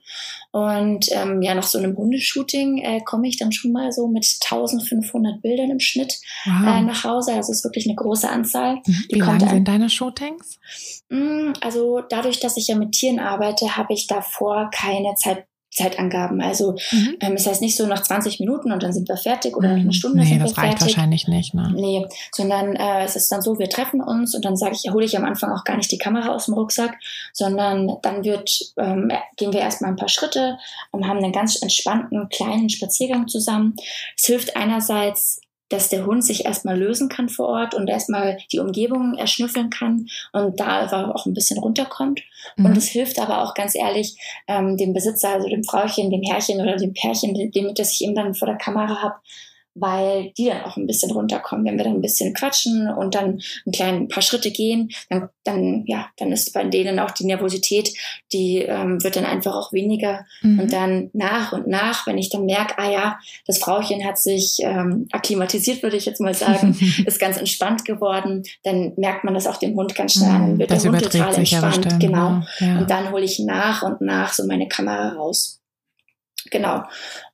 Und 0.52 1.10
ähm, 1.12 1.42
ja, 1.42 1.56
nach 1.56 1.64
so 1.64 1.78
einem 1.78 1.96
Hundeshooting 1.96 2.80
äh, 2.80 3.02
komme 3.02 3.28
ich 3.28 3.38
dann 3.38 3.52
schon 3.52 3.72
mal 3.72 3.92
so 3.92 4.08
mit 4.08 4.26
1500 4.42 5.42
Bildern 5.42 5.72
im 5.72 5.80
Schnitt 5.80 6.20
wow. 6.46 6.68
äh, 6.68 6.82
nach 6.82 7.04
Hause. 7.04 7.34
Also 7.34 7.52
es 7.52 7.60
ist 7.60 7.64
wirklich 7.64 7.88
eine 7.88 7.96
große 7.96 8.30
Anzahl. 8.30 8.76
Mhm. 8.86 9.06
Wie 9.10 9.20
lange 9.20 9.50
sind 9.50 9.68
deine 9.68 9.90
Shootings? 9.90 10.60
Mm, 11.10 11.54
also 11.62 12.02
dadurch, 12.02 12.40
dass 12.40 12.58
ich 12.58 12.68
ja 12.68 12.76
mit 12.76 12.92
Tieren 12.94 13.20
arbeite, 13.20 13.78
habe 13.78 13.94
ich 13.94 14.08
davor 14.08 14.70
keine 14.74 15.16
Zeit 15.16 15.46
Zeitangaben. 15.72 16.42
Also 16.42 16.76
mhm. 16.92 17.16
ähm, 17.22 17.34
es 17.34 17.48
heißt 17.48 17.62
nicht 17.62 17.78
so 17.78 17.88
nach 17.88 18.04
20 18.04 18.40
Minuten 18.40 18.72
und 18.72 18.84
dann 18.84 18.92
sind 18.92 19.08
wir 19.08 19.18
fertig 19.18 19.56
oder 19.56 19.70
nach 19.70 19.76
einer 19.76 19.86
mhm. 19.86 19.92
Stunde 19.94 20.20
nee, 20.20 20.26
sind 20.26 20.40
wir 20.40 20.48
fertig. 20.48 20.58
Nee, 20.58 20.70
das 20.70 20.82
reicht 20.82 20.82
wahrscheinlich 20.82 21.28
nicht. 21.28 21.54
Ne? 21.54 21.72
Nee, 21.74 22.08
sondern 22.32 22.76
äh, 22.76 23.04
es 23.06 23.16
ist 23.16 23.32
dann 23.32 23.42
so, 23.42 23.58
wir 23.58 23.70
treffen 23.70 24.02
uns 24.02 24.36
und 24.36 24.44
dann 24.44 24.58
sage 24.58 24.76
ich, 24.76 24.92
hole 24.92 25.06
ich 25.06 25.18
am 25.18 25.26
Anfang 25.26 25.52
auch 25.52 25.64
gar 25.64 25.78
nicht 25.78 25.92
die 25.92 25.98
Kamera 25.98 26.30
aus 26.30 26.46
dem 26.46 26.56
Rucksack, 26.56 26.98
sondern 27.34 27.98
dann 28.02 28.24
wird, 28.24 28.74
ähm, 28.78 29.12
gehen 29.38 29.54
wir 29.54 29.62
erstmal 29.62 29.92
ein 29.92 29.98
paar 29.98 30.10
Schritte 30.10 30.58
und 30.92 31.08
haben 31.08 31.18
einen 31.18 31.34
ganz 31.34 31.62
entspannten 31.62 32.30
kleinen 32.30 32.70
Spaziergang 32.70 33.28
zusammen. 33.28 33.76
Es 34.18 34.26
hilft 34.26 34.56
einerseits 34.56 35.41
dass 35.72 35.90
der 35.90 36.06
Hund 36.06 36.24
sich 36.24 36.46
erstmal 36.46 36.78
lösen 36.78 37.10
kann 37.10 37.30
vor 37.30 37.48
Ort 37.48 37.74
und 37.74 37.88
erstmal 37.88 38.38
die 38.52 38.60
Umgebung 38.60 39.16
erschnüffeln 39.18 39.70
kann 39.70 40.08
und 40.34 40.60
da 40.60 41.12
auch 41.14 41.26
ein 41.26 41.34
bisschen 41.34 41.60
runterkommt. 41.60 42.22
Mhm. 42.58 42.66
Und 42.66 42.78
es 42.78 42.88
hilft 42.88 43.20
aber 43.20 43.44
auch 43.44 43.54
ganz 43.54 43.76
ehrlich 43.76 44.18
ähm, 44.48 44.78
dem 44.78 44.94
Besitzer, 44.94 45.30
also 45.30 45.48
dem 45.48 45.64
Frauchen, 45.64 46.10
dem 46.10 46.24
Herrchen 46.24 46.62
oder 46.62 46.76
dem 46.76 46.94
Pärchen, 46.94 47.52
dem, 47.52 47.74
das 47.74 47.94
ich 47.94 48.04
eben 48.04 48.16
dann 48.16 48.34
vor 48.34 48.48
der 48.48 48.58
Kamera 48.58 49.02
habe, 49.02 49.16
weil 49.74 50.32
die 50.38 50.46
dann 50.46 50.64
auch 50.64 50.78
ein 50.78 50.88
bisschen 50.88 51.12
runterkommen. 51.12 51.66
Wenn 51.66 51.78
wir 51.78 51.86
dann 51.86 51.96
ein 51.96 52.02
bisschen 52.02 52.34
quatschen 52.34 52.90
und 52.90 53.16
dann 53.16 53.42
ein 53.66 53.72
klein 53.72 54.08
paar 54.08 54.24
Schritte 54.24 54.52
gehen, 54.52 54.92
dann, 55.10 55.30
dann 55.44 55.84
ja, 55.86 56.08
dann 56.18 56.32
ist 56.32 56.54
bei 56.54 56.64
denen 56.64 57.00
auch 57.00 57.12
die 57.12 57.26
Nervosität, 57.26 57.94
die 58.34 58.60
ähm, 58.60 59.04
wird 59.04 59.16
dann 59.16 59.26
einfach 59.26 59.56
auch 59.56 59.72
weniger. 59.72 60.26
Mhm. 60.42 60.60
Und 60.60 60.74
dann 60.74 61.10
nach 61.14 61.54
und 61.54 61.68
nach, 61.68 62.06
wenn 62.08 62.18
ich 62.18 62.30
dann 62.30 62.46
merke, 62.46 62.78
ah 62.78 62.92
ja, 62.92 63.20
das 63.46 63.60
Frauchen 63.60 64.06
hat 64.06 64.18
sich 64.18 64.58
ähm, 64.62 65.08
akklimatisiert, 65.12 65.84
würde 65.84 65.98
ich 65.98 66.06
jetzt 66.06 66.22
mal 66.22 66.34
sagen, 66.34 66.78
ist 67.06 67.20
ganz 67.20 67.38
entspannt 67.38 67.86
geworden, 67.86 68.44
dann 68.64 68.94
merkt 68.98 69.24
man 69.24 69.34
das 69.34 69.48
auch 69.48 69.58
dem 69.58 69.76
Hund 69.76 69.96
ganz 69.96 70.14
schnell 70.14 70.30
an. 70.30 70.42
Dann 70.42 70.60
wird 70.60 70.72
das 70.72 70.84
der 70.84 70.92
Hund 70.92 71.04
total 71.04 71.36
entspannt. 71.36 72.00
Genau. 72.00 72.42
Ja. 72.60 72.80
Und 72.80 72.90
dann 72.90 73.12
hole 73.12 73.24
ich 73.24 73.40
nach 73.40 73.84
und 73.84 74.02
nach 74.02 74.34
so 74.34 74.46
meine 74.46 74.68
Kamera 74.68 75.14
raus. 75.14 75.61
Genau. 76.52 76.84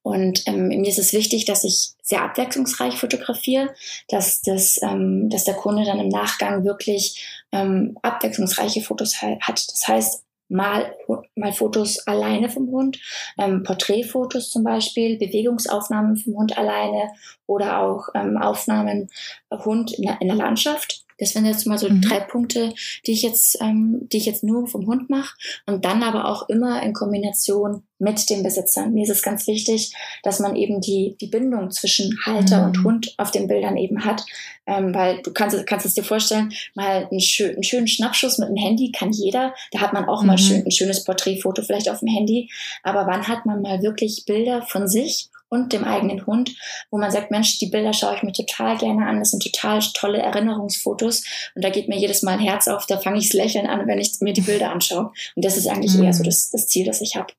Und 0.04 0.48
ähm, 0.48 0.70
mir 0.70 0.88
ist 0.88 1.00
es 1.00 1.12
wichtig, 1.12 1.44
dass 1.46 1.66
ich 1.66 1.94
sehr 2.02 2.22
abwechslungsreich 2.22 2.98
fotografiere, 2.98 3.74
dass, 4.08 4.42
das, 4.42 4.82
ähm, 4.82 5.30
dass 5.30 5.44
der 5.44 5.56
Kunde 5.56 5.84
dann 5.84 6.00
im 6.00 6.08
Nachgang 6.08 6.64
wirklich 6.64 7.44
ähm, 7.52 7.98
abwechslungsreiche 8.04 8.82
Fotos 8.82 9.22
hat. 9.22 9.42
Das 9.72 9.88
heißt, 9.88 10.24
mal, 10.50 10.96
mal 11.36 11.52
Fotos 11.52 12.00
alleine 12.08 12.50
vom 12.50 12.70
Hund, 12.72 13.00
ähm, 13.38 13.64
Porträtfotos 13.64 14.52
zum 14.52 14.64
Beispiel, 14.64 15.18
Bewegungsaufnahmen 15.18 16.16
vom 16.16 16.36
Hund 16.36 16.58
alleine 16.58 17.10
oder 17.48 17.80
auch 17.80 18.10
ähm, 18.14 18.38
Aufnahmen 18.38 19.10
Hund 19.52 19.94
in 19.94 20.04
der, 20.04 20.22
in 20.22 20.28
der 20.28 20.38
Landschaft. 20.38 21.07
Das 21.18 21.36
wären 21.36 21.46
jetzt 21.46 21.66
mal 21.66 21.78
so 21.78 21.90
mhm. 21.90 22.02
drei 22.02 22.20
Punkte, 22.20 22.74
die 23.06 23.14
ich 23.14 23.22
jetzt, 23.22 23.58
ähm, 23.62 24.08
die 24.12 24.18
ich 24.18 24.26
jetzt 24.26 24.44
nur 24.44 24.68
vom 24.68 24.86
Hund 24.86 25.10
mache 25.10 25.36
und 25.66 25.86
dann 25.86 26.04
aber 26.04 26.26
auch 26.26 26.50
immer 26.50 26.82
in 26.84 26.94
Kombination 26.94 27.84
mit 28.00 28.30
dem 28.30 28.44
Besitzer. 28.44 28.88
Mir 28.88 29.04
ist 29.04 29.10
es 29.10 29.24
ganz 29.24 29.48
wichtig, 29.48 29.94
dass 30.24 30.40
man 30.40 30.56
eben 30.56 30.82
die, 30.82 31.16
die 31.20 31.28
Bindung 31.28 31.72
zwischen 31.72 32.18
Halter 32.26 32.60
mhm. 32.60 32.66
und 32.66 32.84
Hund 32.84 33.14
auf 33.18 33.32
den 33.32 33.48
Bildern 33.48 33.78
eben 33.78 34.06
hat, 34.06 34.24
ähm, 34.68 34.94
weil 34.94 35.22
du 35.24 35.34
kannst, 35.34 35.66
kannst 35.66 35.86
es 35.86 35.96
dir 35.96 36.04
vorstellen, 36.04 36.54
mal 36.76 37.08
einen, 37.10 37.20
schön, 37.20 37.54
einen 37.54 37.64
schönen 37.64 37.88
Schnappschuss 37.88 38.38
mit 38.38 38.50
dem 38.50 38.56
Handy 38.56 38.92
kann 38.92 39.12
jeder, 39.12 39.54
da 39.72 39.80
hat 39.80 39.94
man 39.94 40.06
auch 40.06 40.22
mhm. 40.22 40.28
mal 40.28 40.38
schön, 40.38 40.64
ein 40.64 40.72
schönes 40.72 41.04
Porträtfoto 41.04 41.64
vielleicht 41.64 41.90
auf 41.90 42.00
dem 42.00 42.10
Handy, 42.10 42.50
aber 42.84 43.08
wann 43.08 43.28
hat 43.28 43.46
man 43.46 43.62
mal 43.62 43.82
wirklich 43.82 44.24
Bilder 44.26 44.62
von 44.62 44.88
sich 44.88 45.30
und 45.50 45.74
dem 45.74 45.84
eigenen 45.84 46.26
Hund, 46.26 46.56
wo 46.92 46.98
man 46.98 47.12
sagt, 47.12 47.32
Mensch, 47.32 47.58
die 47.60 47.68
Bilder 47.68 47.94
schaue 47.94 48.16
ich 48.16 48.24
mir 48.24 48.34
total 48.34 48.78
gerne 48.78 49.08
an, 49.08 49.20
das 49.20 49.32
sind 49.32 49.44
total 49.44 49.80
tolle 49.94 50.20
Erinnerungsfotos 50.20 51.24
und 51.56 51.64
da 51.64 51.70
geht 51.70 51.88
mir 51.88 51.98
jedes 51.98 52.24
Mal 52.24 52.34
ein 52.34 52.40
Herz 52.40 52.68
auf, 52.68 52.86
da 52.86 52.98
fange 52.98 53.20
ich 53.20 53.30
das 53.30 53.34
Lächeln 53.34 53.68
an, 53.68 53.88
wenn 53.88 54.00
ich 54.00 54.14
mir 54.20 54.34
die 54.34 54.42
Bilder 54.42 54.72
anschaue. 54.72 55.12
Und 55.36 55.46
das 55.46 55.58
ist 55.58 55.68
eigentlich 55.68 55.94
mhm. 55.94 56.04
eher 56.04 56.14
so 56.14 56.24
das, 56.24 56.50
das 56.50 56.68
Ziel, 56.68 56.86
das 56.86 57.02
ich 57.02 57.16
habe. 57.16 57.34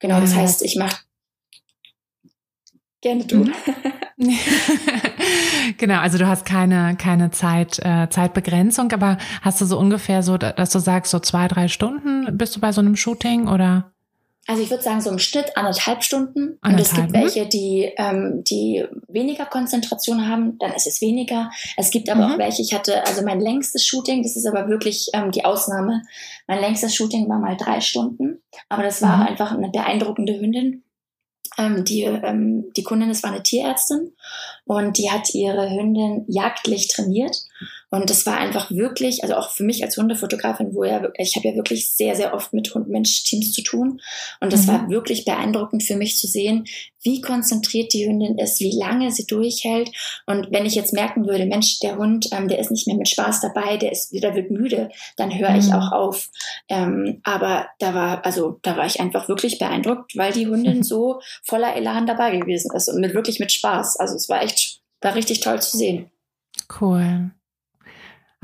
Genau, 0.00 0.20
das 0.20 0.34
heißt, 0.34 0.62
ich 0.62 0.76
mache 0.76 0.96
gerne 3.00 3.24
du. 3.24 3.44
Mhm. 3.44 3.54
genau, 5.78 6.00
also 6.00 6.18
du 6.18 6.26
hast 6.26 6.44
keine, 6.44 6.96
keine 6.96 7.30
Zeit, 7.30 7.78
äh, 7.78 8.08
Zeitbegrenzung, 8.08 8.92
aber 8.92 9.18
hast 9.42 9.60
du 9.60 9.66
so 9.66 9.78
ungefähr 9.78 10.22
so, 10.22 10.38
dass 10.38 10.70
du 10.70 10.78
sagst, 10.78 11.10
so 11.10 11.20
zwei, 11.20 11.48
drei 11.48 11.68
Stunden 11.68 12.36
bist 12.36 12.56
du 12.56 12.60
bei 12.60 12.72
so 12.72 12.80
einem 12.80 12.96
Shooting 12.96 13.48
oder? 13.48 13.92
Also 14.46 14.62
ich 14.62 14.70
würde 14.70 14.82
sagen, 14.82 15.00
so 15.00 15.10
im 15.10 15.18
Schnitt 15.18 15.56
anderthalb 15.56 16.04
Stunden. 16.04 16.58
Anderthalb, 16.60 16.72
und 16.72 16.80
es 16.80 16.92
gibt 16.92 17.12
welche, 17.12 17.44
mhm. 17.44 17.48
die, 17.48 17.92
ähm, 17.96 18.44
die 18.44 18.84
weniger 19.08 19.44
Konzentration 19.46 20.28
haben, 20.28 20.58
dann 20.58 20.72
ist 20.72 20.86
es 20.86 21.00
weniger. 21.00 21.50
Es 21.76 21.90
gibt 21.90 22.08
aber 22.08 22.26
mhm. 22.26 22.32
auch 22.34 22.38
welche, 22.38 22.62
ich 22.62 22.72
hatte, 22.72 23.04
also 23.06 23.22
mein 23.22 23.40
längstes 23.40 23.84
Shooting, 23.84 24.22
das 24.22 24.36
ist 24.36 24.46
aber 24.46 24.68
wirklich 24.68 25.08
ähm, 25.14 25.32
die 25.32 25.44
Ausnahme. 25.44 26.02
Mein 26.46 26.60
längstes 26.60 26.94
Shooting 26.94 27.28
war 27.28 27.38
mal 27.38 27.56
drei 27.56 27.80
Stunden, 27.80 28.42
aber 28.68 28.84
das 28.84 29.02
war 29.02 29.16
mhm. 29.16 29.22
einfach 29.26 29.52
eine 29.52 29.68
beeindruckende 29.70 30.38
Hündin. 30.38 30.84
Ähm, 31.58 31.84
die, 31.84 32.02
ähm, 32.02 32.72
die 32.76 32.82
Kundin, 32.82 33.08
das 33.08 33.22
war 33.22 33.30
eine 33.30 33.42
Tierärztin 33.42 34.12
und 34.64 34.98
die 34.98 35.10
hat 35.10 35.32
ihre 35.34 35.70
Hündin 35.70 36.24
jagdlich 36.28 36.88
trainiert 36.88 37.46
und 37.90 38.10
das 38.10 38.26
war 38.26 38.36
einfach 38.36 38.70
wirklich, 38.72 39.22
also 39.22 39.36
auch 39.36 39.50
für 39.50 39.62
mich 39.62 39.84
als 39.84 39.96
Hundefotografin, 39.96 40.74
wo 40.74 40.82
ja, 40.82 41.08
ich 41.18 41.36
habe 41.36 41.48
ja 41.48 41.54
wirklich 41.54 41.94
sehr, 41.94 42.16
sehr 42.16 42.34
oft 42.34 42.52
mit 42.52 42.74
Hund-Mensch-Teams 42.74 43.52
zu 43.52 43.62
tun. 43.62 44.00
Und 44.40 44.52
das 44.52 44.66
mhm. 44.66 44.68
war 44.68 44.88
wirklich 44.90 45.24
beeindruckend 45.24 45.84
für 45.84 45.94
mich 45.94 46.18
zu 46.18 46.26
sehen, 46.26 46.64
wie 47.02 47.20
konzentriert 47.20 47.92
die 47.92 48.08
Hündin 48.08 48.38
ist, 48.38 48.58
wie 48.58 48.76
lange 48.76 49.12
sie 49.12 49.24
durchhält. 49.24 49.92
Und 50.26 50.48
wenn 50.50 50.66
ich 50.66 50.74
jetzt 50.74 50.92
merken 50.92 51.26
würde, 51.26 51.46
Mensch, 51.46 51.78
der 51.78 51.96
Hund, 51.96 52.26
ähm, 52.32 52.48
der 52.48 52.58
ist 52.58 52.72
nicht 52.72 52.88
mehr 52.88 52.96
mit 52.96 53.08
Spaß 53.08 53.40
dabei, 53.40 53.76
der 53.76 53.92
ist, 53.92 54.12
der 54.12 54.34
wird 54.34 54.50
müde, 54.50 54.88
dann 55.16 55.38
höre 55.38 55.50
mhm. 55.50 55.58
ich 55.58 55.72
auch 55.72 55.92
auf. 55.92 56.28
Ähm, 56.68 57.20
aber 57.22 57.68
da 57.78 57.94
war, 57.94 58.26
also 58.26 58.58
da 58.62 58.76
war 58.76 58.86
ich 58.86 58.98
einfach 58.98 59.28
wirklich 59.28 59.60
beeindruckt, 59.60 60.16
weil 60.16 60.32
die 60.32 60.48
Hündin 60.48 60.82
so 60.82 61.20
voller 61.44 61.76
Elan 61.76 62.08
dabei 62.08 62.36
gewesen 62.36 62.72
ist 62.74 62.88
und 62.88 63.00
mit 63.00 63.14
wirklich 63.14 63.38
mit 63.38 63.52
Spaß. 63.52 63.96
Also 64.00 64.16
es 64.16 64.28
war 64.28 64.42
echt, 64.42 64.80
war 65.00 65.14
richtig 65.14 65.38
toll 65.38 65.62
zu 65.62 65.76
sehen. 65.76 66.10
Cool. 66.80 67.30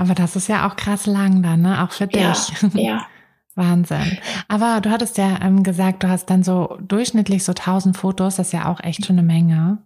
Aber 0.03 0.17
das 0.17 0.35
ist 0.35 0.49
ja 0.49 0.69
auch 0.69 0.75
krass 0.75 1.07
lang 1.07 1.45
dann, 1.45 1.63
ne? 1.63 1.85
Auch 1.85 1.93
für 1.93 2.09
dich. 2.09 2.19
Ja. 2.19 2.37
ja. 2.75 3.07
Wahnsinn. 3.55 4.19
Aber 4.49 4.81
du 4.81 4.91
hattest 4.91 5.17
ja 5.17 5.39
ähm, 5.43 5.63
gesagt, 5.63 6.03
du 6.03 6.09
hast 6.09 6.27
dann 6.27 6.43
so 6.43 6.77
durchschnittlich 6.81 7.45
so 7.45 7.53
1000 7.53 7.97
Fotos. 7.97 8.35
Das 8.35 8.49
ist 8.49 8.53
ja 8.53 8.67
auch 8.67 8.81
echt 8.81 9.07
schon 9.07 9.17
eine 9.17 9.27
Menge. 9.27 9.79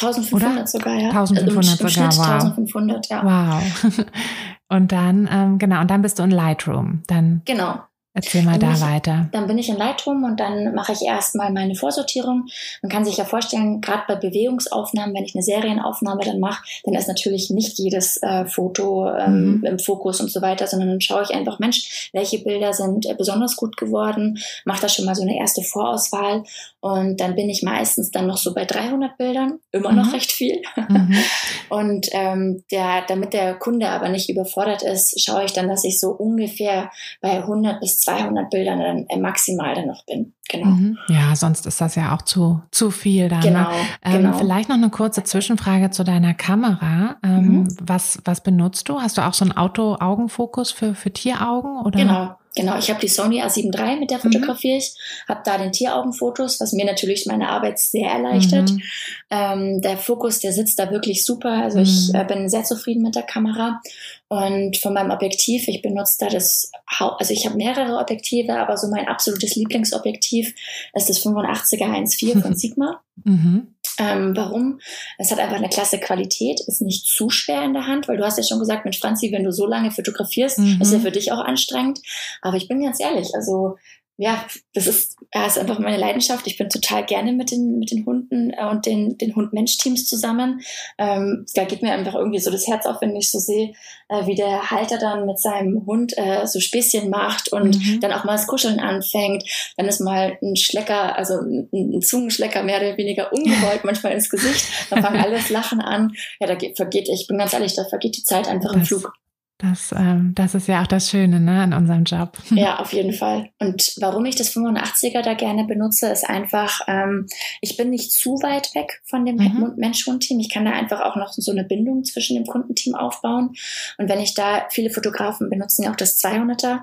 1500 0.00 0.52
Oder? 0.52 0.66
sogar, 0.66 0.94
ja. 0.94 1.10
1500 1.10 1.80
also 1.84 1.88
sogar, 1.88 2.16
wow. 2.16 2.42
1500, 2.42 3.08
ja. 3.10 3.24
Wow. 3.24 4.04
Und 4.68 4.90
dann, 4.90 5.28
ähm, 5.30 5.58
genau, 5.58 5.82
und 5.82 5.90
dann 5.90 6.00
bist 6.00 6.18
du 6.18 6.22
in 6.22 6.30
Lightroom. 6.30 7.02
Dann 7.06 7.42
genau. 7.44 7.82
Erzähl 8.14 8.42
mal 8.42 8.58
dann 8.58 8.70
da 8.70 8.76
ich, 8.76 8.92
weiter. 8.92 9.28
Dann 9.32 9.46
bin 9.46 9.56
ich 9.56 9.70
in 9.70 9.76
Lightroom 9.76 10.24
und 10.24 10.38
dann 10.38 10.74
mache 10.74 10.92
ich 10.92 11.00
erstmal 11.00 11.50
meine 11.50 11.74
Vorsortierung. 11.74 12.46
Man 12.82 12.90
kann 12.90 13.06
sich 13.06 13.16
ja 13.16 13.24
vorstellen, 13.24 13.80
gerade 13.80 14.02
bei 14.06 14.16
Bewegungsaufnahmen, 14.16 15.14
wenn 15.14 15.24
ich 15.24 15.34
eine 15.34 15.42
Serienaufnahme 15.42 16.22
dann 16.22 16.38
mache, 16.38 16.62
dann 16.84 16.94
ist 16.94 17.08
natürlich 17.08 17.48
nicht 17.48 17.78
jedes 17.78 18.22
äh, 18.22 18.44
Foto 18.44 19.10
ähm, 19.10 19.58
mhm. 19.58 19.64
im 19.64 19.78
Fokus 19.78 20.20
und 20.20 20.30
so 20.30 20.42
weiter, 20.42 20.66
sondern 20.66 20.90
dann 20.90 21.00
schaue 21.00 21.22
ich 21.22 21.34
einfach, 21.34 21.58
Mensch, 21.58 22.10
welche 22.12 22.38
Bilder 22.40 22.74
sind 22.74 23.06
äh, 23.06 23.14
besonders 23.14 23.56
gut 23.56 23.78
geworden, 23.78 24.38
mache 24.66 24.82
da 24.82 24.88
schon 24.90 25.06
mal 25.06 25.14
so 25.14 25.22
eine 25.22 25.38
erste 25.38 25.62
Vorauswahl 25.62 26.44
und 26.82 27.20
dann 27.20 27.36
bin 27.36 27.48
ich 27.48 27.62
meistens 27.62 28.10
dann 28.10 28.26
noch 28.26 28.36
so 28.36 28.52
bei 28.54 28.64
300 28.64 29.16
Bildern, 29.16 29.60
immer 29.70 29.92
mhm. 29.92 29.98
noch 29.98 30.12
recht 30.12 30.32
viel. 30.32 30.60
Mhm. 30.88 31.14
und 31.68 32.08
ähm, 32.10 32.64
der, 32.72 33.02
damit 33.06 33.34
der 33.34 33.54
Kunde 33.54 33.88
aber 33.88 34.08
nicht 34.08 34.28
überfordert 34.28 34.82
ist, 34.82 35.22
schaue 35.22 35.44
ich 35.44 35.52
dann, 35.52 35.68
dass 35.68 35.84
ich 35.84 36.00
so 36.00 36.10
ungefähr 36.10 36.90
bei 37.20 37.34
100 37.34 37.78
bis 37.78 38.00
200 38.00 38.50
Bildern 38.50 38.80
dann 38.80 39.06
äh, 39.08 39.16
maximal 39.16 39.76
dann 39.76 39.86
noch 39.86 40.04
bin. 40.06 40.32
Genau. 40.50 40.66
Mhm. 40.66 40.98
Ja, 41.08 41.36
sonst 41.36 41.66
ist 41.66 41.80
das 41.80 41.94
ja 41.94 42.16
auch 42.16 42.22
zu, 42.22 42.60
zu 42.72 42.90
viel 42.90 43.28
dann. 43.28 43.38
Ne? 43.38 43.46
Genau, 43.46 43.70
ne? 43.70 43.76
ähm, 44.04 44.22
genau. 44.22 44.38
Vielleicht 44.38 44.68
noch 44.68 44.76
eine 44.76 44.90
kurze 44.90 45.22
Zwischenfrage 45.22 45.90
zu 45.90 46.02
deiner 46.02 46.34
Kamera. 46.34 47.14
Ähm, 47.22 47.60
mhm. 47.60 47.76
was, 47.80 48.18
was 48.24 48.42
benutzt 48.42 48.88
du? 48.88 49.00
Hast 49.00 49.18
du 49.18 49.22
auch 49.22 49.34
so 49.34 49.44
einen 49.44 49.56
Auto-Augenfokus 49.56 50.72
für, 50.72 50.96
für 50.96 51.12
Tieraugen? 51.12 51.80
Oder? 51.82 52.00
Genau. 52.00 52.36
Genau, 52.54 52.76
ich 52.78 52.90
habe 52.90 53.00
die 53.00 53.08
Sony 53.08 53.42
A7 53.42 53.74
III, 53.74 53.98
mit 53.98 54.10
der 54.10 54.18
mhm. 54.18 54.22
fotografiere 54.22 54.76
ich, 54.76 54.94
habe 55.26 55.40
da 55.44 55.56
den 55.56 55.72
Tieraugenfotos, 55.72 56.60
was 56.60 56.72
mir 56.72 56.84
natürlich 56.84 57.24
meine 57.26 57.48
Arbeit 57.48 57.78
sehr 57.78 58.10
erleichtert. 58.10 58.70
Mhm. 58.70 58.82
Ähm, 59.30 59.80
der 59.80 59.96
Fokus, 59.96 60.40
der 60.40 60.52
sitzt 60.52 60.78
da 60.78 60.90
wirklich 60.90 61.24
super. 61.24 61.50
Also 61.50 61.78
mhm. 61.78 61.84
ich 61.84 62.14
äh, 62.14 62.24
bin 62.24 62.50
sehr 62.50 62.64
zufrieden 62.64 63.02
mit 63.02 63.14
der 63.14 63.22
Kamera. 63.22 63.80
Und 64.28 64.76
von 64.78 64.92
meinem 64.92 65.10
Objektiv, 65.10 65.66
ich 65.68 65.82
benutze 65.82 66.16
da 66.20 66.28
das, 66.28 66.70
also 66.98 67.32
ich 67.32 67.46
habe 67.46 67.56
mehrere 67.56 67.98
Objektive, 67.98 68.54
aber 68.54 68.76
so 68.76 68.88
mein 68.88 69.08
absolutes 69.08 69.56
Lieblingsobjektiv 69.56 70.54
ist 70.94 71.08
das 71.08 71.24
85er 71.24 71.84
1.4 71.84 72.40
von 72.40 72.54
Sigma. 72.54 73.00
Mhm. 73.24 73.74
Ähm, 73.98 74.34
warum? 74.34 74.80
Es 75.18 75.30
hat 75.30 75.38
einfach 75.38 75.56
eine 75.56 75.68
klasse 75.68 75.98
Qualität, 75.98 76.60
ist 76.66 76.80
nicht 76.80 77.06
zu 77.06 77.28
schwer 77.28 77.62
in 77.62 77.74
der 77.74 77.86
Hand, 77.86 78.08
weil 78.08 78.16
du 78.16 78.24
hast 78.24 78.38
ja 78.38 78.44
schon 78.44 78.58
gesagt, 78.58 78.84
mit 78.84 78.96
Franzi, 78.96 79.30
wenn 79.32 79.44
du 79.44 79.52
so 79.52 79.66
lange 79.66 79.90
fotografierst, 79.90 80.58
mhm. 80.58 80.78
ist 80.80 80.92
ja 80.92 80.98
für 80.98 81.10
dich 81.10 81.30
auch 81.32 81.40
anstrengend. 81.40 82.00
Aber 82.40 82.56
ich 82.56 82.68
bin 82.68 82.82
ganz 82.82 83.00
ehrlich, 83.00 83.34
also 83.34 83.76
ja, 84.18 84.44
das 84.74 84.86
ist, 84.86 85.16
ja, 85.34 85.46
ist 85.46 85.58
einfach 85.58 85.78
meine 85.78 85.96
Leidenschaft. 85.96 86.46
Ich 86.46 86.58
bin 86.58 86.68
total 86.68 87.04
gerne 87.04 87.32
mit 87.32 87.50
den, 87.50 87.78
mit 87.78 87.90
den 87.90 88.04
Hunden 88.04 88.50
äh, 88.50 88.66
und 88.66 88.84
den, 88.84 89.16
den 89.16 89.34
Hund-Mensch-Teams 89.34 90.06
zusammen. 90.06 90.60
Ähm, 90.98 91.46
da 91.54 91.64
geht 91.64 91.82
mir 91.82 91.92
einfach 91.92 92.14
irgendwie 92.14 92.38
so 92.38 92.50
das 92.50 92.66
Herz 92.66 92.84
auf, 92.84 93.00
wenn 93.00 93.16
ich 93.16 93.30
so 93.30 93.38
sehe, 93.38 93.72
äh, 94.08 94.26
wie 94.26 94.34
der 94.34 94.70
Halter 94.70 94.98
dann 94.98 95.24
mit 95.26 95.38
seinem 95.38 95.86
Hund 95.86 96.12
äh, 96.18 96.46
so 96.46 96.60
Späßchen 96.60 97.08
macht 97.08 97.52
und 97.52 97.76
mhm. 97.76 98.00
dann 98.00 98.12
auch 98.12 98.24
mal 98.24 98.32
das 98.32 98.46
Kuscheln 98.46 98.80
anfängt. 98.80 99.44
Dann 99.76 99.86
ist 99.86 100.00
mal 100.00 100.38
ein 100.42 100.56
Schlecker, 100.56 101.16
also 101.16 101.34
ein, 101.40 101.68
ein 101.72 102.02
Zungenschlecker 102.02 102.62
mehr 102.62 102.80
oder 102.80 102.96
weniger 102.98 103.32
ungewollt 103.32 103.84
manchmal 103.84 104.12
ins 104.12 104.28
Gesicht. 104.28 104.66
Dann 104.90 105.02
fangen 105.02 105.20
alles 105.20 105.48
Lachen 105.48 105.80
an. 105.80 106.12
Ja, 106.38 106.46
da 106.46 106.54
geht, 106.54 106.76
vergeht, 106.76 107.08
ich 107.08 107.26
bin 107.26 107.38
ganz 107.38 107.54
ehrlich, 107.54 107.74
da 107.74 107.84
vergeht 107.84 108.16
die 108.16 108.24
Zeit 108.24 108.46
einfach 108.46 108.74
im 108.74 108.84
Flug. 108.84 109.12
Das, 109.58 109.92
ähm, 109.96 110.32
das 110.34 110.56
ist 110.56 110.66
ja 110.66 110.82
auch 110.82 110.88
das 110.88 111.08
Schöne 111.08 111.38
ne, 111.38 111.62
an 111.62 111.72
unserem 111.72 112.04
Job. 112.04 112.36
Ja, 112.50 112.80
auf 112.80 112.92
jeden 112.92 113.12
Fall. 113.12 113.50
Und 113.60 113.94
warum 114.00 114.24
ich 114.24 114.34
das 114.34 114.54
85er 114.54 115.22
da 115.22 115.34
gerne 115.34 115.64
benutze, 115.64 116.08
ist 116.08 116.28
einfach, 116.28 116.80
ähm, 116.88 117.26
ich 117.60 117.76
bin 117.76 117.90
nicht 117.90 118.12
zu 118.12 118.34
weit 118.42 118.74
weg 118.74 119.00
von 119.04 119.24
dem 119.24 119.36
mhm. 119.36 119.74
Mensch-Hund-Team. 119.76 120.40
Ich 120.40 120.50
kann 120.50 120.64
da 120.64 120.72
einfach 120.72 121.00
auch 121.00 121.16
noch 121.16 121.32
so 121.32 121.52
eine 121.52 121.64
Bindung 121.64 122.04
zwischen 122.04 122.34
dem 122.34 122.46
Kundenteam 122.46 122.94
aufbauen. 122.94 123.54
Und 123.98 124.08
wenn 124.08 124.20
ich 124.20 124.34
da, 124.34 124.66
viele 124.70 124.90
Fotografen 124.90 125.48
benutzen 125.48 125.84
ja 125.84 125.92
auch 125.92 125.96
das 125.96 126.18
200er, 126.18 126.80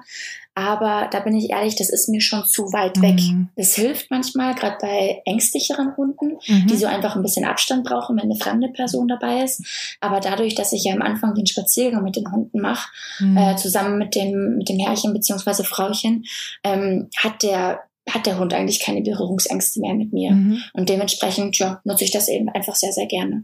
aber 0.55 1.07
da 1.11 1.21
bin 1.21 1.35
ich 1.35 1.49
ehrlich, 1.51 1.75
das 1.75 1.89
ist 1.89 2.09
mir 2.09 2.21
schon 2.21 2.45
zu 2.45 2.73
weit 2.73 3.01
weg. 3.01 3.15
Mhm. 3.15 3.49
Das 3.55 3.75
hilft 3.75 4.11
manchmal, 4.11 4.55
gerade 4.55 4.77
bei 4.81 5.21
ängstlicheren 5.25 5.95
Hunden, 5.95 6.37
mhm. 6.47 6.67
die 6.67 6.75
so 6.75 6.85
einfach 6.85 7.15
ein 7.15 7.21
bisschen 7.21 7.45
Abstand 7.45 7.85
brauchen, 7.85 8.17
wenn 8.17 8.23
eine 8.23 8.35
fremde 8.35 8.67
Person 8.69 9.07
dabei 9.07 9.43
ist. 9.43 9.63
Aber 10.01 10.19
dadurch, 10.19 10.55
dass 10.55 10.73
ich 10.73 10.83
ja 10.83 10.93
am 10.93 11.01
Anfang 11.01 11.33
den 11.33 11.47
Spaziergang 11.47 12.03
mit 12.03 12.15
den 12.15 12.29
Hunden 12.31 12.59
mache, 12.59 12.89
mhm. 13.19 13.37
äh, 13.37 13.55
zusammen 13.55 13.97
mit 13.97 14.15
dem, 14.15 14.57
mit 14.57 14.67
dem 14.67 14.79
Herrchen 14.79 15.13
beziehungsweise 15.13 15.63
Frauchen, 15.63 16.25
ähm, 16.63 17.09
hat 17.17 17.43
der 17.43 17.81
hat 18.09 18.25
der 18.25 18.39
Hund 18.39 18.55
eigentlich 18.55 18.79
keine 18.79 19.01
Berührungsängste 19.01 19.79
mehr 19.79 19.93
mit 19.93 20.13
mir. 20.13 20.31
Mhm. 20.31 20.63
Und 20.73 20.89
dementsprechend 20.89 21.59
ja, 21.59 21.79
nutze 21.83 22.03
ich 22.05 22.11
das 22.11 22.27
eben 22.27 22.49
einfach 22.49 22.75
sehr, 22.75 22.91
sehr 22.91 23.05
gerne. 23.05 23.43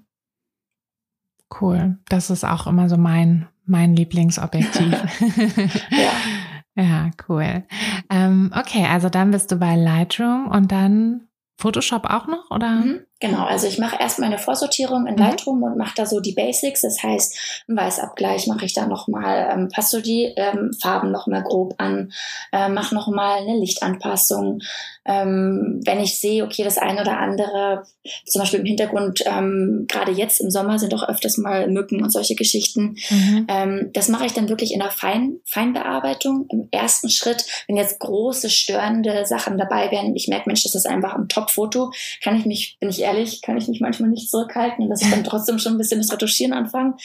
Cool. 1.62 1.98
Das 2.10 2.32
ist 2.32 2.44
auch 2.44 2.66
immer 2.66 2.90
so 2.90 2.98
mein, 2.98 3.48
mein 3.66 3.96
Lieblingsobjektiv. 3.96 4.92
ja. 5.92 6.12
Ja, 6.78 7.12
cool. 7.30 7.64
Ähm, 8.10 8.52
okay, 8.54 8.86
also 8.86 9.10
dann 9.10 9.32
bist 9.32 9.52
du 9.52 9.56
bei 9.56 9.76
Lightroom 9.76 10.48
und 10.48 10.72
dann 10.72 11.28
Photoshop 11.58 12.06
auch 12.06 12.28
noch, 12.28 12.52
oder? 12.52 12.72
Mhm. 12.72 13.00
Genau, 13.22 13.46
also 13.46 13.66
ich 13.68 13.80
mache 13.80 13.96
erst 13.98 14.20
meine 14.20 14.38
Vorsortierung 14.38 15.08
in 15.08 15.14
mhm. 15.16 15.22
Lightroom 15.22 15.64
und 15.64 15.78
mache 15.78 15.94
da 15.96 16.06
so 16.06 16.20
die 16.20 16.34
Basics. 16.34 16.82
Das 16.82 17.02
heißt, 17.02 17.64
im 17.68 17.78
Weißabgleich 17.78 18.48
mache 18.48 18.66
ich 18.66 18.74
da 18.74 18.88
nochmal, 18.88 19.50
ähm, 19.54 19.70
passe 19.70 19.98
so 19.98 20.02
die 20.02 20.34
ähm, 20.36 20.72
Farben 20.82 21.12
nochmal 21.12 21.42
grob 21.44 21.76
an, 21.78 22.12
äh, 22.52 22.68
mache 22.68 22.94
nochmal 22.94 23.38
eine 23.38 23.58
Lichtanpassung. 23.58 24.60
Ähm, 25.06 25.80
wenn 25.86 26.02
ich 26.02 26.20
sehe, 26.20 26.44
okay, 26.44 26.64
das 26.64 26.78
eine 26.78 27.02
oder 27.02 27.20
andere, 27.20 27.84
zum 28.26 28.42
Beispiel 28.42 28.60
im 28.60 28.66
Hintergrund, 28.66 29.22
ähm, 29.26 29.86
gerade 29.88 30.12
jetzt 30.12 30.42
im 30.42 30.52
Sommer 30.52 30.78
sind 30.78 30.94
auch 30.94 31.08
öfters 31.08 31.38
mal 31.38 31.70
Mücken 31.70 32.04
und 32.04 32.10
solche 32.10 32.36
Geschichten. 32.36 32.98
Mhm. 33.10 33.48
Ähm, 33.48 33.90
das 33.94 34.10
mache 34.10 34.26
ich 34.26 34.34
dann 34.34 34.50
wirklich 34.50 34.74
in 34.74 34.80
der 34.80 34.92
Fein 34.92 35.40
Feinbearbeitung. 35.46 36.48
Im 36.50 36.68
ersten 36.72 37.10
Schritt, 37.10 37.46
wenn 37.68 37.78
jetzt 37.78 38.00
große 38.00 38.50
störende 38.50 39.26
Sachen 39.26 39.58
dabei 39.58 39.90
wären, 39.92 40.16
ich 40.16 40.28
merke, 40.28 40.50
Mensch, 40.50 40.64
das 40.64 40.76
ist 40.76 40.88
einfach 40.88 41.14
ein 41.14 41.30
Top-Foto, 41.30 41.92
kann 42.22 42.38
ich 42.38 42.46
mich, 42.46 42.78
bin 42.80 42.90
ich 42.90 43.05
ehrlich, 43.06 43.42
kann 43.42 43.58
ich 43.58 43.68
mich 43.68 43.80
manchmal 43.80 44.10
nicht 44.10 44.30
zurückhalten 44.30 44.84
und 44.84 44.90
dass 44.90 45.02
ich 45.02 45.10
dann 45.10 45.24
trotzdem 45.24 45.60
schon 45.60 45.74
ein 45.74 45.78
bisschen 45.78 46.02
das 46.02 46.12
Retuschieren 46.12 46.54
anfange. 46.54 46.96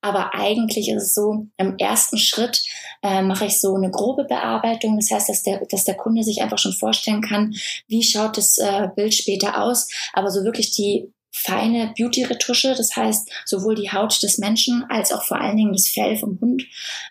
Aber 0.00 0.34
eigentlich 0.34 0.88
ist 0.90 1.02
es 1.02 1.14
so, 1.14 1.46
im 1.56 1.76
ersten 1.76 2.18
Schritt 2.18 2.64
äh, 3.02 3.22
mache 3.22 3.46
ich 3.46 3.60
so 3.60 3.74
eine 3.74 3.90
grobe 3.90 4.24
Bearbeitung. 4.24 4.96
Das 4.96 5.10
heißt, 5.10 5.28
dass 5.28 5.42
der, 5.42 5.64
dass 5.66 5.84
der 5.84 5.96
Kunde 5.96 6.22
sich 6.22 6.40
einfach 6.42 6.58
schon 6.58 6.72
vorstellen 6.72 7.20
kann, 7.20 7.54
wie 7.86 8.02
schaut 8.02 8.36
das 8.36 8.58
äh, 8.58 8.88
Bild 8.94 9.14
später 9.14 9.62
aus. 9.62 9.88
Aber 10.12 10.30
so 10.30 10.44
wirklich 10.44 10.70
die 10.70 11.12
feine 11.38 11.92
Beauty-Retusche, 11.96 12.74
das 12.74 12.96
heißt 12.96 13.30
sowohl 13.44 13.74
die 13.74 13.90
Haut 13.90 14.22
des 14.22 14.38
Menschen 14.38 14.84
als 14.88 15.12
auch 15.12 15.22
vor 15.22 15.40
allen 15.40 15.56
Dingen 15.56 15.72
das 15.72 15.88
Fell 15.88 16.16
vom 16.16 16.38
Hund 16.40 16.64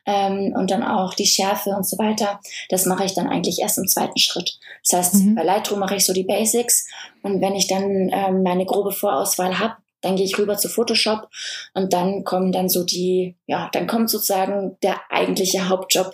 ähm, 0.05 0.53
und 0.55 0.69
dann 0.71 0.83
auch 0.83 1.13
die 1.13 1.25
Schärfe 1.25 1.71
und 1.71 1.87
so 1.87 1.97
weiter. 1.97 2.39
Das 2.69 2.85
mache 2.85 3.05
ich 3.05 3.13
dann 3.13 3.27
eigentlich 3.27 3.59
erst 3.59 3.77
im 3.77 3.87
zweiten 3.87 4.19
Schritt. 4.19 4.59
Das 4.83 4.99
heißt, 4.99 5.15
mhm. 5.15 5.35
bei 5.35 5.43
Lightroom 5.43 5.79
mache 5.79 5.95
ich 5.95 6.05
so 6.05 6.13
die 6.13 6.23
Basics 6.23 6.87
und 7.23 7.41
wenn 7.41 7.55
ich 7.55 7.67
dann 7.67 8.09
ähm, 8.11 8.43
meine 8.43 8.65
grobe 8.65 8.91
Vorauswahl 8.91 9.59
habe, 9.59 9.77
dann 10.01 10.15
gehe 10.15 10.25
ich 10.25 10.37
rüber 10.37 10.57
zu 10.57 10.69
Photoshop 10.69 11.29
und 11.73 11.93
dann 11.93 12.23
kommen 12.23 12.51
dann 12.51 12.69
so 12.69 12.83
die, 12.83 13.35
ja, 13.47 13.69
dann 13.73 13.87
kommt 13.87 14.09
sozusagen 14.09 14.77
der 14.83 14.99
eigentliche 15.09 15.69
Hauptjob. 15.69 16.13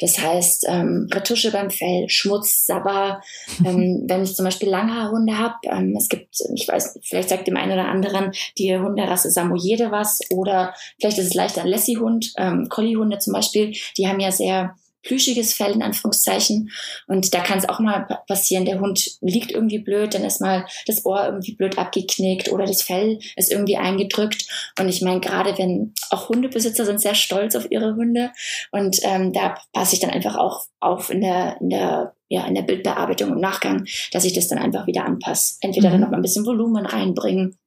Das 0.00 0.18
heißt, 0.18 0.66
ähm, 0.68 1.08
Retusche 1.12 1.52
beim 1.52 1.70
Fell, 1.70 2.08
Schmutz, 2.08 2.66
Sabber. 2.66 3.20
Ähm, 3.62 4.04
wenn 4.06 4.22
ich 4.22 4.34
zum 4.34 4.46
Beispiel 4.46 4.70
Langhaarhunde 4.70 5.36
habe, 5.36 5.54
ähm, 5.64 5.94
es 5.96 6.08
gibt, 6.08 6.34
ich 6.54 6.66
weiß, 6.66 6.98
vielleicht 7.02 7.28
sagt 7.28 7.46
dem 7.46 7.56
einen 7.56 7.72
oder 7.72 7.88
anderen 7.88 8.32
die 8.56 8.74
Hunderasse 8.74 9.30
Samoyede 9.30 9.90
was 9.90 10.20
oder 10.30 10.72
vielleicht 10.98 11.18
ist 11.18 11.26
es 11.26 11.34
leichter 11.34 11.62
ein 11.62 11.66
Lassie-Hund, 11.66 12.32
ähm, 12.38 12.68
Collie-Hunde 12.70 13.18
zum 13.18 13.34
Beispiel, 13.34 13.74
die 13.98 14.08
haben 14.08 14.20
ja 14.20 14.32
sehr 14.32 14.76
plüschiges 15.02 15.54
Fell 15.54 15.72
in 15.72 15.82
Anführungszeichen. 15.82 16.70
Und 17.06 17.32
da 17.34 17.40
kann 17.40 17.58
es 17.58 17.68
auch 17.68 17.80
mal 17.80 18.06
passieren, 18.26 18.64
der 18.64 18.80
Hund 18.80 19.18
liegt 19.20 19.50
irgendwie 19.52 19.78
blöd, 19.78 20.14
dann 20.14 20.24
ist 20.24 20.40
mal 20.40 20.66
das 20.86 21.04
Ohr 21.04 21.24
irgendwie 21.24 21.54
blöd 21.54 21.78
abgeknickt 21.78 22.50
oder 22.50 22.64
das 22.64 22.82
Fell 22.82 23.18
ist 23.36 23.50
irgendwie 23.50 23.76
eingedrückt. 23.76 24.46
Und 24.78 24.88
ich 24.88 25.02
meine, 25.02 25.20
gerade 25.20 25.56
wenn 25.58 25.94
auch 26.10 26.28
Hundebesitzer 26.28 26.84
sind 26.84 27.00
sehr 27.00 27.14
stolz 27.14 27.54
auf 27.56 27.70
ihre 27.70 27.94
Hunde 27.94 28.30
und 28.70 28.98
ähm, 29.02 29.32
da 29.32 29.56
passe 29.72 29.94
ich 29.94 30.00
dann 30.00 30.10
einfach 30.10 30.36
auch 30.36 30.66
auf 30.80 31.10
in 31.10 31.20
der, 31.20 31.56
in 31.60 31.70
der 31.70 32.14
ja, 32.30 32.46
in 32.46 32.54
der 32.54 32.62
Bildbearbeitung 32.62 33.30
im 33.32 33.40
Nachgang, 33.40 33.86
dass 34.12 34.24
ich 34.24 34.32
das 34.32 34.46
dann 34.46 34.58
einfach 34.58 34.86
wieder 34.86 35.04
anpasse. 35.04 35.56
Entweder 35.62 35.88
mhm. 35.88 35.92
dann 35.92 36.00
noch 36.02 36.10
mal 36.10 36.16
ein 36.16 36.22
bisschen 36.22 36.46
Volumen 36.46 36.86
reinbringen, 36.86 37.58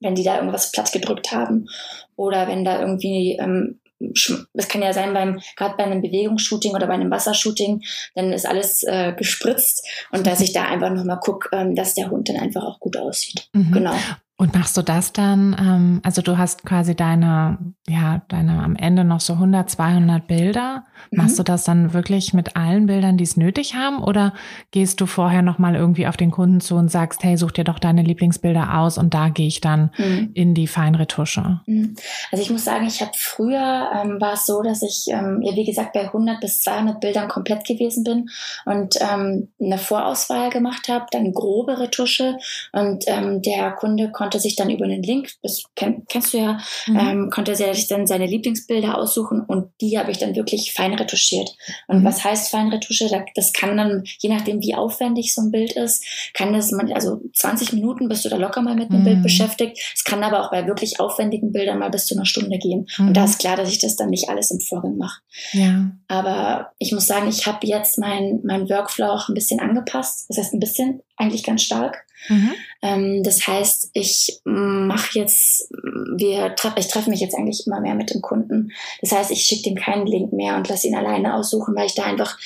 wenn 0.00 0.14
die 0.14 0.24
da 0.24 0.36
irgendwas 0.36 0.72
platt 0.72 0.92
gedrückt 0.92 1.30
haben 1.30 1.68
oder 2.16 2.48
wenn 2.48 2.64
da 2.64 2.80
irgendwie 2.80 3.36
ähm, 3.38 3.80
es 4.00 4.68
kann 4.68 4.82
ja 4.82 4.92
sein 4.92 5.12
beim 5.12 5.40
gerade 5.56 5.76
bei 5.76 5.84
einem 5.84 6.02
Bewegungsshooting 6.02 6.74
oder 6.74 6.86
bei 6.86 6.94
einem 6.94 7.10
Wassershooting, 7.10 7.82
dann 8.14 8.32
ist 8.32 8.46
alles 8.46 8.82
äh, 8.84 9.12
gespritzt 9.12 9.86
und 10.12 10.26
dass 10.26 10.40
ich 10.40 10.52
da 10.52 10.64
einfach 10.64 10.90
nochmal 10.90 11.20
gucke, 11.20 11.48
ähm, 11.52 11.74
dass 11.74 11.94
der 11.94 12.10
Hund 12.10 12.28
dann 12.28 12.36
einfach 12.36 12.64
auch 12.64 12.80
gut 12.80 12.96
aussieht. 12.96 13.48
Mhm. 13.52 13.72
Genau. 13.72 13.94
Und 14.40 14.54
machst 14.54 14.76
du 14.76 14.82
das 14.82 15.12
dann, 15.12 15.56
ähm, 15.58 16.00
also 16.04 16.22
du 16.22 16.38
hast 16.38 16.64
quasi 16.64 16.94
deine, 16.94 17.58
ja, 17.88 18.22
deine 18.28 18.62
am 18.62 18.76
Ende 18.76 19.02
noch 19.02 19.18
so 19.18 19.32
100, 19.32 19.68
200 19.68 20.28
Bilder. 20.28 20.84
Mhm. 21.10 21.18
Machst 21.18 21.40
du 21.40 21.42
das 21.42 21.64
dann 21.64 21.92
wirklich 21.92 22.34
mit 22.34 22.54
allen 22.54 22.86
Bildern, 22.86 23.16
die 23.16 23.24
es 23.24 23.36
nötig 23.36 23.74
haben? 23.74 24.00
Oder 24.00 24.32
gehst 24.70 25.00
du 25.00 25.06
vorher 25.06 25.42
nochmal 25.42 25.74
irgendwie 25.74 26.06
auf 26.06 26.16
den 26.16 26.30
Kunden 26.30 26.60
zu 26.60 26.76
und 26.76 26.88
sagst, 26.88 27.24
hey, 27.24 27.36
such 27.36 27.50
dir 27.50 27.64
doch 27.64 27.80
deine 27.80 28.02
Lieblingsbilder 28.02 28.78
aus 28.78 28.96
und 28.96 29.12
da 29.12 29.28
gehe 29.28 29.48
ich 29.48 29.60
dann 29.60 29.90
mhm. 29.98 30.30
in 30.34 30.54
die 30.54 30.68
Feinretusche? 30.68 31.60
Mhm. 31.66 31.96
Also 32.30 32.40
ich 32.40 32.50
muss 32.50 32.64
sagen, 32.64 32.86
ich 32.86 33.00
habe 33.00 33.10
früher, 33.16 33.90
ähm, 33.92 34.20
war 34.20 34.34
es 34.34 34.46
so, 34.46 34.62
dass 34.62 34.82
ich, 34.82 35.06
ähm, 35.08 35.42
ja, 35.42 35.56
wie 35.56 35.64
gesagt, 35.64 35.94
bei 35.94 36.02
100 36.02 36.40
bis 36.40 36.62
200 36.62 37.00
Bildern 37.00 37.26
komplett 37.26 37.66
gewesen 37.66 38.04
bin 38.04 38.30
und 38.66 38.94
ähm, 39.00 39.48
eine 39.60 39.78
Vorauswahl 39.78 40.50
gemacht 40.50 40.88
habe, 40.88 41.06
dann 41.10 41.32
grobe 41.32 41.80
Retusche 41.80 42.38
und 42.70 43.02
ähm, 43.08 43.42
der 43.42 43.72
Kunde 43.72 44.12
konnte 44.12 44.27
konnte 44.28 44.40
sich 44.40 44.56
dann 44.56 44.68
über 44.68 44.84
einen 44.84 45.02
Link, 45.02 45.30
das 45.42 45.62
kenn, 45.74 46.04
kennst 46.06 46.34
du 46.34 46.38
ja, 46.38 46.58
mhm. 46.86 46.98
ähm, 46.98 47.30
konnte 47.30 47.52
er 47.52 47.74
sich 47.74 47.88
dann 47.88 48.06
seine 48.06 48.26
Lieblingsbilder 48.26 48.98
aussuchen 48.98 49.40
und 49.40 49.70
die 49.80 49.98
habe 49.98 50.10
ich 50.10 50.18
dann 50.18 50.36
wirklich 50.36 50.74
fein 50.74 50.92
retuschiert. 50.92 51.56
Und 51.86 52.00
mhm. 52.00 52.04
was 52.04 52.24
heißt 52.24 52.50
fein 52.50 52.68
retusche? 52.68 53.08
Das 53.34 53.54
kann 53.54 53.78
dann, 53.78 54.04
je 54.18 54.28
nachdem 54.28 54.60
wie 54.60 54.74
aufwendig 54.74 55.34
so 55.34 55.40
ein 55.40 55.50
Bild 55.50 55.72
ist, 55.72 56.04
kann 56.34 56.52
das, 56.52 56.72
man, 56.72 56.92
also 56.92 57.22
20 57.34 57.72
Minuten 57.72 58.06
bist 58.06 58.26
du 58.26 58.28
da 58.28 58.36
locker 58.36 58.60
mal 58.60 58.74
mit 58.74 58.90
einem 58.90 59.00
mhm. 59.00 59.04
Bild 59.04 59.22
beschäftigt. 59.22 59.80
Es 59.94 60.04
kann 60.04 60.22
aber 60.22 60.44
auch 60.44 60.50
bei 60.50 60.66
wirklich 60.66 61.00
aufwendigen 61.00 61.50
Bildern 61.50 61.78
mal 61.78 61.90
bis 61.90 62.04
zu 62.04 62.14
einer 62.14 62.26
Stunde 62.26 62.58
gehen. 62.58 62.86
Und 62.98 63.14
da 63.14 63.22
mhm. 63.22 63.28
ist 63.28 63.38
klar, 63.38 63.56
dass 63.56 63.70
ich 63.70 63.78
das 63.78 63.96
dann 63.96 64.10
nicht 64.10 64.28
alles 64.28 64.50
im 64.50 64.60
Vorgang 64.60 64.98
mache. 64.98 65.22
Ja. 65.52 65.90
Aber 66.08 66.72
ich 66.78 66.92
muss 66.92 67.06
sagen, 67.06 67.28
ich 67.30 67.46
habe 67.46 67.66
jetzt 67.66 67.98
mein, 67.98 68.40
mein 68.44 68.68
Workflow 68.68 69.06
auch 69.06 69.28
ein 69.30 69.34
bisschen 69.34 69.58
angepasst. 69.58 70.26
Das 70.28 70.36
heißt 70.36 70.52
ein 70.52 70.60
bisschen, 70.60 71.00
eigentlich 71.16 71.44
ganz 71.44 71.62
stark. 71.62 72.04
Mhm. 72.28 72.52
Ähm, 72.82 73.22
das 73.22 73.46
heißt, 73.46 73.90
ich 73.92 74.40
mache 74.44 75.18
jetzt, 75.18 75.70
wir, 76.16 76.54
ich 76.76 76.88
treffe 76.88 77.10
mich 77.10 77.20
jetzt 77.20 77.34
eigentlich 77.36 77.66
immer 77.66 77.80
mehr 77.80 77.94
mit 77.94 78.12
dem 78.12 78.20
Kunden. 78.20 78.72
Das 79.00 79.12
heißt, 79.12 79.30
ich 79.30 79.42
schicke 79.42 79.70
dem 79.70 79.76
keinen 79.76 80.06
Link 80.06 80.32
mehr 80.32 80.56
und 80.56 80.68
lasse 80.68 80.86
ihn 80.86 80.96
alleine 80.96 81.34
aussuchen, 81.34 81.74
weil 81.74 81.86
ich 81.86 81.94
da 81.94 82.04
einfach, 82.04 82.38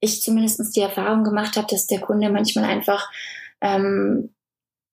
ich 0.00 0.22
zumindest 0.22 0.76
die 0.76 0.80
Erfahrung 0.80 1.24
gemacht 1.24 1.56
habe, 1.56 1.66
dass 1.68 1.86
der 1.86 2.00
Kunde 2.00 2.30
manchmal 2.30 2.64
einfach 2.64 3.10
ähm, 3.60 4.30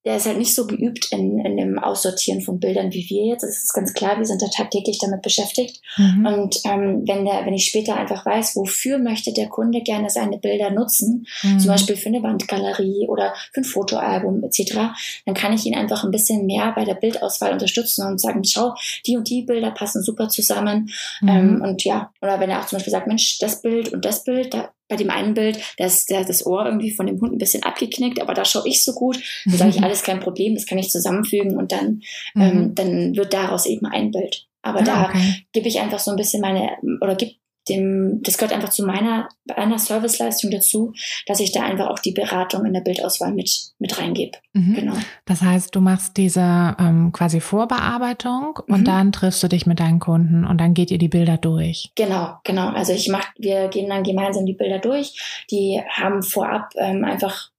der 0.06 0.18
ist 0.18 0.28
halt 0.28 0.38
nicht 0.38 0.54
so 0.54 0.68
geübt 0.68 1.12
in, 1.12 1.40
in 1.40 1.58
dem 1.58 1.80
Aussortieren 1.80 2.42
von 2.42 2.60
Bildern 2.60 2.94
wie 2.94 3.10
wir 3.10 3.26
jetzt. 3.26 3.42
Das 3.42 3.58
ist 3.58 3.74
ganz 3.74 3.94
klar, 3.94 4.20
wir 4.20 4.26
sind 4.26 4.40
da 4.40 4.48
tagtäglich 4.48 5.00
damit 5.00 5.24
beschäftigt. 5.24 5.82
Mhm. 5.98 6.26
Und 6.26 6.60
ähm, 6.64 7.04
wenn, 7.08 7.26
der, 7.26 7.44
wenn 7.46 7.56
ich 7.56 7.66
später 7.66 7.96
einfach 7.96 8.24
weiß, 8.24 8.56
wofür 8.56 9.00
möchte 9.00 9.34
der 9.34 9.50
Kunde 9.50 9.82
gerne 9.82 10.12
seine 10.12 10.38
Bilder 10.38 10.70
nutzen, 10.70 11.26
mhm. 11.42 11.60
zum 11.60 11.70
Beispiel 11.70 11.96
für 11.96 12.10
eine 12.10 12.22
Wandgalerie 12.22 13.08
oder 13.08 13.34
für 13.52 13.62
ein 13.62 13.66
Fotoalbum 13.66 14.44
etc., 14.44 14.78
dann 15.26 15.34
kann 15.34 15.54
ich 15.54 15.66
ihn 15.66 15.76
einfach 15.76 16.04
ein 16.04 16.12
bisschen 16.12 16.46
mehr 16.46 16.72
bei 16.76 16.86
der 16.86 16.96
Bildauswahl 16.96 17.54
unterstützen 17.54 18.06
und 18.06 18.22
sagen, 18.22 18.44
schau, 18.44 18.76
die 19.08 19.18
und 19.18 19.28
die 19.28 19.42
Bilder 19.42 19.72
passen 19.72 20.04
super 20.04 20.30
zusammen. 20.30 20.92
Mhm. 21.22 21.30
Ähm, 21.30 21.62
und 21.64 21.84
ja, 21.84 22.12
oder 22.22 22.40
wenn 22.40 22.52
er 22.52 22.60
auch 22.60 22.68
zum 22.68 22.78
Beispiel 22.78 22.92
sagt, 22.92 23.08
Mensch, 23.08 23.40
das 23.40 23.64
Bild 23.64 23.92
und 23.92 24.06
das 24.06 24.24
Bild, 24.24 24.54
da 24.54 24.70
bei 24.88 24.96
dem 24.96 25.10
einen 25.10 25.34
Bild, 25.34 25.60
da 25.78 25.86
ist 25.86 26.10
der, 26.10 26.24
das 26.24 26.46
Ohr 26.46 26.66
irgendwie 26.66 26.92
von 26.92 27.08
dem 27.08 27.20
Hund 27.20 27.34
ein 27.34 27.38
bisschen 27.38 27.64
abgeknickt, 27.64 28.22
aber 28.22 28.34
da 28.34 28.46
schaue 28.46 28.68
ich 28.68 28.84
so 28.84 28.94
gut. 28.94 29.20
Dann 29.46 29.58
sage 29.58 29.72
ich, 29.72 29.84
alles 29.84 30.04
kein 30.04 30.20
Problem, 30.20 30.56
das 30.56 30.66
kann 30.66 30.78
ich 30.78 30.90
zusammenfügen 30.90 31.58
und 31.58 31.72
dann, 31.72 32.02
mhm. 32.34 32.42
ähm, 32.42 32.76
dann 32.76 33.16
wird 33.16 33.34
daraus 33.34 33.66
eben 33.66 33.86
ein 33.86 34.12
Bild. 34.12 34.48
Aber 34.62 34.80
ah, 34.80 34.84
da 34.84 35.06
okay. 35.06 35.46
gebe 35.54 35.68
ich 35.68 35.80
einfach 35.80 36.00
so 36.00 36.12
ein 36.12 36.18
bisschen 36.18 36.42
meine, 36.42 36.78
oder 37.02 37.16
gebe 37.16 37.34
dem, 37.70 38.22
das 38.22 38.38
gehört 38.38 38.54
einfach 38.54 38.70
zu 38.70 38.86
meiner, 38.86 39.30
einer 39.56 39.80
Serviceleistung 39.80 40.52
dazu, 40.52 40.94
dass 41.26 41.40
ich 41.40 41.52
da 41.52 41.64
einfach 41.64 41.88
auch 41.88 42.00
die 42.00 42.12
Beratung 42.12 42.66
in 42.66 42.74
der 42.74 42.82
Bildauswahl 42.82 43.34
mit, 43.34 43.72
mit 43.80 44.00
reingebe. 44.00 44.38
Mhm. 44.54 44.76
Genau. 44.76 44.94
Das 45.26 45.42
heißt, 45.42 45.74
du 45.76 45.82
machst 45.82 46.18
diese 46.18 46.76
ähm, 46.80 47.12
quasi 47.12 47.40
Vorbearbeitung 47.40 48.60
und 48.68 48.82
mhm. 48.82 48.86
dann 48.86 49.12
triffst 49.12 49.42
du 49.44 49.48
dich 49.48 49.66
mit 49.66 49.80
deinen 49.80 50.00
Kunden 50.00 50.46
und 50.46 50.60
dann 50.60 50.74
geht 50.74 50.92
ihr 50.92 50.98
die 50.98 51.08
Bilder 51.08 51.38
durch. 51.38 51.92
Genau, 51.96 52.36
genau. 52.44 52.70
Also 52.70 52.94
ich 52.94 53.10
mach, 53.10 53.28
wir 53.38 53.68
gehen 53.70 53.90
dann 53.90 54.04
gemeinsam 54.04 54.46
die 54.46 54.54
Bilder 54.54 54.80
durch. 54.80 55.46
Die 55.52 55.82
haben 55.90 56.22
vorab 56.24 56.70
ähm, 56.78 57.04
einfach, 57.04 57.50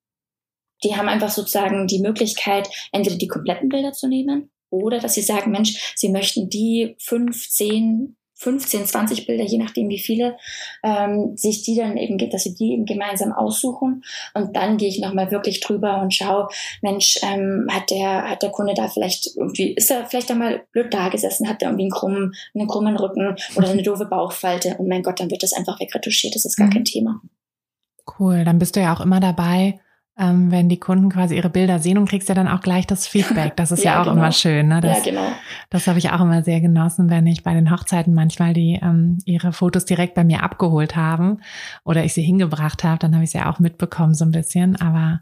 die 0.85 0.97
haben 0.97 1.09
einfach 1.09 1.31
sozusagen 1.31 1.87
die 1.87 2.01
Möglichkeit, 2.01 2.69
entweder 2.92 3.16
die 3.16 3.29
kompletten 3.29 3.69
Bilder 3.69 3.92
zu 3.92 4.09
nehmen 4.09 4.51
oder 4.71 4.99
dass 4.99 5.14
sie 5.14 5.23
sagen, 5.23 5.51
Mensch, 5.51 5.95
sie 5.95 6.11
möchten 6.11 6.51
die 6.51 6.97
fünf, 6.99 7.49
zehn 7.49 8.16
15, 8.37 8.87
20 8.87 9.27
Bilder, 9.27 9.44
je 9.44 9.59
nachdem 9.59 9.88
wie 9.88 9.99
viele, 9.99 10.37
ähm, 10.83 11.37
sich 11.37 11.62
die 11.62 11.77
dann 11.77 11.96
eben, 11.96 12.18
dass 12.31 12.42
sie 12.42 12.55
die 12.55 12.72
eben 12.72 12.85
gemeinsam 12.85 13.33
aussuchen. 13.33 14.05
Und 14.35 14.55
dann 14.55 14.77
gehe 14.77 14.88
ich 14.88 15.01
nochmal 15.01 15.31
wirklich 15.31 15.61
drüber 15.61 16.03
und 16.03 16.12
schaue, 16.12 16.49
Mensch, 16.83 17.18
ähm, 17.22 17.66
hat 17.70 17.90
der, 17.90 18.31
hat 18.31 18.42
der 18.42 18.51
Kunde 18.51 18.75
da 18.75 18.88
vielleicht 18.88 19.37
irgendwie, 19.37 19.72
ist 19.72 19.90
er 19.90 20.05
vielleicht 20.05 20.31
einmal 20.31 20.64
blöd 20.72 20.92
da 20.92 21.09
gesessen, 21.09 21.49
hat 21.49 21.62
er 21.62 21.68
irgendwie 21.68 21.85
einen 21.85 21.90
krummen, 21.90 22.35
einen 22.55 22.68
krummen 22.68 22.96
Rücken 22.96 23.37
oder 23.57 23.70
eine 23.70 23.83
doofe 23.83 24.05
Bauchfalte. 24.05 24.77
Und 24.79 24.88
mein 24.88 25.03
Gott, 25.03 25.18
dann 25.18 25.31
wird 25.31 25.42
das 25.42 25.55
einfach 25.55 25.81
wegretuschiert. 25.81 26.35
Das 26.35 26.44
ist 26.44 26.57
gar 26.57 26.66
mhm. 26.66 26.72
kein 26.72 26.85
Thema. 26.85 27.20
Cool. 28.18 28.44
Dann 28.44 28.59
bist 28.59 28.77
du 28.77 28.81
ja 28.81 28.94
auch 28.94 29.01
immer 29.01 29.20
dabei, 29.20 29.81
ähm, 30.18 30.50
wenn 30.50 30.68
die 30.68 30.81
Kunden 30.81 31.11
quasi 31.11 31.37
ihre 31.37 31.50
Bilder 31.50 31.79
sehen 31.79 31.98
und 31.98 32.09
kriegst 32.09 32.29
ja 32.29 32.35
dann 32.35 32.48
auch 32.48 32.61
gleich 32.61 32.87
das 32.87 33.07
Feedback. 33.07 33.57
Das 33.57 33.70
ist 33.70 33.85
ja, 33.85 33.92
ja 33.94 34.00
auch 34.00 34.05
genau. 34.05 34.16
immer 34.16 34.33
schön. 34.33 34.68
Ne? 34.68 34.81
Das, 34.81 35.05
ja, 35.05 35.12
genau. 35.12 35.29
Das 35.68 35.87
habe 35.87 35.98
ich 35.98 36.11
auch 36.11 36.20
immer 36.20 36.42
sehr 36.42 36.61
genossen, 36.61 37.11
wenn 37.11 37.26
ich 37.26 37.42
bei 37.42 37.52
den 37.52 37.70
Hochzeiten 37.70 38.14
manchmal 38.14 38.55
die 38.55 38.79
ähm, 38.83 39.18
ihre 39.24 39.52
Fotos 39.52 39.85
direkt 39.85 40.14
bei 40.14 40.24
mir 40.24 40.42
abgeholt 40.42 40.96
haben 40.96 41.40
oder 41.85 42.05
ich 42.05 42.14
sie 42.14 42.22
hingebracht 42.22 42.83
habe, 42.83 42.98
dann 42.98 43.14
habe 43.14 43.24
ich 43.24 43.31
sie 43.31 43.38
ja 43.38 43.50
auch 43.50 43.59
mitbekommen 43.59 44.14
so 44.14 44.24
ein 44.24 44.33
bisschen. 44.33 44.76
Aber 44.76 45.20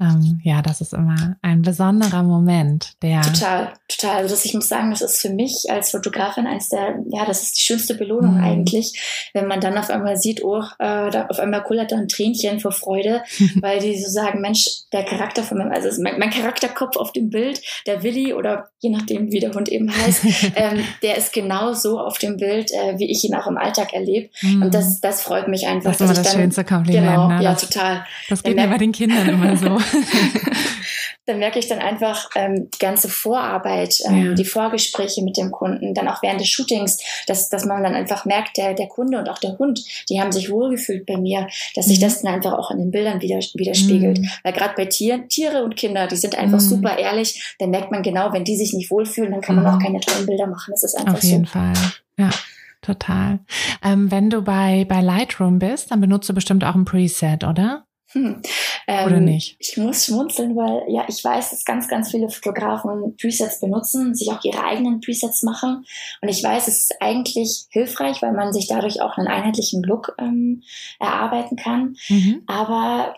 ähm, 0.00 0.40
ja, 0.44 0.62
das 0.62 0.80
ist 0.80 0.92
immer 0.92 1.36
ein 1.42 1.62
besonderer 1.62 2.22
Moment. 2.22 2.92
Der 3.02 3.20
total, 3.22 3.72
total. 3.88 4.18
Also 4.18 4.34
das, 4.34 4.44
ich 4.44 4.54
muss 4.54 4.68
sagen, 4.68 4.90
das 4.90 5.02
ist 5.02 5.20
für 5.20 5.30
mich 5.30 5.66
als 5.70 5.90
Fotografin 5.90 6.46
eins 6.46 6.68
der, 6.68 7.00
ja, 7.08 7.24
das 7.24 7.42
ist 7.42 7.56
die 7.56 7.62
schönste 7.62 7.94
Belohnung 7.96 8.36
mhm. 8.36 8.44
eigentlich, 8.44 9.30
wenn 9.34 9.48
man 9.48 9.60
dann 9.60 9.76
auf 9.76 9.90
einmal 9.90 10.16
sieht, 10.16 10.44
oh, 10.44 10.62
äh, 10.78 11.10
da 11.10 11.26
auf 11.28 11.40
einmal 11.40 11.64
kullert 11.64 11.90
da 11.90 11.96
ein 11.96 12.06
Tränchen 12.06 12.60
vor 12.60 12.70
Freude, 12.70 13.24
weil 13.60 13.80
die 13.80 14.00
so 14.00 14.08
sagen, 14.08 14.40
Mensch, 14.40 14.68
der 14.92 15.04
Charakter 15.04 15.42
von 15.42 15.58
meinem, 15.58 15.72
also 15.72 15.88
mein, 16.00 16.18
mein, 16.20 16.30
Charakterkopf 16.30 16.96
auf 16.96 17.12
dem 17.12 17.30
Bild, 17.30 17.60
der 17.86 18.04
Willi 18.04 18.34
oder 18.34 18.68
je 18.78 18.90
nachdem, 18.90 19.32
wie 19.32 19.40
der 19.40 19.52
Hund 19.52 19.68
eben 19.68 19.90
heißt, 19.92 20.24
ähm, 20.54 20.84
der 21.02 21.16
ist 21.16 21.32
genau 21.32 21.72
so 21.72 21.98
auf 21.98 22.18
dem 22.18 22.36
Bild, 22.36 22.70
äh, 22.70 22.98
wie 22.98 23.10
ich 23.10 23.24
ihn 23.24 23.34
auch 23.34 23.48
im 23.48 23.58
Alltag 23.58 23.92
erlebe. 23.94 24.30
Mhm. 24.42 24.62
Und 24.62 24.74
das, 24.74 25.00
das 25.00 25.22
freut 25.22 25.48
mich 25.48 25.66
einfach. 25.66 25.90
Das 25.90 26.00
ist 26.00 26.06
immer 26.06 26.14
das 26.14 26.22
dann, 26.22 26.40
schönste 26.40 26.62
Kompliment. 26.62 27.06
Genau, 27.06 27.28
ne? 27.28 27.42
ja, 27.42 27.54
total. 27.54 28.06
Das 28.28 28.44
geht 28.44 28.54
mir 28.54 28.68
bei 28.68 28.78
den 28.78 28.92
Kindern 28.92 29.28
immer 29.28 29.56
so. 29.56 29.78
dann 31.26 31.38
merke 31.38 31.58
ich 31.58 31.68
dann 31.68 31.78
einfach 31.78 32.30
ähm, 32.34 32.70
die 32.70 32.78
ganze 32.78 33.08
Vorarbeit, 33.08 34.00
ähm, 34.08 34.26
ja. 34.26 34.34
die 34.34 34.44
Vorgespräche 34.44 35.22
mit 35.22 35.36
dem 35.36 35.50
Kunden, 35.50 35.94
dann 35.94 36.08
auch 36.08 36.22
während 36.22 36.40
des 36.40 36.48
Shootings, 36.48 36.98
dass, 37.26 37.50
dass 37.50 37.66
man 37.66 37.82
dann 37.82 37.94
einfach 37.94 38.24
merkt, 38.24 38.56
der, 38.56 38.74
der 38.74 38.88
Kunde 38.88 39.18
und 39.18 39.28
auch 39.28 39.38
der 39.38 39.58
Hund, 39.58 39.80
die 40.08 40.20
haben 40.20 40.32
sich 40.32 40.50
wohlgefühlt 40.50 41.04
bei 41.04 41.18
mir, 41.18 41.46
dass 41.74 41.86
sich 41.86 41.98
mhm. 41.98 42.04
das 42.04 42.22
dann 42.22 42.34
einfach 42.34 42.52
auch 42.52 42.70
in 42.70 42.78
den 42.78 42.90
Bildern 42.90 43.20
wieder, 43.20 43.36
widerspiegelt. 43.54 44.20
Mhm. 44.20 44.30
Weil 44.42 44.52
gerade 44.54 44.74
bei 44.74 44.86
Tieren, 44.86 45.28
Tiere 45.28 45.64
und 45.64 45.76
Kinder, 45.76 46.06
die 46.06 46.16
sind 46.16 46.36
einfach 46.36 46.60
mhm. 46.60 46.68
super 46.68 46.98
ehrlich, 46.98 47.54
dann 47.58 47.70
merkt 47.70 47.90
man 47.90 48.02
genau, 48.02 48.32
wenn 48.32 48.44
die 48.44 48.56
sich 48.56 48.72
nicht 48.72 48.90
wohlfühlen, 48.90 49.32
dann 49.32 49.42
kann 49.42 49.56
man 49.56 49.66
auch 49.66 49.78
mhm. 49.78 49.82
keine 49.82 50.00
tollen 50.00 50.26
Bilder 50.26 50.46
machen. 50.46 50.72
Das 50.72 50.82
ist 50.82 50.96
einfach 50.96 51.14
Auf 51.14 51.22
jeden 51.22 51.44
so. 51.44 51.50
Fall, 51.50 51.74
ja. 52.18 52.30
Total. 52.80 53.40
Ähm, 53.82 54.10
wenn 54.10 54.30
du 54.30 54.42
bei, 54.42 54.86
bei 54.88 55.00
Lightroom 55.00 55.58
bist, 55.58 55.90
dann 55.90 56.00
benutzt 56.00 56.28
du 56.28 56.32
bestimmt 56.32 56.64
auch 56.64 56.76
ein 56.76 56.84
Preset, 56.84 57.42
oder? 57.42 57.87
Hm. 58.12 58.40
Ähm, 58.86 59.06
Oder 59.06 59.20
nicht? 59.20 59.56
Ich 59.58 59.76
muss 59.76 60.06
schmunzeln, 60.06 60.56
weil 60.56 60.90
ja, 60.92 61.04
ich 61.08 61.22
weiß, 61.22 61.50
dass 61.50 61.64
ganz, 61.64 61.88
ganz 61.88 62.10
viele 62.10 62.30
Fotografen 62.30 63.16
Presets 63.20 63.60
benutzen, 63.60 64.14
sich 64.14 64.30
auch 64.30 64.42
ihre 64.44 64.64
eigenen 64.64 65.00
Presets 65.00 65.42
machen. 65.42 65.84
Und 66.22 66.28
ich 66.28 66.42
weiß, 66.42 66.68
es 66.68 66.82
ist 66.82 66.94
eigentlich 67.00 67.66
hilfreich, 67.70 68.22
weil 68.22 68.32
man 68.32 68.52
sich 68.52 68.66
dadurch 68.66 69.02
auch 69.02 69.18
einen 69.18 69.28
einheitlichen 69.28 69.82
Look 69.82 70.14
ähm, 70.18 70.62
erarbeiten 70.98 71.56
kann. 71.56 71.96
Mhm. 72.08 72.42
Aber 72.46 73.14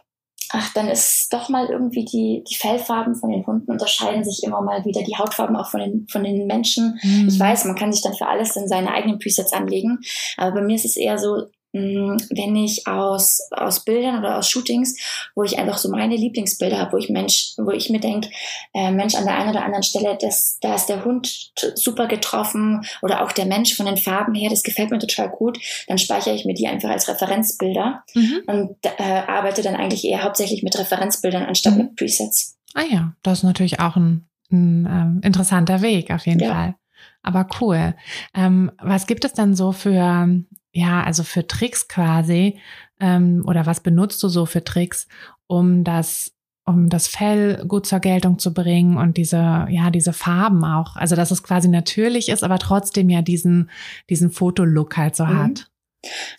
ach, 0.52 0.72
dann 0.74 0.88
ist 0.88 1.32
doch 1.32 1.48
mal 1.48 1.66
irgendwie 1.66 2.04
die, 2.04 2.42
die 2.50 2.56
Fellfarben 2.56 3.14
von 3.14 3.30
den 3.30 3.46
Hunden 3.46 3.70
unterscheiden 3.70 4.24
sich 4.24 4.42
immer 4.42 4.60
mal 4.62 4.84
wieder, 4.84 5.02
die 5.02 5.16
Hautfarben 5.16 5.54
auch 5.54 5.70
von 5.70 5.80
den, 5.80 6.06
von 6.10 6.24
den 6.24 6.46
Menschen. 6.48 6.98
Mhm. 7.02 7.28
Ich 7.28 7.38
weiß, 7.38 7.64
man 7.66 7.76
kann 7.76 7.92
sich 7.92 8.02
dann 8.02 8.14
für 8.14 8.26
alles 8.26 8.54
dann 8.54 8.66
seine 8.66 8.92
eigenen 8.92 9.20
Presets 9.20 9.52
anlegen, 9.52 10.00
aber 10.36 10.56
bei 10.56 10.62
mir 10.62 10.74
ist 10.74 10.84
es 10.84 10.96
eher 10.96 11.18
so, 11.18 11.46
wenn 11.72 12.56
ich 12.56 12.86
aus, 12.86 13.40
aus 13.50 13.84
Bildern 13.84 14.18
oder 14.18 14.38
aus 14.38 14.48
Shootings, 14.48 14.96
wo 15.34 15.44
ich 15.44 15.58
einfach 15.58 15.78
so 15.78 15.90
meine 15.90 16.16
Lieblingsbilder 16.16 16.78
habe, 16.78 16.92
wo 16.94 16.96
ich 16.96 17.08
Mensch, 17.08 17.52
wo 17.58 17.70
ich 17.70 17.90
mir 17.90 18.00
denke, 18.00 18.28
äh, 18.74 18.90
Mensch, 18.90 19.14
an 19.14 19.24
der 19.24 19.36
einen 19.36 19.50
oder 19.50 19.64
anderen 19.64 19.82
Stelle, 19.82 20.18
das, 20.20 20.58
da 20.60 20.74
ist 20.74 20.86
der 20.86 21.04
Hund 21.04 21.52
super 21.74 22.08
getroffen 22.08 22.84
oder 23.02 23.22
auch 23.22 23.32
der 23.32 23.46
Mensch 23.46 23.74
von 23.74 23.86
den 23.86 23.96
Farben 23.96 24.34
her, 24.34 24.50
das 24.50 24.62
gefällt 24.62 24.90
mir 24.90 24.98
total 24.98 25.28
gut, 25.28 25.58
dann 25.86 25.98
speichere 25.98 26.34
ich 26.34 26.44
mir 26.44 26.54
die 26.54 26.66
einfach 26.66 26.90
als 26.90 27.08
Referenzbilder 27.08 28.02
mhm. 28.14 28.42
und 28.46 28.76
äh, 28.82 29.22
arbeite 29.26 29.62
dann 29.62 29.76
eigentlich 29.76 30.04
eher 30.04 30.22
hauptsächlich 30.22 30.62
mit 30.62 30.78
Referenzbildern 30.78 31.44
anstatt 31.44 31.74
mhm. 31.74 31.78
mit 31.78 31.96
Presets. 31.96 32.56
Ah 32.74 32.84
ja, 32.90 33.14
das 33.22 33.38
ist 33.38 33.44
natürlich 33.44 33.80
auch 33.80 33.96
ein, 33.96 34.28
ein 34.50 35.20
äh, 35.22 35.26
interessanter 35.26 35.82
Weg 35.82 36.10
auf 36.10 36.26
jeden 36.26 36.40
ja. 36.40 36.52
Fall. 36.52 36.74
Aber 37.22 37.46
cool. 37.60 37.94
Ähm, 38.34 38.72
was 38.80 39.06
gibt 39.06 39.24
es 39.24 39.32
dann 39.32 39.54
so 39.54 39.72
für 39.72 40.28
ja, 40.72 41.02
also 41.02 41.22
für 41.22 41.46
Tricks 41.46 41.88
quasi, 41.88 42.58
ähm, 43.00 43.42
oder 43.46 43.66
was 43.66 43.80
benutzt 43.80 44.22
du 44.22 44.28
so 44.28 44.46
für 44.46 44.62
Tricks, 44.62 45.08
um 45.46 45.84
das, 45.84 46.32
um 46.64 46.88
das 46.88 47.08
Fell 47.08 47.64
gut 47.66 47.86
zur 47.86 48.00
Geltung 48.00 48.38
zu 48.38 48.54
bringen 48.54 48.96
und 48.96 49.16
diese, 49.16 49.66
ja, 49.70 49.90
diese 49.90 50.12
Farben 50.12 50.64
auch. 50.64 50.96
Also, 50.96 51.16
dass 51.16 51.30
es 51.30 51.42
quasi 51.42 51.68
natürlich 51.68 52.28
ist, 52.28 52.44
aber 52.44 52.58
trotzdem 52.58 53.08
ja 53.08 53.22
diesen, 53.22 53.70
diesen 54.08 54.30
Fotolook 54.30 54.96
halt 54.96 55.16
so 55.16 55.24
mhm. 55.24 55.38
hat. 55.38 55.70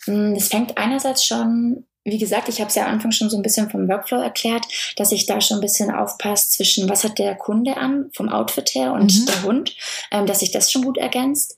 Mm, 0.06 0.34
es 0.34 0.48
fängt 0.48 0.78
einerseits 0.78 1.24
schon 1.24 1.84
wie 2.04 2.18
gesagt, 2.18 2.48
ich 2.48 2.60
habe 2.60 2.68
es 2.68 2.74
ja 2.74 2.84
am 2.86 2.94
Anfang 2.94 3.12
schon 3.12 3.30
so 3.30 3.36
ein 3.36 3.42
bisschen 3.42 3.70
vom 3.70 3.88
Workflow 3.88 4.20
erklärt, 4.20 4.64
dass 4.96 5.12
ich 5.12 5.26
da 5.26 5.40
schon 5.40 5.58
ein 5.58 5.62
bisschen 5.62 5.90
aufpasse 5.90 6.50
zwischen, 6.50 6.88
was 6.88 7.04
hat 7.04 7.18
der 7.18 7.36
Kunde 7.36 7.76
an, 7.76 8.10
vom 8.12 8.28
Outfit 8.28 8.70
her 8.74 8.92
und 8.92 9.14
mhm. 9.14 9.26
der 9.26 9.42
Hund, 9.44 9.76
ähm, 10.10 10.26
dass 10.26 10.40
sich 10.40 10.50
das 10.50 10.72
schon 10.72 10.82
gut 10.82 10.98
ergänzt. 10.98 11.56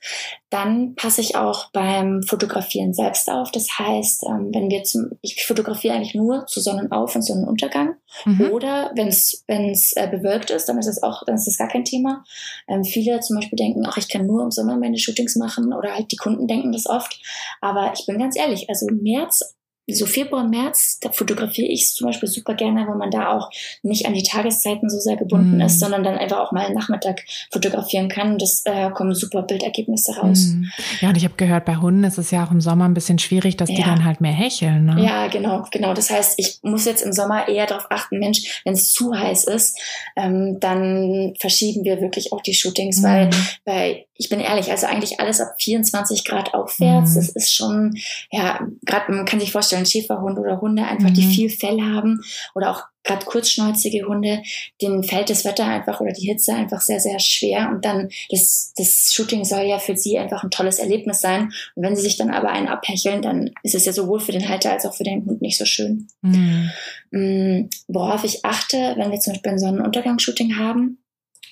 Dann 0.50 0.94
passe 0.94 1.20
ich 1.20 1.34
auch 1.34 1.70
beim 1.72 2.22
Fotografieren 2.22 2.92
selbst 2.92 3.28
auf. 3.30 3.50
Das 3.50 3.78
heißt, 3.78 4.24
ähm, 4.24 4.50
wenn 4.52 4.70
wir 4.70 4.84
zum, 4.84 5.10
ich 5.22 5.44
fotografiere 5.44 5.94
eigentlich 5.94 6.14
nur 6.14 6.46
zu 6.46 6.60
Sonnenauf 6.60 7.14
und 7.16 7.22
Sonnenuntergang. 7.22 7.96
Mhm. 8.24 8.50
Oder 8.52 8.92
wenn 8.94 9.08
es 9.08 9.42
äh, 9.46 10.08
bewölkt 10.08 10.50
ist, 10.50 10.66
dann 10.68 10.78
ist 10.78 10.86
es 10.86 11.02
auch, 11.02 11.24
dann 11.24 11.36
ist 11.36 11.46
das 11.46 11.58
gar 11.58 11.68
kein 11.68 11.84
Thema. 11.84 12.22
Ähm, 12.68 12.84
viele 12.84 13.18
zum 13.20 13.36
Beispiel 13.36 13.56
denken, 13.56 13.84
ach, 13.86 13.96
ich 13.96 14.08
kann 14.08 14.26
nur 14.26 14.42
im 14.42 14.50
Sommer 14.50 14.76
meine 14.76 14.98
Shootings 14.98 15.36
machen 15.36 15.72
oder 15.72 15.94
halt 15.94 16.12
die 16.12 16.16
Kunden 16.16 16.46
denken 16.46 16.70
das 16.70 16.86
oft. 16.86 17.18
Aber 17.60 17.92
ich 17.98 18.06
bin 18.06 18.18
ganz 18.18 18.36
ehrlich, 18.36 18.68
also 18.68 18.86
März 18.90 19.54
so 19.86 20.06
Februar, 20.06 20.48
März, 20.48 20.98
da 21.00 21.12
fotografiere 21.12 21.68
ich 21.68 21.82
es 21.82 21.94
zum 21.94 22.06
Beispiel 22.06 22.28
super 22.28 22.54
gerne, 22.54 22.86
weil 22.86 22.96
man 22.96 23.10
da 23.10 23.32
auch 23.32 23.50
nicht 23.82 24.06
an 24.06 24.14
die 24.14 24.22
Tageszeiten 24.22 24.88
so 24.88 24.98
sehr 24.98 25.16
gebunden 25.16 25.58
mm. 25.58 25.62
ist, 25.62 25.78
sondern 25.78 26.02
dann 26.02 26.16
einfach 26.16 26.38
auch 26.38 26.52
mal 26.52 26.72
Nachmittag 26.72 27.22
fotografieren 27.52 28.08
kann. 28.08 28.32
Und 28.32 28.42
das 28.42 28.62
äh, 28.64 28.90
kommen 28.90 29.14
super 29.14 29.42
Bildergebnisse 29.42 30.16
raus. 30.16 30.52
Mm. 30.54 30.64
Ja, 31.00 31.10
und 31.10 31.16
ich 31.16 31.24
habe 31.24 31.34
gehört, 31.36 31.66
bei 31.66 31.76
Hunden 31.76 32.04
ist 32.04 32.16
es 32.16 32.30
ja 32.30 32.46
auch 32.46 32.50
im 32.50 32.62
Sommer 32.62 32.86
ein 32.86 32.94
bisschen 32.94 33.18
schwierig, 33.18 33.58
dass 33.58 33.68
ja. 33.68 33.76
die 33.76 33.82
dann 33.82 34.04
halt 34.04 34.22
mehr 34.22 34.32
hecheln. 34.32 34.86
Ne? 34.86 35.04
Ja, 35.04 35.26
genau, 35.26 35.64
genau. 35.70 35.92
Das 35.92 36.08
heißt, 36.08 36.38
ich 36.38 36.60
muss 36.62 36.86
jetzt 36.86 37.02
im 37.02 37.12
Sommer 37.12 37.48
eher 37.48 37.66
darauf 37.66 37.86
achten, 37.90 38.18
Mensch, 38.18 38.62
wenn 38.64 38.72
es 38.72 38.90
zu 38.90 39.14
heiß 39.14 39.44
ist, 39.44 39.78
ähm, 40.16 40.58
dann 40.60 41.34
verschieben 41.38 41.84
wir 41.84 42.00
wirklich 42.00 42.32
auch 42.32 42.40
die 42.40 42.54
Shootings, 42.54 43.00
mm. 43.00 43.04
weil 43.04 43.30
bei 43.64 44.06
ich 44.16 44.28
bin 44.28 44.38
ehrlich, 44.38 44.70
also 44.70 44.86
eigentlich 44.86 45.18
alles 45.18 45.40
ab 45.40 45.54
24 45.58 46.24
Grad 46.24 46.54
aufwärts, 46.54 47.10
mhm. 47.10 47.14
das 47.16 47.28
ist 47.30 47.52
schon, 47.52 47.96
ja, 48.30 48.60
gerade 48.84 49.12
man 49.12 49.24
kann 49.24 49.40
sich 49.40 49.50
vorstellen, 49.50 49.73
Schäferhunde 49.86 50.40
oder 50.40 50.60
Hunde 50.60 50.84
einfach, 50.84 51.10
mhm. 51.10 51.14
die 51.14 51.34
viel 51.34 51.50
Fell 51.50 51.80
haben 51.80 52.20
oder 52.54 52.70
auch 52.70 52.82
gerade 53.04 53.26
kurzschnäuzige 53.26 54.06
Hunde, 54.06 54.42
denen 54.80 55.04
fällt 55.04 55.28
das 55.28 55.44
Wetter 55.44 55.66
einfach 55.66 56.00
oder 56.00 56.12
die 56.12 56.26
Hitze 56.26 56.54
einfach 56.54 56.80
sehr, 56.80 57.00
sehr 57.00 57.18
schwer 57.18 57.68
und 57.70 57.84
dann 57.84 58.08
das, 58.30 58.72
das 58.76 59.12
Shooting 59.12 59.44
soll 59.44 59.62
ja 59.62 59.78
für 59.78 59.96
sie 59.96 60.18
einfach 60.18 60.42
ein 60.42 60.50
tolles 60.50 60.78
Erlebnis 60.78 61.20
sein 61.20 61.52
und 61.74 61.82
wenn 61.82 61.96
sie 61.96 62.02
sich 62.02 62.16
dann 62.16 62.30
aber 62.30 62.50
einen 62.50 62.68
abhecheln, 62.68 63.20
dann 63.20 63.50
ist 63.62 63.74
es 63.74 63.84
ja 63.84 63.92
sowohl 63.92 64.20
für 64.20 64.32
den 64.32 64.48
Halter 64.48 64.72
als 64.72 64.86
auch 64.86 64.94
für 64.94 65.04
den 65.04 65.26
Hund 65.26 65.42
nicht 65.42 65.58
so 65.58 65.66
schön. 65.66 66.08
Mhm. 66.22 66.70
Mm, 67.10 67.68
worauf 67.88 68.24
ich 68.24 68.44
achte, 68.44 68.94
wenn 68.96 69.10
wir 69.10 69.20
zum 69.20 69.34
Beispiel 69.34 69.52
ein 69.52 69.58
Sonnenuntergangsshooting 69.58 70.58
haben, 70.58 70.98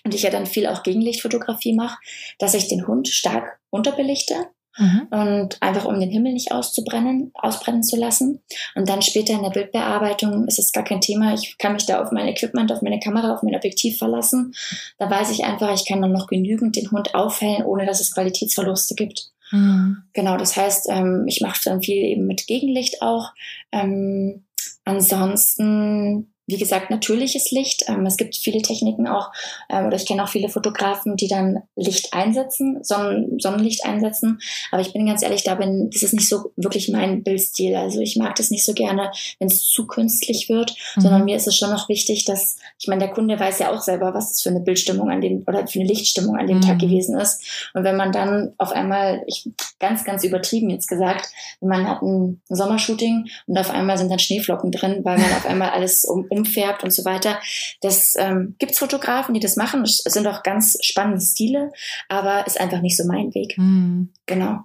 und 0.05 0.15
ich 0.15 0.23
ja 0.23 0.31
dann 0.31 0.47
viel 0.47 0.67
auch 0.67 0.83
Gegenlichtfotografie 0.83 1.75
mache, 1.75 1.97
dass 2.39 2.55
ich 2.55 2.67
den 2.67 2.89
Hund 2.89 3.07
stark 3.07 3.61
unterbelichte 3.71 4.35
mhm. 4.79 5.07
und 5.11 5.63
einfach 5.63 5.85
um 5.85 5.99
den 6.01 6.11
Himmel 6.11 6.33
nicht 6.33 6.53
auszubrennen, 6.53 7.31
ausbrennen 7.35 7.83
zu 7.83 7.97
lassen. 7.97 8.41
Und 8.75 8.89
dann 8.89 9.03
später 9.03 9.35
in 9.35 9.43
der 9.43 9.51
Bildbearbeitung 9.51 10.47
ist 10.47 10.59
es 10.59 10.73
gar 10.73 10.85
kein 10.85 11.01
Thema. 11.01 11.35
Ich 11.35 11.57
kann 11.59 11.73
mich 11.73 11.87
da 11.87 12.03
auf 12.03 12.13
mein 12.13 12.29
Equipment, 12.29 12.73
auf 12.73 12.83
meine 12.83 13.01
Kamera, 13.01 13.35
auf 13.35 13.43
mein 13.43 13.55
Objektiv 13.55 13.99
verlassen. 13.99 14.55
Da 14.99 15.11
weiß 15.11 15.31
ich 15.31 15.45
einfach, 15.45 15.73
ich 15.75 15.87
kann 15.87 16.03
dann 16.03 16.13
noch 16.13 16.27
genügend 16.27 16.77
den 16.77 16.91
Hund 16.91 17.15
aufhellen, 17.15 17.65
ohne 17.65 17.87
dass 17.87 18.01
es 18.01 18.15
Qualitätsverluste 18.15 18.95
gibt. 18.95 19.31
Mhm. 19.51 20.03
Genau, 20.13 20.37
das 20.37 20.57
heißt, 20.57 20.89
ähm, 20.91 21.25
ich 21.27 21.41
mache 21.41 21.61
dann 21.65 21.83
viel 21.83 22.03
eben 22.03 22.27
mit 22.27 22.47
Gegenlicht 22.47 23.03
auch. 23.03 23.33
Ähm, 23.71 24.45
ansonsten 24.85 26.32
wie 26.47 26.57
gesagt, 26.57 26.91
natürliches 26.91 27.51
Licht. 27.53 27.85
Ähm, 27.89 28.05
es 28.05 28.17
gibt 28.17 28.37
viele 28.37 28.63
Techniken 28.63 29.07
auch, 29.07 29.31
ähm, 29.71 29.87
oder 29.87 29.97
ich 29.97 30.07
kenne 30.07 30.25
auch 30.25 30.29
viele 30.29 30.49
Fotografen, 30.49 31.17
die 31.17 31.29
dann 31.29 31.63
Licht 31.77 32.13
einsetzen, 32.13 32.83
Sonnen 32.83 33.39
Sonnenlicht 33.39 33.85
einsetzen. 33.85 34.41
Aber 34.71 34.83
ich 34.83 34.93
bin 34.93 35.07
ganz 35.07 35.23
ehrlich, 35.23 35.45
da 35.45 35.55
bin, 35.55 35.91
das 35.91 36.03
ist 36.03 36.15
nicht 36.15 36.29
so 36.29 36.53
wirklich 36.57 36.89
mein 36.89 37.23
Bildstil. 37.23 37.77
Also 37.77 38.01
ich 38.01 38.17
mag 38.17 38.35
das 38.37 38.51
nicht 38.51 38.65
so 38.65 38.75
gerne, 38.75 39.13
wenn 39.39 39.49
es 39.49 39.63
zu 39.63 39.87
künstlich 39.87 40.49
wird, 40.49 40.75
mhm. 40.97 41.01
sondern 41.01 41.25
mir 41.25 41.37
ist 41.37 41.47
es 41.47 41.57
schon 41.57 41.71
noch 41.71 41.89
wichtig, 41.89 42.25
dass, 42.25 42.57
ich 42.79 42.89
meine, 42.89 43.05
der 43.05 43.13
Kunde 43.13 43.39
weiß 43.39 43.61
ja 43.61 43.73
auch 43.73 43.81
selber, 43.81 44.13
was 44.15 44.33
es 44.33 44.43
für 44.43 44.51
eine 44.51 44.61
Bildstimmung 44.61 45.11
an 45.11 45.21
dem, 45.21 45.45
oder 45.47 45.67
für 45.67 45.79
eine 45.79 45.89
Lichtstimmung 45.89 46.37
an 46.37 46.47
dem 46.47 46.59
mhm. 46.59 46.63
Tag 46.63 46.79
gewesen 46.81 47.19
ist. 47.19 47.71
Und 47.75 47.85
wenn 47.85 47.97
man 47.97 48.11
dann 48.11 48.53
auf 48.59 48.73
einmal, 48.73 49.23
ich, 49.27 49.49
ganz, 49.79 50.05
ganz 50.05 50.25
übertrieben 50.25 50.71
jetzt 50.71 50.89
gesagt, 50.89 51.29
wenn 51.61 51.69
man 51.69 51.89
hat 51.89 52.03
ein 52.03 52.41
Sommershooting 52.49 53.29
und 53.47 53.59
auf 53.59 53.71
einmal 53.71 53.97
sind 53.97 54.11
dann 54.11 54.19
Schneeflocken 54.19 54.73
drin, 54.73 55.01
weil 55.05 55.19
man 55.19 55.33
auf 55.33 55.47
einmal 55.47 55.71
alles 55.71 56.05
um, 56.05 56.27
umfärbt 56.33 56.83
und 56.83 56.91
so 56.91 57.05
weiter. 57.05 57.39
Das 57.81 58.15
ähm, 58.19 58.57
gibt 58.59 58.77
Fotografen, 58.77 59.35
die 59.35 59.41
das 59.41 59.57
machen. 59.57 59.83
Das 59.83 59.99
sind 59.99 60.27
auch 60.27 60.43
ganz 60.43 60.79
spannende 60.83 61.21
Stile, 61.21 61.73
aber 62.09 62.47
ist 62.47 62.61
einfach 62.61 62.81
nicht 62.81 62.97
so 62.97 63.05
mein 63.05 63.35
Weg. 63.35 63.57
Mhm. 63.59 64.13
Genau. 64.27 64.61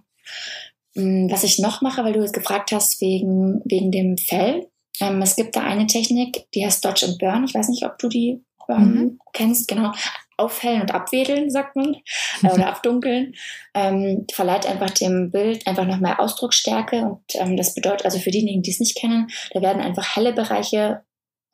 Mm, 0.95 1.29
was 1.29 1.43
ich 1.43 1.59
noch 1.59 1.81
mache, 1.81 2.03
weil 2.03 2.13
du 2.13 2.21
jetzt 2.21 2.33
gefragt 2.33 2.71
hast 2.71 3.01
wegen, 3.01 3.61
wegen 3.65 3.91
dem 3.91 4.17
Fell. 4.17 4.67
Ähm, 4.99 5.21
es 5.21 5.35
gibt 5.35 5.55
da 5.55 5.61
eine 5.61 5.87
Technik, 5.87 6.47
die 6.53 6.65
heißt 6.65 6.83
Dodge 6.83 7.05
and 7.05 7.19
Burn. 7.19 7.43
Ich 7.43 7.53
weiß 7.53 7.69
nicht, 7.69 7.85
ob 7.85 7.99
du 7.99 8.07
die 8.07 8.43
ähm, 8.69 8.93
mhm. 8.93 9.19
kennst. 9.33 9.67
Genau 9.67 9.91
aufhellen 10.37 10.81
und 10.81 10.93
abwedeln, 10.93 11.49
sagt 11.49 11.75
man, 11.75 11.95
äh, 12.43 12.47
oder 12.47 12.67
abdunkeln, 12.73 13.33
ähm, 13.73 14.25
verleiht 14.31 14.67
einfach 14.67 14.91
dem 14.91 15.31
Bild 15.31 15.65
einfach 15.67 15.85
noch 15.85 15.99
mehr 15.99 16.19
Ausdrucksstärke. 16.19 17.01
Und 17.01 17.35
ähm, 17.35 17.57
das 17.57 17.73
bedeutet 17.73 18.05
also 18.05 18.19
für 18.19 18.31
diejenigen, 18.31 18.61
die 18.61 18.71
es 18.71 18.79
nicht 18.79 18.95
kennen, 18.95 19.29
da 19.51 19.61
werden 19.61 19.81
einfach 19.81 20.15
helle 20.15 20.33
Bereiche 20.33 21.01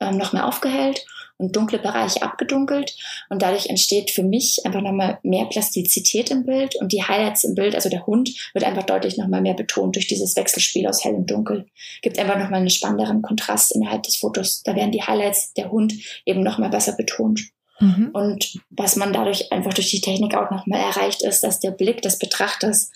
ähm, 0.04 0.18
noch 0.18 0.32
mehr 0.32 0.46
aufgehellt 0.46 1.04
und 1.36 1.56
dunkle 1.56 1.78
Bereiche 1.78 2.22
abgedunkelt. 2.22 2.96
Und 3.28 3.42
dadurch 3.42 3.66
entsteht 3.66 4.10
für 4.10 4.22
mich 4.22 4.60
einfach 4.64 4.80
nochmal 4.80 5.18
mehr 5.22 5.46
Plastizität 5.46 6.30
im 6.30 6.44
Bild 6.44 6.76
und 6.76 6.92
die 6.92 7.02
Highlights 7.02 7.44
im 7.44 7.54
Bild, 7.54 7.74
also 7.74 7.88
der 7.88 8.06
Hund, 8.06 8.30
wird 8.52 8.64
einfach 8.64 8.84
deutlich 8.84 9.16
nochmal 9.16 9.42
mehr 9.42 9.54
betont 9.54 9.96
durch 9.96 10.06
dieses 10.06 10.36
Wechselspiel 10.36 10.86
aus 10.86 11.04
hell 11.04 11.14
und 11.14 11.30
dunkel. 11.30 11.66
Gibt 12.02 12.18
einfach 12.18 12.38
nochmal 12.38 12.60
einen 12.60 12.70
spannenderen 12.70 13.22
Kontrast 13.22 13.74
innerhalb 13.74 14.04
des 14.04 14.16
Fotos. 14.16 14.62
Da 14.62 14.76
werden 14.76 14.92
die 14.92 15.02
Highlights 15.02 15.52
der 15.54 15.70
Hund 15.70 15.94
eben 16.24 16.42
nochmal 16.42 16.70
besser 16.70 16.92
betont. 16.92 17.48
Mhm. 17.80 18.10
Und 18.12 18.60
was 18.70 18.94
man 18.94 19.12
dadurch 19.12 19.50
einfach 19.52 19.74
durch 19.74 19.90
die 19.90 20.00
Technik 20.00 20.36
auch 20.36 20.50
nochmal 20.50 20.80
erreicht, 20.80 21.22
ist, 21.22 21.42
dass 21.42 21.58
der 21.58 21.72
Blick 21.72 22.02
des 22.02 22.18
Betrachters 22.18 22.92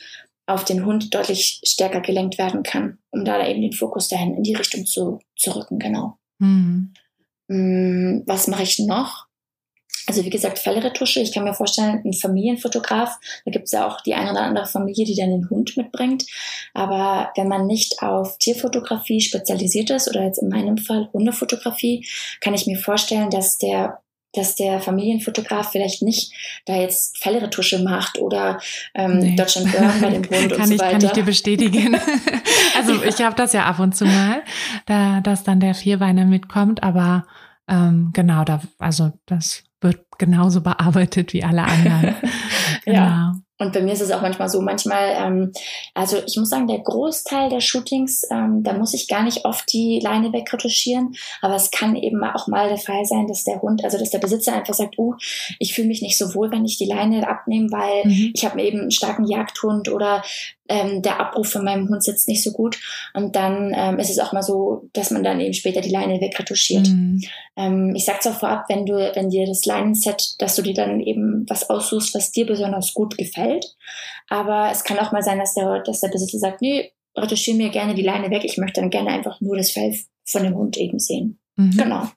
auf 0.47 0.65
den 0.65 0.87
Hund 0.87 1.15
deutlich 1.15 1.61
stärker 1.65 2.01
gelenkt 2.01 2.39
werden 2.39 2.63
kann, 2.63 2.99
um 3.11 3.25
da 3.25 3.47
eben 3.47 3.61
den 3.61 3.73
Fokus 3.73 4.09
dahin 4.09 4.35
in 4.35 4.45
die 4.45 4.55
Richtung 4.55 4.87
zu, 4.87 5.21
zu 5.37 5.51
rücken, 5.51 5.79
genau. 5.79 6.17
Mhm. 6.39 6.93
Was 8.27 8.47
mache 8.47 8.63
ich 8.63 8.79
noch? 8.79 9.27
Also 10.07 10.25
wie 10.25 10.31
gesagt, 10.31 10.59
Fellretusche. 10.59 11.21
Ich 11.21 11.33
kann 11.35 11.45
mir 11.45 11.53
vorstellen, 11.53 12.01
ein 12.03 12.15
Familienfotograf, 12.15 13.19
da 13.45 13.51
gibt 13.51 13.67
es 13.67 13.73
ja 13.73 13.87
auch 13.87 14.01
die 14.01 14.15
eine 14.15 14.31
oder 14.31 14.43
andere 14.43 14.67
Familie, 14.67 15.05
die 15.05 15.15
dann 15.15 15.31
den 15.31 15.51
Hund 15.51 15.77
mitbringt. 15.77 16.25
Aber 16.73 17.31
wenn 17.37 17.49
man 17.49 17.67
nicht 17.67 18.03
auf 18.03 18.39
Tierfotografie 18.39 19.21
spezialisiert 19.21 19.91
ist 19.91 20.09
oder 20.09 20.25
jetzt 20.25 20.39
in 20.39 20.49
meinem 20.49 20.79
Fall 20.79 21.11
Hundefotografie, 21.13 22.07
kann 22.41 22.55
ich 22.55 22.67
mir 22.67 22.79
vorstellen, 22.79 23.29
dass 23.29 23.59
der 23.59 24.01
dass 24.33 24.55
der 24.55 24.81
Familienfotograf 24.81 25.73
vielleicht 25.73 26.03
nicht 26.03 26.33
da 26.67 26.77
jetzt 26.77 27.19
Fellretusche 27.19 27.83
macht 27.83 28.19
oder 28.19 28.61
ähm, 28.95 29.19
nee. 29.19 29.37
Deutschland 29.37 29.73
Burn 29.73 30.01
bei 30.01 30.11
dem 30.11 30.25
Hund 30.25 30.53
und 30.59 30.67
so 30.67 30.75
ich, 30.75 30.81
weiter. 30.81 30.93
Kann 30.93 31.05
ich 31.05 31.13
dir 31.13 31.25
bestätigen. 31.25 31.97
also 32.77 33.03
ich 33.03 33.23
habe 33.23 33.35
das 33.37 33.53
ja 33.53 33.65
ab 33.65 33.79
und 33.79 33.97
zu 33.97 34.05
mal, 34.05 34.43
da, 34.87 35.21
dass 35.21 35.45
dann 35.45 35.61
der 35.61 35.75
Vierbeiner 35.75 36.25
mitkommt, 36.25 36.83
aber 36.83 37.27
ähm, 37.69 38.11
genau, 38.13 38.45
da, 38.45 38.61
also 38.79 39.13
das 39.27 39.65
wird 39.81 40.05
genauso 40.19 40.61
bearbeitet 40.61 41.33
wie 41.33 41.45
alle 41.45 41.63
anderen. 41.63 42.15
genau. 42.85 42.99
Ja. 42.99 43.33
Und 43.59 43.73
bei 43.73 43.83
mir 43.83 43.93
ist 43.93 44.01
es 44.01 44.13
auch 44.13 44.23
manchmal 44.23 44.49
so, 44.49 44.61
manchmal, 44.61 45.17
ähm, 45.17 45.53
also 45.95 46.19
ich 46.27 46.37
muss 46.37 46.49
sagen, 46.49 46.69
der 46.69 46.79
Großteil 46.79 47.51
der 47.51 47.61
Shootings, 47.61 48.23
ähm, 48.31 48.63
da 48.63 48.73
muss 48.73 48.95
ich 48.95 49.09
gar 49.09 49.25
nicht 49.25 49.45
oft 49.45 49.71
die 49.73 50.01
Leine 50.01 50.33
wegretuschieren, 50.33 51.15
aber 51.43 51.57
es 51.57 51.71
kann 51.71 51.97
eben 51.97 52.23
auch 52.23 52.47
mal 52.47 52.69
der 52.69 52.79
Fall 52.79 53.05
sein, 53.05 53.27
dass 53.27 53.45
der 53.45 53.61
Hund, 53.61 53.85
also 53.85 53.99
dass 53.99 54.11
der 54.11 54.21
Besitzer 54.21 54.55
einfach 54.55 54.75
sagt, 54.75 54.95
oh, 54.99 55.15
ich 55.59 55.75
fühle 55.75 55.89
mich 55.89 56.03
nicht 56.03 56.17
so 56.17 56.35
wohl, 56.35 56.53
wenn 56.53 56.65
ich 56.65 56.79
die 56.79 56.87
Leine 56.87 57.29
abnehme, 57.29 57.71
weil 57.71 58.05
mhm. 58.05 58.31
ich 58.35 58.45
habe 58.45 58.63
eben 58.63 58.81
einen 58.81 58.91
starken 58.93 59.25
Jagdhund 59.25 59.89
oder 59.89 60.23
ähm, 60.69 61.03
der 61.03 61.21
Abruf 61.21 61.51
von 61.51 61.65
meinem 61.65 61.89
Hund 61.89 62.03
sitzt 62.03 62.29
nicht 62.29 62.43
so 62.43 62.53
gut. 62.53 62.79
Und 63.15 63.37
dann 63.37 63.73
ähm, 63.75 63.99
ist 63.99 64.11
es 64.11 64.19
auch 64.19 64.33
mal 64.33 64.43
so, 64.43 64.89
dass 64.93 65.11
man 65.11 65.25
dann 65.25 65.41
eben 65.41 65.55
später 65.55 65.81
die 65.81 65.91
Leine 65.91 66.21
wegretuschiert. 66.21 66.89
Mhm. 66.89 67.21
Ähm, 67.57 67.95
ich 67.97 68.05
sag's 68.05 68.27
auch 68.27 68.39
vorab, 68.39 68.67
wenn 68.69 68.87
du, 68.87 68.95
wenn 69.15 69.31
dir 69.31 69.47
das 69.47 69.65
Leinenset, 69.65 70.35
dass 70.39 70.57
du 70.57 70.63
dir 70.63 70.75
dann 70.75 71.01
eben 71.01 71.47
was 71.49 71.71
aussuchst, 71.71 72.15
was 72.15 72.31
dir 72.31 72.47
besonders 72.47 72.95
gut 72.95 73.17
gefällt. 73.17 73.75
Aber 74.29 74.71
es 74.71 74.85
kann 74.85 74.99
auch 74.99 75.13
mal 75.13 75.23
sein, 75.23 75.39
dass 75.39 75.55
der, 75.55 75.83
dass 75.83 76.01
der 76.01 76.09
Besitzer 76.09 76.39
sagt, 76.39 76.61
nee, 76.61 76.93
retuschiere 77.17 77.57
mir 77.57 77.71
gerne 77.71 77.95
die 77.95 78.03
Leine 78.03 78.31
weg. 78.31 78.45
Ich 78.45 78.59
möchte 78.59 78.81
dann 78.81 78.91
gerne 78.91 79.11
einfach 79.11 79.41
nur 79.41 79.57
das 79.57 79.71
Fell 79.71 79.95
von 80.25 80.43
dem 80.43 80.55
Hund 80.55 80.77
eben 80.77 80.99
sehen. 80.99 81.39
Mhm. 81.57 81.77
Genau. 81.77 82.09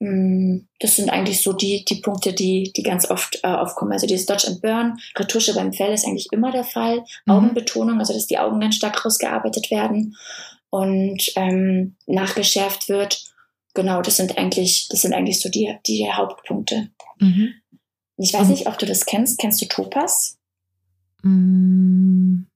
Mm, 0.00 0.66
das 0.80 0.96
sind 0.96 1.10
eigentlich 1.10 1.42
so 1.42 1.52
die, 1.52 1.84
die 1.84 2.00
Punkte, 2.00 2.32
die, 2.32 2.72
die 2.74 2.82
ganz 2.82 3.08
oft 3.08 3.38
äh, 3.42 3.48
aufkommen. 3.48 3.92
Also 3.92 4.06
dieses 4.06 4.26
Dodge 4.26 4.48
and 4.48 4.62
Burn, 4.62 4.98
Retusche 5.16 5.54
beim 5.54 5.72
Fell 5.72 5.92
ist 5.92 6.06
eigentlich 6.06 6.28
immer 6.32 6.50
der 6.50 6.64
Fall. 6.64 7.04
Mhm. 7.26 7.32
Augenbetonung, 7.32 7.98
also 7.98 8.14
dass 8.14 8.26
die 8.26 8.38
Augen 8.38 8.60
ganz 8.60 8.76
stark 8.76 9.04
rausgearbeitet 9.04 9.70
werden 9.70 10.16
und 10.70 11.22
ähm, 11.36 11.96
nachgeschärft 12.06 12.88
wird. 12.88 13.24
Genau, 13.74 14.00
das 14.00 14.16
sind 14.16 14.38
eigentlich, 14.38 14.88
das 14.90 15.02
sind 15.02 15.12
eigentlich 15.12 15.40
so 15.40 15.50
die, 15.50 15.76
die 15.86 16.10
Hauptpunkte. 16.10 16.90
Mhm. 17.18 17.54
Ich 18.16 18.32
weiß 18.32 18.48
nicht, 18.48 18.66
ob 18.66 18.78
du 18.78 18.86
das 18.86 19.06
kennst. 19.06 19.38
Kennst 19.38 19.60
du 19.60 19.66
Topaz? 19.66 20.38
Mhm. 21.22 22.49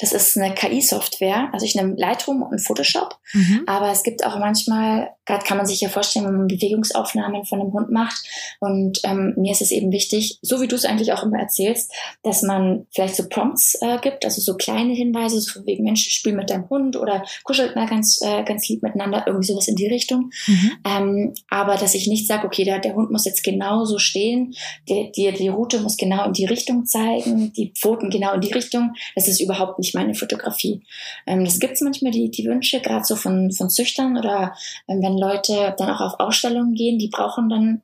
Das 0.00 0.12
ist 0.12 0.36
eine 0.36 0.54
KI-Software. 0.54 1.50
Also 1.52 1.66
ich 1.66 1.74
nehme 1.74 1.94
Lightroom 1.96 2.42
und 2.42 2.60
Photoshop. 2.60 3.18
Mhm. 3.34 3.64
Aber 3.66 3.90
es 3.90 4.02
gibt 4.02 4.24
auch 4.24 4.38
manchmal, 4.38 5.10
gerade 5.26 5.44
kann 5.44 5.58
man 5.58 5.66
sich 5.66 5.80
ja 5.80 5.88
vorstellen, 5.88 6.26
wenn 6.26 6.36
man 6.36 6.46
Bewegungsaufnahmen 6.48 7.44
von 7.44 7.60
einem 7.60 7.72
Hund 7.72 7.90
macht. 7.90 8.24
Und 8.60 9.00
ähm, 9.04 9.34
mir 9.36 9.52
ist 9.52 9.60
es 9.60 9.70
eben 9.70 9.92
wichtig, 9.92 10.38
so 10.40 10.60
wie 10.60 10.68
du 10.68 10.76
es 10.76 10.86
eigentlich 10.86 11.12
auch 11.12 11.22
immer 11.22 11.38
erzählst, 11.38 11.92
dass 12.22 12.42
man 12.42 12.86
vielleicht 12.94 13.16
so 13.16 13.28
Prompts 13.28 13.78
äh, 13.82 13.98
gibt, 13.98 14.24
also 14.24 14.40
so 14.40 14.56
kleine 14.56 14.94
Hinweise, 14.94 15.40
so 15.40 15.66
wegen 15.66 15.84
Mensch, 15.84 16.08
spiel 16.08 16.32
mit 16.32 16.50
deinem 16.50 16.68
Hund 16.70 16.96
oder 16.96 17.24
kuschelt 17.44 17.76
mal 17.76 17.86
ganz, 17.86 18.20
äh, 18.22 18.42
ganz 18.44 18.68
lieb 18.68 18.82
miteinander, 18.82 19.24
irgendwie 19.26 19.48
sowas 19.48 19.68
in 19.68 19.76
die 19.76 19.88
Richtung. 19.88 20.30
Mhm. 20.46 20.72
Ähm, 20.86 21.34
aber 21.48 21.76
dass 21.76 21.94
ich 21.94 22.08
nicht 22.08 22.26
sage, 22.26 22.46
okay, 22.46 22.64
der, 22.64 22.78
der 22.78 22.94
Hund 22.94 23.10
muss 23.10 23.26
jetzt 23.26 23.44
genau 23.44 23.84
so 23.84 23.98
stehen, 23.98 24.54
die, 24.88 25.12
die, 25.14 25.30
die 25.32 25.48
Route 25.48 25.80
muss 25.80 25.98
genau 25.98 26.24
in 26.24 26.32
die 26.32 26.46
Richtung 26.46 26.86
zeigen, 26.86 27.52
die 27.52 27.72
Pfoten 27.78 28.08
genau 28.08 28.32
in 28.32 28.40
die 28.40 28.52
Richtung. 28.52 28.94
Das 29.14 29.28
ist 29.28 29.40
überhaupt 29.40 29.78
nicht 29.78 29.89
meine 29.94 30.14
Fotografie. 30.14 30.82
Ähm, 31.26 31.44
das 31.44 31.58
gibt 31.58 31.74
es 31.74 31.80
manchmal, 31.80 32.12
die, 32.12 32.30
die 32.30 32.44
Wünsche, 32.44 32.80
gerade 32.80 33.04
so 33.04 33.16
von, 33.16 33.50
von 33.50 33.70
Züchtern 33.70 34.16
oder 34.16 34.54
ähm, 34.88 35.02
wenn 35.02 35.18
Leute 35.18 35.74
dann 35.78 35.90
auch 35.90 36.00
auf 36.00 36.20
Ausstellungen 36.20 36.74
gehen, 36.74 36.98
die 36.98 37.08
brauchen 37.08 37.48
dann 37.48 37.82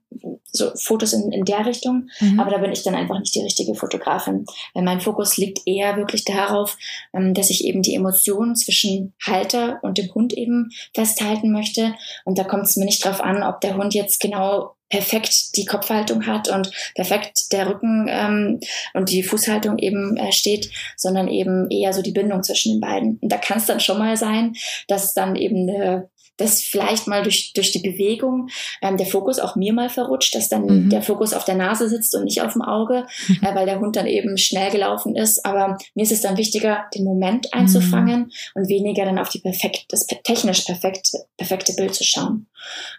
so 0.52 0.70
Fotos 0.74 1.12
in, 1.12 1.30
in 1.32 1.44
der 1.44 1.66
Richtung. 1.66 2.08
Mhm. 2.20 2.40
Aber 2.40 2.50
da 2.50 2.58
bin 2.58 2.72
ich 2.72 2.82
dann 2.82 2.94
einfach 2.94 3.18
nicht 3.18 3.34
die 3.34 3.42
richtige 3.42 3.74
Fotografin. 3.74 4.46
Weil 4.74 4.84
mein 4.84 5.00
Fokus 5.00 5.36
liegt 5.36 5.66
eher 5.66 5.96
wirklich 5.96 6.24
darauf, 6.24 6.76
ähm, 7.12 7.34
dass 7.34 7.50
ich 7.50 7.64
eben 7.64 7.82
die 7.82 7.94
Emotionen 7.94 8.56
zwischen 8.56 9.14
Halter 9.24 9.78
und 9.82 9.98
dem 9.98 10.12
Hund 10.14 10.32
eben 10.32 10.70
festhalten 10.94 11.52
möchte. 11.52 11.94
Und 12.24 12.38
da 12.38 12.44
kommt 12.44 12.64
es 12.64 12.76
mir 12.76 12.84
nicht 12.84 13.04
drauf 13.04 13.20
an, 13.20 13.42
ob 13.42 13.60
der 13.60 13.76
Hund 13.76 13.94
jetzt 13.94 14.20
genau 14.20 14.75
perfekt 14.88 15.56
die 15.56 15.64
Kopfhaltung 15.64 16.26
hat 16.26 16.48
und 16.48 16.70
perfekt 16.94 17.52
der 17.52 17.68
Rücken 17.68 18.06
ähm, 18.08 18.60
und 18.94 19.10
die 19.10 19.22
Fußhaltung 19.22 19.78
eben 19.78 20.16
äh, 20.16 20.32
steht, 20.32 20.70
sondern 20.96 21.28
eben 21.28 21.68
eher 21.70 21.92
so 21.92 22.02
die 22.02 22.12
Bindung 22.12 22.42
zwischen 22.42 22.74
den 22.74 22.80
beiden. 22.80 23.18
Und 23.20 23.32
da 23.32 23.38
kann 23.38 23.58
es 23.58 23.66
dann 23.66 23.80
schon 23.80 23.98
mal 23.98 24.16
sein, 24.16 24.54
dass 24.88 25.14
dann 25.14 25.36
eben 25.36 25.68
eine 25.68 26.08
dass 26.36 26.62
vielleicht 26.62 27.06
mal 27.06 27.22
durch, 27.22 27.52
durch 27.54 27.72
die 27.72 27.80
Bewegung 27.80 28.48
ähm, 28.82 28.96
der 28.96 29.06
Fokus 29.06 29.38
auch 29.38 29.56
mir 29.56 29.72
mal 29.72 29.88
verrutscht, 29.88 30.34
dass 30.34 30.48
dann 30.48 30.66
mhm. 30.66 30.90
der 30.90 31.02
Fokus 31.02 31.32
auf 31.32 31.44
der 31.44 31.54
Nase 31.54 31.88
sitzt 31.88 32.14
und 32.14 32.24
nicht 32.24 32.42
auf 32.42 32.52
dem 32.52 32.62
Auge, 32.62 33.06
mhm. 33.28 33.38
äh, 33.42 33.54
weil 33.54 33.66
der 33.66 33.80
Hund 33.80 33.96
dann 33.96 34.06
eben 34.06 34.36
schnell 34.36 34.70
gelaufen 34.70 35.16
ist. 35.16 35.44
Aber 35.44 35.78
mir 35.94 36.02
ist 36.02 36.12
es 36.12 36.22
dann 36.22 36.36
wichtiger, 36.36 36.84
den 36.94 37.04
Moment 37.04 37.52
einzufangen 37.52 38.20
mhm. 38.20 38.30
und 38.54 38.68
weniger 38.68 39.04
dann 39.04 39.18
auf 39.18 39.28
die 39.28 39.40
perfekt, 39.40 39.86
das 39.88 40.06
technisch 40.06 40.62
perfekte, 40.62 41.26
perfekte 41.36 41.72
Bild 41.74 41.94
zu 41.94 42.04
schauen. 42.04 42.46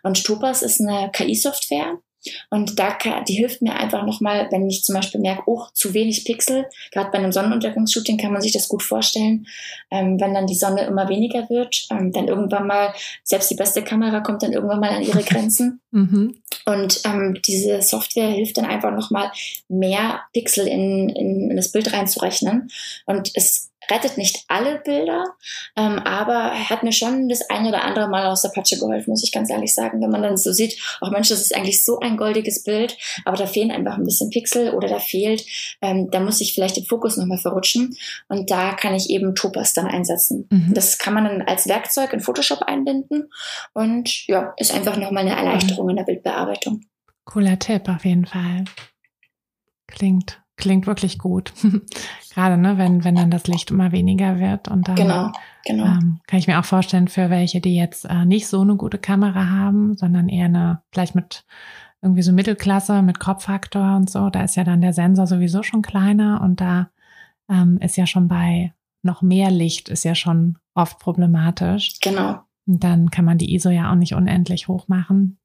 Und 0.04 0.24
Topaz 0.24 0.62
ist 0.62 0.82
eine 0.82 1.12
KI-Software, 1.12 2.00
und 2.50 2.80
da 2.80 2.98
die 3.28 3.34
hilft 3.34 3.62
mir 3.62 3.76
einfach 3.76 4.06
nochmal, 4.06 4.48
wenn 4.52 4.70
ich 4.70 4.84
zum 4.84 4.96
Beispiel 4.96 5.22
merke, 5.22 5.44
oh, 5.46 5.64
zu 5.74 5.94
wenig 5.94 6.26
Pixel. 6.26 6.66
Gerade 6.92 7.12
bei 7.12 7.18
einem 7.18 7.32
Sonnenuntergangsshooting 7.32 8.18
kann 8.18 8.34
man 8.34 8.42
sich 8.42 8.52
das 8.52 8.68
gut 8.68 8.84
vorstellen. 8.84 9.48
Ähm, 9.92 10.20
wenn 10.20 10.34
dann 10.34 10.48
die 10.48 10.56
Sonne 10.56 10.86
immer 10.86 11.10
weniger 11.10 11.50
wird, 11.50 11.88
ähm, 11.92 12.12
dann 12.12 12.28
irgendwann 12.28 12.68
mal, 12.68 12.94
selbst 13.24 13.50
die 13.50 13.56
beste 13.56 13.84
Kamera 13.84 14.22
kommt 14.22 14.44
dann 14.44 14.54
irgendwann 14.54 14.80
mal 14.80 14.90
an 14.90 15.04
ihre 15.04 15.24
Grenzen. 15.24 15.82
mhm. 15.92 16.36
Und 16.66 17.02
ähm, 17.06 17.40
diese 17.46 17.82
Software 17.82 18.30
hilft 18.30 18.58
dann 18.58 18.66
einfach 18.66 18.92
nochmal 18.92 19.32
mehr 19.70 20.22
Pixel 20.34 20.68
in, 20.68 21.08
in, 21.10 21.52
in 21.52 21.56
das 21.56 21.72
Bild 21.72 21.94
reinzurechnen. 21.94 22.70
Und 23.06 23.32
es 23.36 23.67
rettet 23.92 24.18
nicht 24.18 24.44
alle 24.48 24.80
Bilder, 24.80 25.24
ähm, 25.76 26.00
aber 26.00 26.52
hat 26.70 26.84
mir 26.84 26.92
schon 26.92 27.30
das 27.30 27.50
ein 27.50 27.66
oder 27.66 27.84
andere 27.84 28.08
Mal 28.08 28.28
aus 28.28 28.42
der 28.42 28.50
Patsche 28.50 28.78
geholfen, 28.78 29.12
muss 29.12 29.24
ich 29.24 29.32
ganz 29.32 29.50
ehrlich 29.50 29.74
sagen. 29.74 30.02
Wenn 30.02 30.10
man 30.10 30.24
dann 30.24 30.38
so 30.38 30.52
sieht, 30.52 30.80
auch 31.02 31.12
Mensch, 31.12 31.30
das 31.30 31.42
ist 31.42 31.56
eigentlich 31.56 31.84
so 31.84 32.00
ein 32.00 32.18
goldiges 32.18 32.64
Bild, 32.64 32.98
aber 33.26 33.38
da 33.38 33.46
fehlen 33.46 33.72
einfach 33.72 33.98
ein 33.98 34.04
bisschen 34.04 34.30
Pixel 34.30 34.74
oder 34.74 34.88
da 34.88 35.00
fehlt, 35.00 35.46
ähm, 35.82 36.10
da 36.12 36.20
muss 36.20 36.42
ich 36.42 36.54
vielleicht 36.54 36.78
den 36.78 36.86
Fokus 36.86 37.18
nochmal 37.18 37.38
verrutschen 37.38 37.96
und 38.28 38.50
da 38.52 38.74
kann 38.74 38.94
ich 38.94 39.10
eben 39.10 39.36
Topaz 39.36 39.74
dann 39.74 39.88
einsetzen. 39.88 40.48
Mhm. 40.50 40.74
Das 40.74 40.98
kann 40.98 41.14
man 41.14 41.26
dann 41.26 41.42
als 41.44 41.68
Werkzeug 41.68 42.14
in 42.14 42.20
Photoshop 42.20 42.62
einbinden 42.64 43.30
und 43.74 44.28
ja, 44.28 44.54
ist 44.58 44.74
einfach 44.74 44.98
nochmal 44.98 45.28
eine 45.28 45.36
Erleichterung 45.36 45.86
mhm. 45.86 45.92
in 45.92 45.96
der 45.98 46.04
Bildbearbeitung. 46.04 46.82
Cooler 47.26 47.60
Tipp 47.60 47.90
auf 47.90 48.06
jeden 48.06 48.26
Fall. 48.26 48.66
Klingt 49.88 50.42
klingt 50.58 50.88
wirklich 50.88 51.18
gut. 51.18 51.54
Gerade, 52.34 52.58
ne, 52.58 52.78
wenn, 52.78 53.04
wenn 53.04 53.16
dann 53.16 53.32
das 53.32 53.48
Licht 53.48 53.72
immer 53.72 53.92
weniger 53.92 54.40
wird 54.40 54.68
und 54.68 54.88
dann 54.88 54.96
genau, 54.96 55.32
genau. 55.66 55.86
Ähm, 55.86 56.20
kann 56.28 56.40
ich 56.40 56.48
mir 56.48 56.60
auch 56.60 56.66
vorstellen, 56.66 57.08
für 57.08 57.30
welche, 57.30 57.62
die 57.62 57.76
jetzt 57.76 58.06
äh, 58.06 58.26
nicht 58.26 58.48
so 58.48 58.62
eine 58.62 58.76
gute 58.76 58.98
Kamera 58.98 59.50
haben, 59.50 59.96
sondern 59.96 60.28
eher 60.30 60.46
eine, 60.46 60.82
vielleicht 60.92 61.16
mit 61.16 61.46
irgendwie 62.02 62.22
so 62.22 62.32
Mittelklasse, 62.32 63.02
mit 63.02 63.20
Kropffaktor 63.20 63.96
und 63.96 64.10
so, 64.10 64.30
da 64.30 64.44
ist 64.44 64.56
ja 64.56 64.64
dann 64.64 64.82
der 64.82 64.94
Sensor 64.94 65.26
sowieso 65.26 65.64
schon 65.64 65.82
kleiner 65.82 66.42
und 66.42 66.62
da 66.62 66.90
ähm, 67.50 67.80
ist 67.82 67.98
ja 67.98 68.06
schon 68.06 68.28
bei 68.28 68.74
noch 69.04 69.22
mehr 69.22 69.50
Licht 69.50 69.90
ist 69.90 70.04
ja 70.04 70.14
schon 70.14 70.58
oft 70.76 71.00
problematisch. 71.00 72.00
Genau. 72.02 72.42
Und 72.68 72.84
dann 72.84 73.10
kann 73.10 73.26
man 73.26 73.38
die 73.38 73.56
ISO 73.56 73.70
ja 73.70 73.92
auch 73.92 73.96
nicht 73.96 74.14
unendlich 74.14 74.68
hoch 74.68 74.88
machen. 74.88 75.40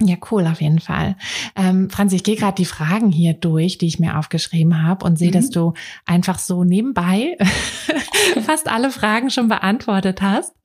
Ja, 0.00 0.14
cool, 0.30 0.46
auf 0.46 0.60
jeden 0.60 0.78
Fall. 0.78 1.16
Ähm, 1.56 1.90
Franzi, 1.90 2.16
ich 2.16 2.22
gehe 2.22 2.36
gerade 2.36 2.54
die 2.54 2.64
Fragen 2.64 3.10
hier 3.10 3.34
durch, 3.34 3.78
die 3.78 3.86
ich 3.88 3.98
mir 3.98 4.16
aufgeschrieben 4.16 4.84
habe 4.84 5.04
und 5.04 5.18
sehe, 5.18 5.28
mhm. 5.28 5.32
dass 5.32 5.50
du 5.50 5.74
einfach 6.06 6.38
so 6.38 6.62
nebenbei 6.62 7.36
fast 8.46 8.68
alle 8.68 8.92
Fragen 8.92 9.30
schon 9.30 9.48
beantwortet 9.48 10.22
hast. 10.22 10.54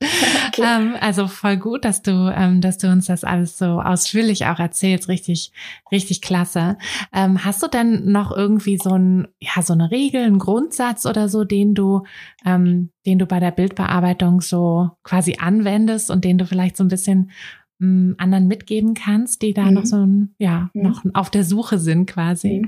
Okay. 0.56 0.62
Ähm, 0.64 0.94
also 1.00 1.26
voll 1.26 1.56
gut, 1.56 1.84
dass 1.84 2.02
du, 2.02 2.32
ähm, 2.32 2.60
dass 2.60 2.78
du 2.78 2.88
uns 2.88 3.06
das 3.06 3.24
alles 3.24 3.58
so 3.58 3.80
ausführlich 3.80 4.46
auch 4.46 4.60
erzählst. 4.60 5.08
Richtig, 5.08 5.50
richtig 5.90 6.22
klasse. 6.22 6.76
Ähm, 7.12 7.44
hast 7.44 7.60
du 7.60 7.66
denn 7.66 8.12
noch 8.12 8.30
irgendwie 8.30 8.78
so 8.80 8.90
ein, 8.90 9.26
ja, 9.40 9.62
so 9.62 9.72
eine 9.72 9.90
Regel, 9.90 10.22
einen 10.22 10.38
Grundsatz 10.38 11.06
oder 11.06 11.28
so, 11.28 11.42
den 11.42 11.74
du, 11.74 12.04
ähm, 12.46 12.90
den 13.04 13.18
du 13.18 13.26
bei 13.26 13.40
der 13.40 13.50
Bildbearbeitung 13.50 14.42
so 14.42 14.90
quasi 15.02 15.38
anwendest 15.40 16.08
und 16.08 16.24
den 16.24 16.38
du 16.38 16.46
vielleicht 16.46 16.76
so 16.76 16.84
ein 16.84 16.88
bisschen 16.88 17.32
ähm, 17.80 18.14
anderen 18.18 18.48
mitgeben 18.48 18.94
kannst, 18.94 19.42
die 19.42 19.54
da 19.54 19.64
mhm. 19.64 19.74
noch 19.74 19.86
so 19.86 19.96
ein, 19.96 20.34
ja, 20.38 20.70
mhm. 20.74 20.82
noch 20.82 21.02
auf 21.14 21.30
der 21.30 21.44
Suche 21.44 21.78
sind 21.78 22.06
quasi? 22.06 22.62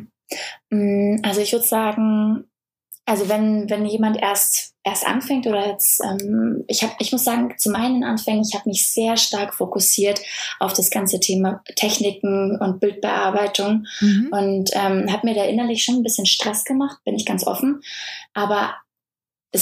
Mhm. 0.70 1.16
Mm, 1.16 1.20
also 1.22 1.40
ich 1.40 1.52
würde 1.52 1.66
sagen, 1.66 2.44
also 3.04 3.28
wenn, 3.28 3.70
wenn 3.70 3.86
jemand 3.86 4.20
erst 4.20 4.76
erst 4.86 5.04
anfängt 5.04 5.48
oder 5.48 5.66
jetzt, 5.66 6.00
ähm, 6.00 6.64
ich 6.68 6.84
habe, 6.84 6.94
ich 7.00 7.10
muss 7.10 7.24
sagen, 7.24 7.52
zu 7.58 7.70
meinen 7.70 8.04
Anfängen, 8.04 8.44
ich 8.48 8.54
habe 8.54 8.68
mich 8.68 8.88
sehr 8.88 9.16
stark 9.16 9.52
fokussiert 9.52 10.20
auf 10.60 10.74
das 10.74 10.90
ganze 10.90 11.18
Thema 11.18 11.60
Techniken 11.74 12.56
und 12.60 12.78
Bildbearbeitung 12.78 13.84
mhm. 14.00 14.28
und 14.30 14.70
ähm, 14.74 15.12
habe 15.12 15.26
mir 15.26 15.34
da 15.34 15.44
innerlich 15.44 15.82
schon 15.82 15.96
ein 15.96 16.02
bisschen 16.04 16.24
Stress 16.24 16.64
gemacht, 16.64 16.98
bin 17.04 17.16
ich 17.16 17.26
ganz 17.26 17.44
offen. 17.44 17.80
Aber 18.32 18.76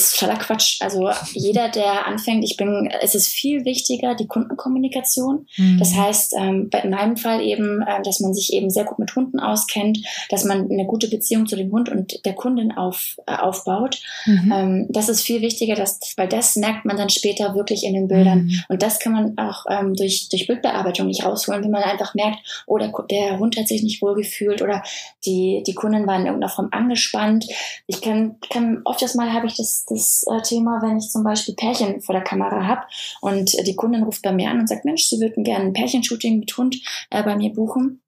ist 0.01 0.18
totaler 0.18 0.38
Quatsch. 0.38 0.80
Also 0.80 1.11
jeder, 1.32 1.68
der 1.68 2.07
anfängt, 2.07 2.45
ich 2.45 2.57
bin, 2.57 2.90
es 3.01 3.14
ist 3.14 3.28
viel 3.28 3.64
wichtiger, 3.64 4.14
die 4.14 4.26
Kundenkommunikation. 4.26 5.47
Mhm. 5.57 5.78
Das 5.78 5.95
heißt, 5.95 6.34
ähm, 6.38 6.70
in 6.82 6.90
meinem 6.90 7.16
Fall 7.16 7.40
eben, 7.40 7.82
äh, 7.82 8.03
dass 8.03 8.20
man 8.20 8.34
sich 8.34 8.53
eben 8.53 8.70
sehr 8.70 8.84
gut 8.84 8.99
mit 8.99 9.14
Hunden 9.14 9.40
auskennt, 9.40 9.99
dass 10.30 10.45
man 10.45 10.70
eine 10.70 10.86
gute 10.86 11.09
Beziehung 11.09 11.47
zu 11.47 11.57
dem 11.57 11.70
Hund 11.70 11.88
und 11.88 12.24
der 12.24 12.34
Kundin 12.34 12.72
auf, 12.72 13.16
äh, 13.26 13.36
aufbaut. 13.36 14.01
Mhm. 14.26 14.53
Ähm, 14.53 14.86
das 14.90 15.09
ist 15.09 15.22
viel 15.22 15.40
wichtiger, 15.40 15.74
dass, 15.74 16.01
weil 16.16 16.28
das 16.28 16.57
merkt 16.57 16.84
man 16.84 16.97
dann 16.97 17.11
später 17.11 17.55
wirklich 17.55 17.84
in 17.84 17.95
den 17.95 18.09
Bildern. 18.09 18.45
Mhm. 18.45 18.61
Und 18.68 18.82
das 18.82 18.99
kann 18.99 19.12
man 19.12 19.38
auch 19.38 19.64
ähm, 19.70 19.95
durch, 19.95 20.28
durch 20.28 20.47
Bildbearbeitung 20.47 21.07
nicht 21.07 21.24
rausholen, 21.24 21.62
wenn 21.62 21.70
man 21.70 21.82
einfach 21.82 22.14
merkt, 22.14 22.38
oh, 22.66 22.78
der, 22.78 22.92
der 23.11 23.38
Hund 23.38 23.57
hat 23.57 23.68
sich 23.68 23.82
nicht 23.82 24.03
wohl 24.03 24.14
gefühlt 24.14 24.62
oder 24.62 24.82
die, 25.24 25.62
die 25.66 25.74
Kundin 25.74 26.07
war 26.07 26.16
in 26.16 26.26
irgendeiner 26.26 26.53
Form 26.53 26.68
angespannt. 26.70 27.47
Ich 27.86 28.01
kann, 28.01 28.36
kann 28.51 28.82
oft 28.84 29.03
das 29.03 29.14
Mal 29.14 29.32
habe 29.32 29.47
ich 29.47 29.57
das 29.57 29.84
das, 29.87 30.24
äh, 30.30 30.43
Thema, 30.43 30.80
wenn 30.82 30.99
ich 30.99 31.11
zum 31.11 31.24
Beispiel 31.24 31.55
Pärchen 31.55 32.01
vor 32.01 32.14
der 32.14 32.24
Kamera 32.24 32.66
habe 32.66 32.82
und 33.20 33.53
die 33.66 33.76
Kundin 33.76 34.03
ruft 34.03 34.22
bei 34.22 34.32
mir 34.32 34.51
an 34.51 34.61
und 34.61 34.68
sagt, 34.68 34.85
Mensch, 34.85 35.05
sie 35.05 35.20
würden 35.20 35.45
gerne 35.45 35.64
ein 35.64 35.72
Pärchenshooting 35.72 36.39
mit 36.39 36.57
Hund 36.57 36.76
äh, 37.11 37.22
bei 37.22 37.37
mir 37.37 37.53
buchen. 37.53 38.01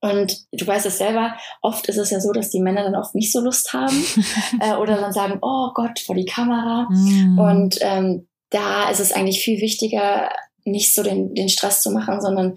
Und 0.00 0.44
du 0.52 0.66
weißt 0.66 0.84
es 0.84 0.98
selber, 0.98 1.34
oft 1.62 1.88
ist 1.88 1.96
es 1.96 2.10
ja 2.10 2.20
so, 2.20 2.32
dass 2.32 2.50
die 2.50 2.60
Männer 2.60 2.82
dann 2.82 2.94
oft 2.94 3.14
nicht 3.14 3.32
so 3.32 3.40
Lust 3.40 3.72
haben 3.72 4.04
äh, 4.60 4.74
oder 4.74 5.00
dann 5.00 5.14
sagen, 5.14 5.38
oh 5.40 5.70
Gott, 5.72 5.98
vor 5.98 6.14
die 6.14 6.26
Kamera. 6.26 6.88
Mm. 6.90 7.38
Und 7.38 7.78
ähm, 7.80 8.26
da 8.50 8.90
ist 8.90 9.00
es 9.00 9.12
eigentlich 9.12 9.40
viel 9.40 9.62
wichtiger, 9.62 10.28
nicht 10.64 10.94
so 10.94 11.02
den, 11.02 11.34
den 11.34 11.48
Stress 11.48 11.80
zu 11.80 11.90
machen, 11.90 12.20
sondern 12.20 12.56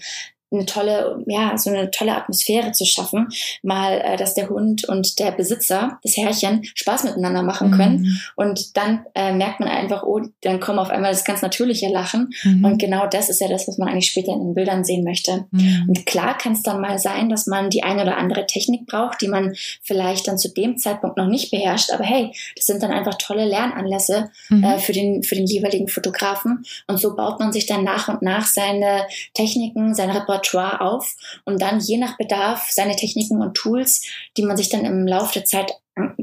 eine 0.52 0.66
tolle, 0.66 1.24
ja, 1.28 1.58
so 1.58 1.70
eine 1.70 1.92
tolle 1.92 2.16
Atmosphäre 2.16 2.72
zu 2.72 2.86
schaffen, 2.86 3.28
mal, 3.64 4.00
äh, 4.00 4.16
dass 4.16 4.34
der 4.34 4.50
Hund 4.50 4.88
und 4.88 5.20
der 5.20 5.32
Besitzer, 5.32 6.00
das 6.04 6.16
Herrchen, 6.16 6.62
Spaß 6.64 7.04
miteinander 7.04 7.44
machen 7.44 7.72
können. 7.72 8.02
Mhm. 8.02 8.20
Und 8.36 8.78
dann 8.78 9.06
äh, 9.14 9.34
merkt 9.34 9.60
man 9.60 9.68
einfach, 9.68 10.04
oh, 10.04 10.22
dann 10.42 10.60
kommen 10.62 10.80
auf 10.80 10.90
einmal 10.90 11.12
das 11.12 11.26
ganz 11.26 11.42
natürliche 11.42 11.90
Lachen. 11.90 12.30
Mhm. 12.44 12.64
Und 12.64 12.78
genau 12.78 13.08
das 13.08 13.30
ist 13.30 13.42
ja 13.42 13.50
das, 13.50 13.68
was 13.68 13.78
man 13.78 13.90
eigentlich 13.90 14.10
später 14.10 14.32
in 14.32 14.40
den 14.40 14.54
Bildern 14.54 14.86
sehen 14.86 15.04
möchte. 15.04 15.46
Mhm. 15.52 15.86
Und 15.90 16.06
klar 16.06 16.38
kann 16.38 16.54
es 16.54 16.64
dann 16.64 16.80
mal 16.80 16.98
sein, 16.98 17.28
dass 17.30 17.46
man 17.48 17.70
die 17.70 17.84
eine 17.84 18.04
oder 18.04 18.18
andere 18.18 18.46
Technik 18.46 18.88
braucht, 18.88 19.22
die 19.22 19.28
man 19.28 19.54
vielleicht 19.84 20.28
dann 20.30 20.38
zu 20.38 20.54
dem 20.54 20.78
Zeitpunkt 20.78 21.18
noch 21.18 21.28
nicht 21.28 21.52
beherrscht. 21.52 21.92
Aber 21.92 22.06
hey, 22.06 22.32
das 22.56 22.66
sind 22.66 22.82
dann 22.82 22.92
einfach 22.92 23.16
tolle 23.16 23.46
Lernanlässe 23.46 24.30
mhm. 24.50 24.64
äh, 24.64 24.80
für 24.80 24.94
den, 24.94 25.24
für 25.24 25.36
den 25.36 25.46
jeweiligen 25.46 25.90
Fotografen. 25.90 26.64
Und 26.88 27.00
so 27.00 27.18
baut 27.18 27.40
man 27.40 27.52
sich 27.52 27.66
dann 27.66 27.84
nach 27.84 28.08
und 28.08 28.22
nach 28.22 28.46
seine 28.46 29.06
Techniken, 29.34 29.94
seine 29.94 30.16
Repertoire 30.16 30.37
Repertoire 30.38 30.82
auf 30.82 31.16
und 31.46 31.62
dann 31.62 31.80
je 31.80 31.98
nach 31.98 32.18
Bedarf 32.18 32.68
seine 32.70 32.96
Techniken 32.96 33.42
und 33.42 33.56
Tools, 33.56 34.04
die 34.38 34.44
man 34.44 34.58
sich 34.58 34.70
dann 34.70 34.86
im 34.86 35.08
Laufe 35.08 35.34
der 35.34 35.46
Zeit 35.46 35.74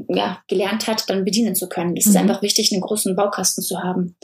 ja, 0.07 0.41
gelernt 0.47 0.87
hat, 0.87 1.09
dann 1.09 1.25
bedienen 1.25 1.55
zu 1.55 1.67
können. 1.67 1.95
Das 1.95 2.05
mhm. 2.05 2.11
ist 2.11 2.17
einfach 2.17 2.41
wichtig, 2.41 2.71
einen 2.71 2.81
großen 2.81 3.15
Baukasten 3.15 3.63
zu 3.63 3.83
haben. 3.83 4.15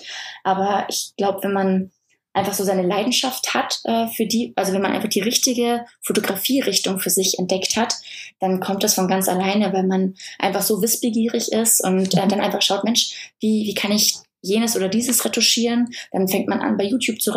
Aber 0.43 0.85
ich 0.89 1.13
glaube, 1.17 1.43
wenn 1.43 1.53
man 1.53 1.91
einfach 2.33 2.53
so 2.53 2.63
seine 2.63 2.87
Leidenschaft 2.87 3.53
hat 3.53 3.81
äh, 3.83 4.07
für 4.07 4.25
die, 4.25 4.53
also 4.55 4.71
wenn 4.71 4.81
man 4.81 4.93
einfach 4.93 5.09
die 5.09 5.19
richtige 5.19 5.85
Fotografierichtung 6.01 6.99
für 6.99 7.09
sich 7.09 7.37
entdeckt 7.37 7.75
hat, 7.75 7.95
dann 8.39 8.61
kommt 8.61 8.85
das 8.85 8.93
von 8.93 9.09
ganz 9.09 9.27
alleine, 9.27 9.73
weil 9.73 9.83
man 9.83 10.15
einfach 10.39 10.61
so 10.61 10.81
wissbegierig 10.81 11.51
ist 11.51 11.83
und 11.83 12.13
äh, 12.13 12.27
dann 12.27 12.39
einfach 12.39 12.61
schaut, 12.61 12.85
Mensch, 12.85 13.33
wie, 13.41 13.65
wie 13.65 13.73
kann 13.73 13.91
ich 13.91 14.15
jenes 14.41 14.75
oder 14.75 14.89
dieses 14.89 15.23
retuschieren. 15.23 15.89
Dann 16.11 16.27
fängt 16.27 16.47
man 16.47 16.61
an, 16.61 16.77
bei 16.77 16.83
YouTube 16.83 17.21
zu, 17.21 17.31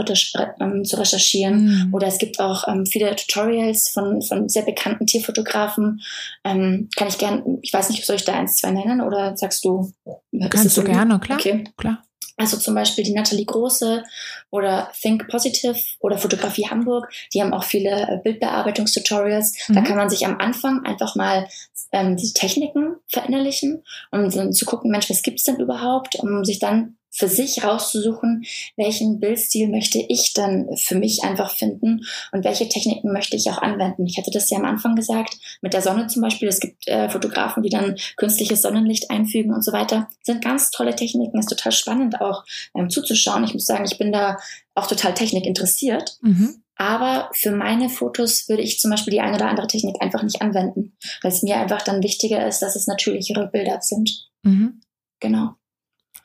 ähm, 0.60 0.84
zu 0.84 0.96
recherchieren. 0.96 1.86
Mhm. 1.86 1.94
Oder 1.94 2.06
es 2.06 2.18
gibt 2.18 2.40
auch 2.40 2.66
ähm, 2.68 2.86
viele 2.86 3.14
Tutorials 3.16 3.90
von, 3.90 4.22
von 4.22 4.48
sehr 4.48 4.62
bekannten 4.62 5.06
Tierfotografen. 5.06 6.00
Ähm, 6.44 6.88
kann 6.96 7.08
ich 7.08 7.18
gern, 7.18 7.58
ich 7.62 7.72
weiß 7.72 7.90
nicht, 7.90 8.04
soll 8.04 8.16
ich 8.16 8.24
da 8.24 8.34
eins, 8.34 8.56
zwei 8.56 8.70
nennen 8.70 9.00
oder 9.00 9.36
sagst 9.36 9.64
du? 9.64 9.92
Kannst 10.50 10.76
du 10.76 10.84
gerne, 10.84 11.18
klar. 11.20 11.38
Okay. 11.38 11.64
klar. 11.76 12.04
Also 12.36 12.56
zum 12.56 12.74
Beispiel 12.74 13.04
die 13.04 13.12
Nathalie 13.12 13.44
Große 13.44 14.02
oder 14.50 14.90
Think 15.00 15.28
Positive 15.28 15.76
oder 16.00 16.18
Fotografie 16.18 16.68
Hamburg, 16.68 17.08
die 17.32 17.40
haben 17.40 17.54
auch 17.54 17.62
viele 17.62 17.90
äh, 17.90 18.18
Bildbearbeitungstutorials. 18.24 19.68
Mhm. 19.68 19.74
Da 19.74 19.80
kann 19.82 19.96
man 19.96 20.10
sich 20.10 20.26
am 20.26 20.38
Anfang 20.38 20.84
einfach 20.84 21.14
mal 21.14 21.46
ähm, 21.94 22.16
die 22.16 22.32
Techniken 22.32 22.96
verinnerlichen 23.08 23.82
um 24.10 24.30
zu 24.30 24.64
gucken, 24.66 24.90
Mensch, 24.90 25.08
was 25.08 25.22
gibt's 25.22 25.44
denn 25.44 25.60
überhaupt, 25.60 26.16
um 26.16 26.44
sich 26.44 26.58
dann 26.58 26.96
für 27.14 27.28
sich 27.28 27.62
rauszusuchen, 27.62 28.44
welchen 28.76 29.20
Bildstil 29.20 29.68
möchte 29.68 30.04
ich 30.08 30.32
dann 30.32 30.76
für 30.76 30.96
mich 30.96 31.22
einfach 31.22 31.52
finden 31.52 32.04
und 32.32 32.44
welche 32.44 32.68
Techniken 32.68 33.12
möchte 33.12 33.36
ich 33.36 33.48
auch 33.50 33.58
anwenden. 33.58 34.04
Ich 34.06 34.18
hatte 34.18 34.32
das 34.32 34.50
ja 34.50 34.58
am 34.58 34.64
Anfang 34.64 34.96
gesagt, 34.96 35.36
mit 35.62 35.74
der 35.74 35.82
Sonne 35.82 36.08
zum 36.08 36.22
Beispiel. 36.22 36.48
Es 36.48 36.58
gibt 36.58 36.88
äh, 36.88 37.08
Fotografen, 37.08 37.62
die 37.62 37.70
dann 37.70 37.96
künstliches 38.16 38.62
Sonnenlicht 38.62 39.10
einfügen 39.10 39.54
und 39.54 39.64
so 39.64 39.72
weiter. 39.72 40.08
Das 40.08 40.34
sind 40.34 40.44
ganz 40.44 40.72
tolle 40.72 40.96
Techniken, 40.96 41.38
ist 41.38 41.48
total 41.48 41.70
spannend 41.70 42.20
auch 42.20 42.44
ähm, 42.74 42.90
zuzuschauen. 42.90 43.44
Ich 43.44 43.54
muss 43.54 43.66
sagen, 43.66 43.84
ich 43.84 43.96
bin 43.96 44.10
da 44.10 44.36
auch 44.74 44.88
total 44.88 45.14
Technik 45.14 45.46
interessiert. 45.46 46.18
Mhm. 46.20 46.63
Aber 46.76 47.30
für 47.32 47.52
meine 47.52 47.88
Fotos 47.88 48.48
würde 48.48 48.62
ich 48.62 48.80
zum 48.80 48.90
Beispiel 48.90 49.12
die 49.12 49.20
eine 49.20 49.36
oder 49.36 49.48
andere 49.48 49.68
Technik 49.68 49.96
einfach 50.00 50.22
nicht 50.22 50.42
anwenden, 50.42 50.96
weil 51.22 51.30
es 51.30 51.42
mir 51.42 51.58
einfach 51.58 51.82
dann 51.82 52.02
wichtiger 52.02 52.46
ist, 52.46 52.60
dass 52.60 52.74
es 52.74 52.86
natürlichere 52.86 53.48
Bilder 53.48 53.80
sind. 53.80 54.28
Mhm. 54.42 54.80
Genau. 55.20 55.54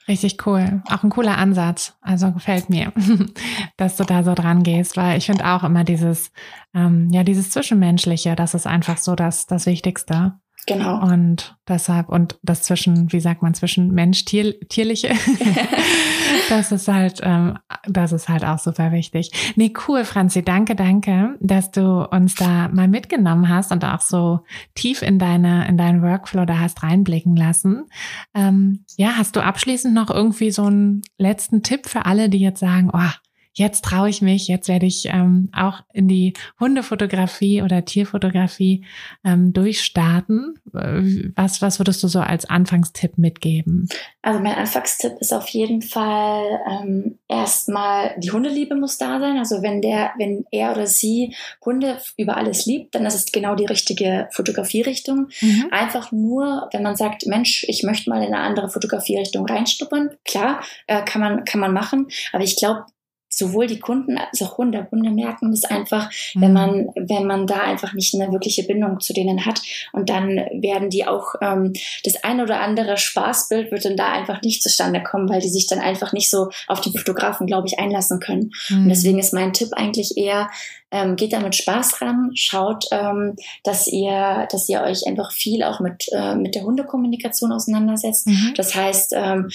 Richtig 0.08 0.46
cool. 0.48 0.82
Auch 0.90 1.04
ein 1.04 1.12
cooler 1.12 1.38
Ansatz. 1.38 1.94
Also 2.02 2.32
gefällt 2.32 2.70
mir, 2.70 2.92
dass 3.78 3.96
du 3.96 4.04
da 4.04 4.24
so 4.24 4.34
dran 4.34 4.64
gehst, 4.64 4.98
weil 4.98 5.20
ich 5.20 5.28
finde 5.28 5.46
auch 5.46 5.64
immer 5.64 5.84
dieses, 5.84 6.32
ähm, 6.74 7.10
ja, 7.12 7.24
dieses 7.24 7.52
Zwischenmenschliche, 7.52 8.36
das 8.36 8.56
ist 8.56 8.66
einfach 8.66 8.98
so 8.98 9.16
das, 9.16 9.46
das 9.46 9.68
Wichtigste. 9.68 10.34
Genau. 10.70 11.02
Und 11.02 11.56
deshalb, 11.68 12.10
und 12.10 12.38
das 12.44 12.62
zwischen, 12.62 13.12
wie 13.12 13.20
sagt 13.20 13.42
man, 13.42 13.56
zwischen 13.56 13.92
Mensch, 13.92 14.24
Tier, 14.26 14.60
Tierliche, 14.70 15.10
das 16.50 16.72
ist 16.72 16.88
halt, 16.88 17.22
ähm, 17.24 17.58
das 17.88 18.12
ist 18.12 18.30
halt 18.30 18.46
auch 18.46 18.60
super 18.60 18.92
wichtig. 18.92 19.32
Nee, 19.56 19.74
cool, 19.88 20.06
Franzi, 20.06 20.44
danke, 20.44 20.76
danke, 20.76 21.38
dass 21.40 21.72
du 21.72 22.08
uns 22.12 22.36
da 22.36 22.68
mal 22.68 22.88
mitgenommen 22.88 23.50
hast 23.50 23.72
und 23.72 23.84
auch 23.84 24.02
so 24.02 24.42
tief 24.76 25.02
in 25.02 25.18
deine, 25.18 25.68
in 25.68 25.76
deinen 25.76 26.04
Workflow 26.04 26.46
da 26.46 26.60
hast 26.60 26.84
reinblicken 26.84 27.36
lassen. 27.36 27.88
Ähm, 28.36 28.86
ja, 28.96 29.14
hast 29.18 29.36
du 29.36 29.40
abschließend 29.44 29.96
noch 29.96 30.12
irgendwie 30.12 30.52
so 30.52 30.66
einen 30.66 31.02
letzten 31.18 31.64
Tipp 31.64 31.88
für 31.88 32.06
alle, 32.06 32.30
die 32.30 32.40
jetzt 32.40 32.60
sagen, 32.60 32.92
oh, 32.94 33.10
jetzt 33.54 33.84
traue 33.84 34.10
ich 34.10 34.22
mich, 34.22 34.48
jetzt 34.48 34.68
werde 34.68 34.86
ich 34.86 35.06
ähm, 35.06 35.50
auch 35.54 35.82
in 35.94 36.08
die 36.08 36.34
Hundefotografie 36.60 37.62
oder 37.62 37.86
Tierfotografie 37.86 38.86
ähm, 39.24 39.54
durchstarten. 39.54 40.56
Was, 40.72 41.62
was 41.62 41.80
würdest 41.80 42.04
du 42.04 42.08
so 42.08 42.20
als 42.20 42.46
Anfangstipp 42.46 43.18
mitgeben? 43.18 43.90
Also 44.22 44.40
mein 44.40 44.56
Anfangstipp 44.56 45.14
ist 45.20 45.34
auf 45.34 45.48
jeden 45.50 45.82
Fall 45.82 46.44
ähm, 46.70 47.20
erstmal 47.28 48.16
die 48.18 48.32
Hundeliebe 48.32 48.76
muss 48.76 48.98
da 48.98 49.20
sein. 49.20 49.38
Also 49.38 49.62
wenn 49.62 49.82
der, 49.82 50.12
wenn 50.18 50.46
er 50.52 50.72
oder 50.72 50.88
sie 50.88 51.36
Hunde 51.64 51.98
über 52.18 52.38
alles 52.38 52.66
liebt, 52.66 52.96
dann 52.96 53.06
ist 53.06 53.16
es 53.16 53.32
genau 53.32 53.56
die 53.56 53.66
richtige 53.66 54.30
Fotografierichtung. 54.32 55.30
Mhm. 55.42 55.68
Einfach 55.72 56.12
nur, 56.12 56.70
wenn 56.72 56.84
man 56.84 56.96
sagt, 56.96 57.26
Mensch, 57.26 57.66
ich 57.68 57.84
möchte 57.84 58.10
mal 58.10 58.24
in 58.24 58.34
eine 58.34 58.44
andere 58.44 58.70
Fotografierichtung 58.70 59.46
reinstuppern, 59.46 60.12
klar, 60.26 60.62
äh, 60.88 61.04
kann 61.04 61.22
man 61.22 61.46
kann 61.46 61.60
man 61.60 61.74
machen. 61.74 62.08
Aber 62.32 62.44
ich 62.44 62.56
glaube, 62.56 62.86
sowohl 63.30 63.68
die 63.68 63.80
Kunden 63.80 64.18
als 64.18 64.42
auch 64.42 64.58
Hunde. 64.58 64.88
Hunde 64.92 65.12
merken 65.12 65.52
das 65.52 65.64
einfach, 65.64 66.10
mhm. 66.34 66.42
wenn 66.42 66.54
man, 66.54 66.88
wenn 66.96 67.26
man 67.26 67.48
da 67.48 67.62
einfach 67.62 67.94
nicht 67.94 68.16
eine 68.16 68.32
wirkliche 68.32 68.64
Bindung 68.64 69.00
zu 69.00 69.14
denen 69.14 69.46
hat. 69.46 69.62
Und 69.94 70.10
dann 70.10 70.38
werden 70.54 70.90
die 70.90 71.06
auch, 71.06 71.36
ähm, 71.42 71.74
das 72.04 72.24
ein 72.24 72.42
oder 72.42 72.60
andere 72.60 72.98
Spaßbild 72.98 73.72
wird 73.72 73.86
dann 73.86 73.98
da 73.98 74.12
einfach 74.12 74.42
nicht 74.42 74.64
zustande 74.64 75.04
kommen, 75.04 75.30
weil 75.30 75.42
die 75.42 75.50
sich 75.50 75.68
dann 75.68 75.80
einfach 75.80 76.12
nicht 76.12 76.30
so 76.30 76.50
auf 76.68 76.82
die 76.82 76.98
Fotografen, 76.98 77.46
glaube 77.46 77.68
ich, 77.68 77.80
einlassen 77.80 78.20
können. 78.20 78.52
Mhm. 78.70 78.84
Und 78.84 78.90
deswegen 78.90 79.20
ist 79.20 79.34
mein 79.34 79.54
Tipp 79.54 79.70
eigentlich 79.74 80.18
eher, 80.18 80.50
ähm, 80.92 81.16
geht 81.16 81.34
da 81.34 81.40
mit 81.40 81.56
Spaß 81.56 82.02
ran, 82.02 82.32
schaut, 82.34 82.86
ähm, 82.92 83.36
dass 83.64 83.88
ihr, 83.88 84.48
dass 84.52 84.68
ihr 84.70 84.82
euch 84.82 85.06
einfach 85.06 85.32
viel 85.32 85.64
auch 85.64 85.80
mit, 85.80 86.06
äh, 86.12 86.36
mit 86.36 86.56
der 86.56 86.64
Hundekommunikation 86.64 87.52
auseinandersetzt. 87.52 88.26
Mhm. 88.26 88.54
Das 88.56 88.74
heißt, 88.74 89.14
ähm, 89.16 89.50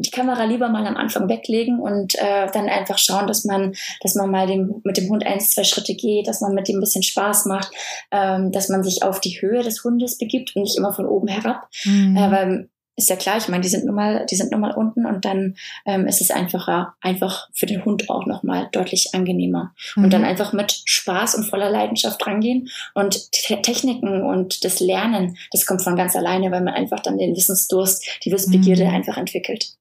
die 0.00 0.10
Kamera 0.10 0.44
lieber 0.44 0.68
mal 0.68 0.86
am 0.86 0.96
Anfang 0.96 1.28
weglegen 1.28 1.78
und 1.78 2.14
äh, 2.16 2.48
dann 2.52 2.68
einfach 2.68 2.98
schauen, 2.98 3.26
dass 3.26 3.44
man, 3.44 3.74
dass 4.00 4.14
man 4.14 4.30
mal 4.30 4.46
dem, 4.46 4.80
mit 4.84 4.96
dem 4.96 5.08
Hund 5.08 5.26
ein, 5.26 5.40
zwei 5.40 5.64
Schritte 5.64 5.94
geht, 5.94 6.26
dass 6.26 6.40
man 6.40 6.54
mit 6.54 6.68
dem 6.68 6.78
ein 6.78 6.80
bisschen 6.80 7.02
Spaß 7.02 7.46
macht, 7.46 7.70
ähm, 8.10 8.50
dass 8.52 8.68
man 8.68 8.82
sich 8.82 9.02
auf 9.02 9.20
die 9.20 9.40
Höhe 9.40 9.62
des 9.62 9.84
Hundes 9.84 10.18
begibt 10.18 10.56
und 10.56 10.62
nicht 10.62 10.78
immer 10.78 10.92
von 10.92 11.06
oben 11.06 11.28
herab. 11.28 11.68
Mhm. 11.84 12.16
Äh, 12.16 12.30
weil 12.30 12.68
ist 13.00 13.08
ja 13.08 13.16
klar, 13.16 13.38
ich 13.38 13.48
meine, 13.48 13.62
die 13.62 13.68
sind 13.68 13.86
nun 13.86 13.94
mal, 13.94 14.26
die 14.26 14.36
sind 14.36 14.52
nun 14.52 14.60
mal 14.60 14.74
unten 14.74 15.06
und 15.06 15.24
dann 15.24 15.56
ähm, 15.86 16.06
ist 16.06 16.20
es 16.20 16.30
einfacher, 16.30 16.94
einfach 17.00 17.48
für 17.54 17.66
den 17.66 17.84
Hund 17.84 18.10
auch 18.10 18.26
nochmal 18.26 18.68
deutlich 18.72 19.10
angenehmer. 19.14 19.72
Mhm. 19.96 20.04
Und 20.04 20.12
dann 20.12 20.24
einfach 20.24 20.52
mit 20.52 20.82
Spaß 20.84 21.34
und 21.36 21.44
voller 21.44 21.70
Leidenschaft 21.70 22.24
rangehen 22.26 22.68
und 22.94 23.32
Techniken 23.32 24.22
und 24.22 24.64
das 24.64 24.80
Lernen, 24.80 25.36
das 25.50 25.66
kommt 25.66 25.82
von 25.82 25.96
ganz 25.96 26.14
alleine, 26.14 26.50
weil 26.50 26.62
man 26.62 26.74
einfach 26.74 27.00
dann 27.00 27.18
den 27.18 27.34
Wissensdurst, 27.34 28.06
die 28.24 28.32
Wissbegierde 28.32 28.84
mhm. 28.84 28.94
einfach 28.94 29.16
entwickelt. 29.16 29.76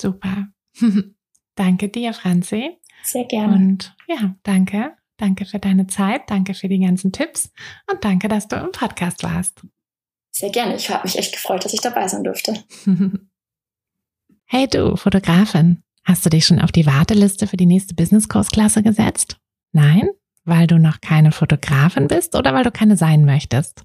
Super. 0.00 0.48
danke 1.54 1.88
dir, 1.88 2.12
Franzi. 2.12 2.78
Sehr 3.02 3.24
gerne. 3.24 3.54
Und 3.54 3.96
ja, 4.08 4.34
danke. 4.42 4.96
Danke 5.16 5.44
für 5.44 5.60
deine 5.60 5.86
Zeit, 5.86 6.22
danke 6.28 6.54
für 6.54 6.68
die 6.68 6.80
ganzen 6.80 7.12
Tipps 7.12 7.50
und 7.90 8.02
danke, 8.04 8.26
dass 8.26 8.48
du 8.48 8.56
im 8.56 8.72
Podcast 8.72 9.22
warst. 9.22 9.62
Sehr 10.32 10.50
gerne. 10.50 10.74
Ich 10.74 10.90
habe 10.90 11.04
mich 11.04 11.16
echt 11.16 11.32
gefreut, 11.32 11.64
dass 11.64 11.72
ich 11.72 11.80
dabei 11.80 12.08
sein 12.08 12.24
durfte. 12.24 12.64
Hey 14.46 14.68
du, 14.68 14.94
Fotografin, 14.96 15.82
hast 16.04 16.24
du 16.24 16.30
dich 16.30 16.46
schon 16.46 16.60
auf 16.60 16.70
die 16.70 16.84
Warteliste 16.84 17.46
für 17.46 17.56
die 17.56 17.66
nächste 17.66 17.94
Business-Kursklasse 17.94 18.82
gesetzt? 18.82 19.38
Nein? 19.72 20.10
Weil 20.44 20.66
du 20.66 20.78
noch 20.78 21.00
keine 21.00 21.32
Fotografin 21.32 22.08
bist 22.08 22.36
oder 22.36 22.52
weil 22.52 22.62
du 22.62 22.70
keine 22.70 22.96
sein 22.98 23.24
möchtest? 23.24 23.84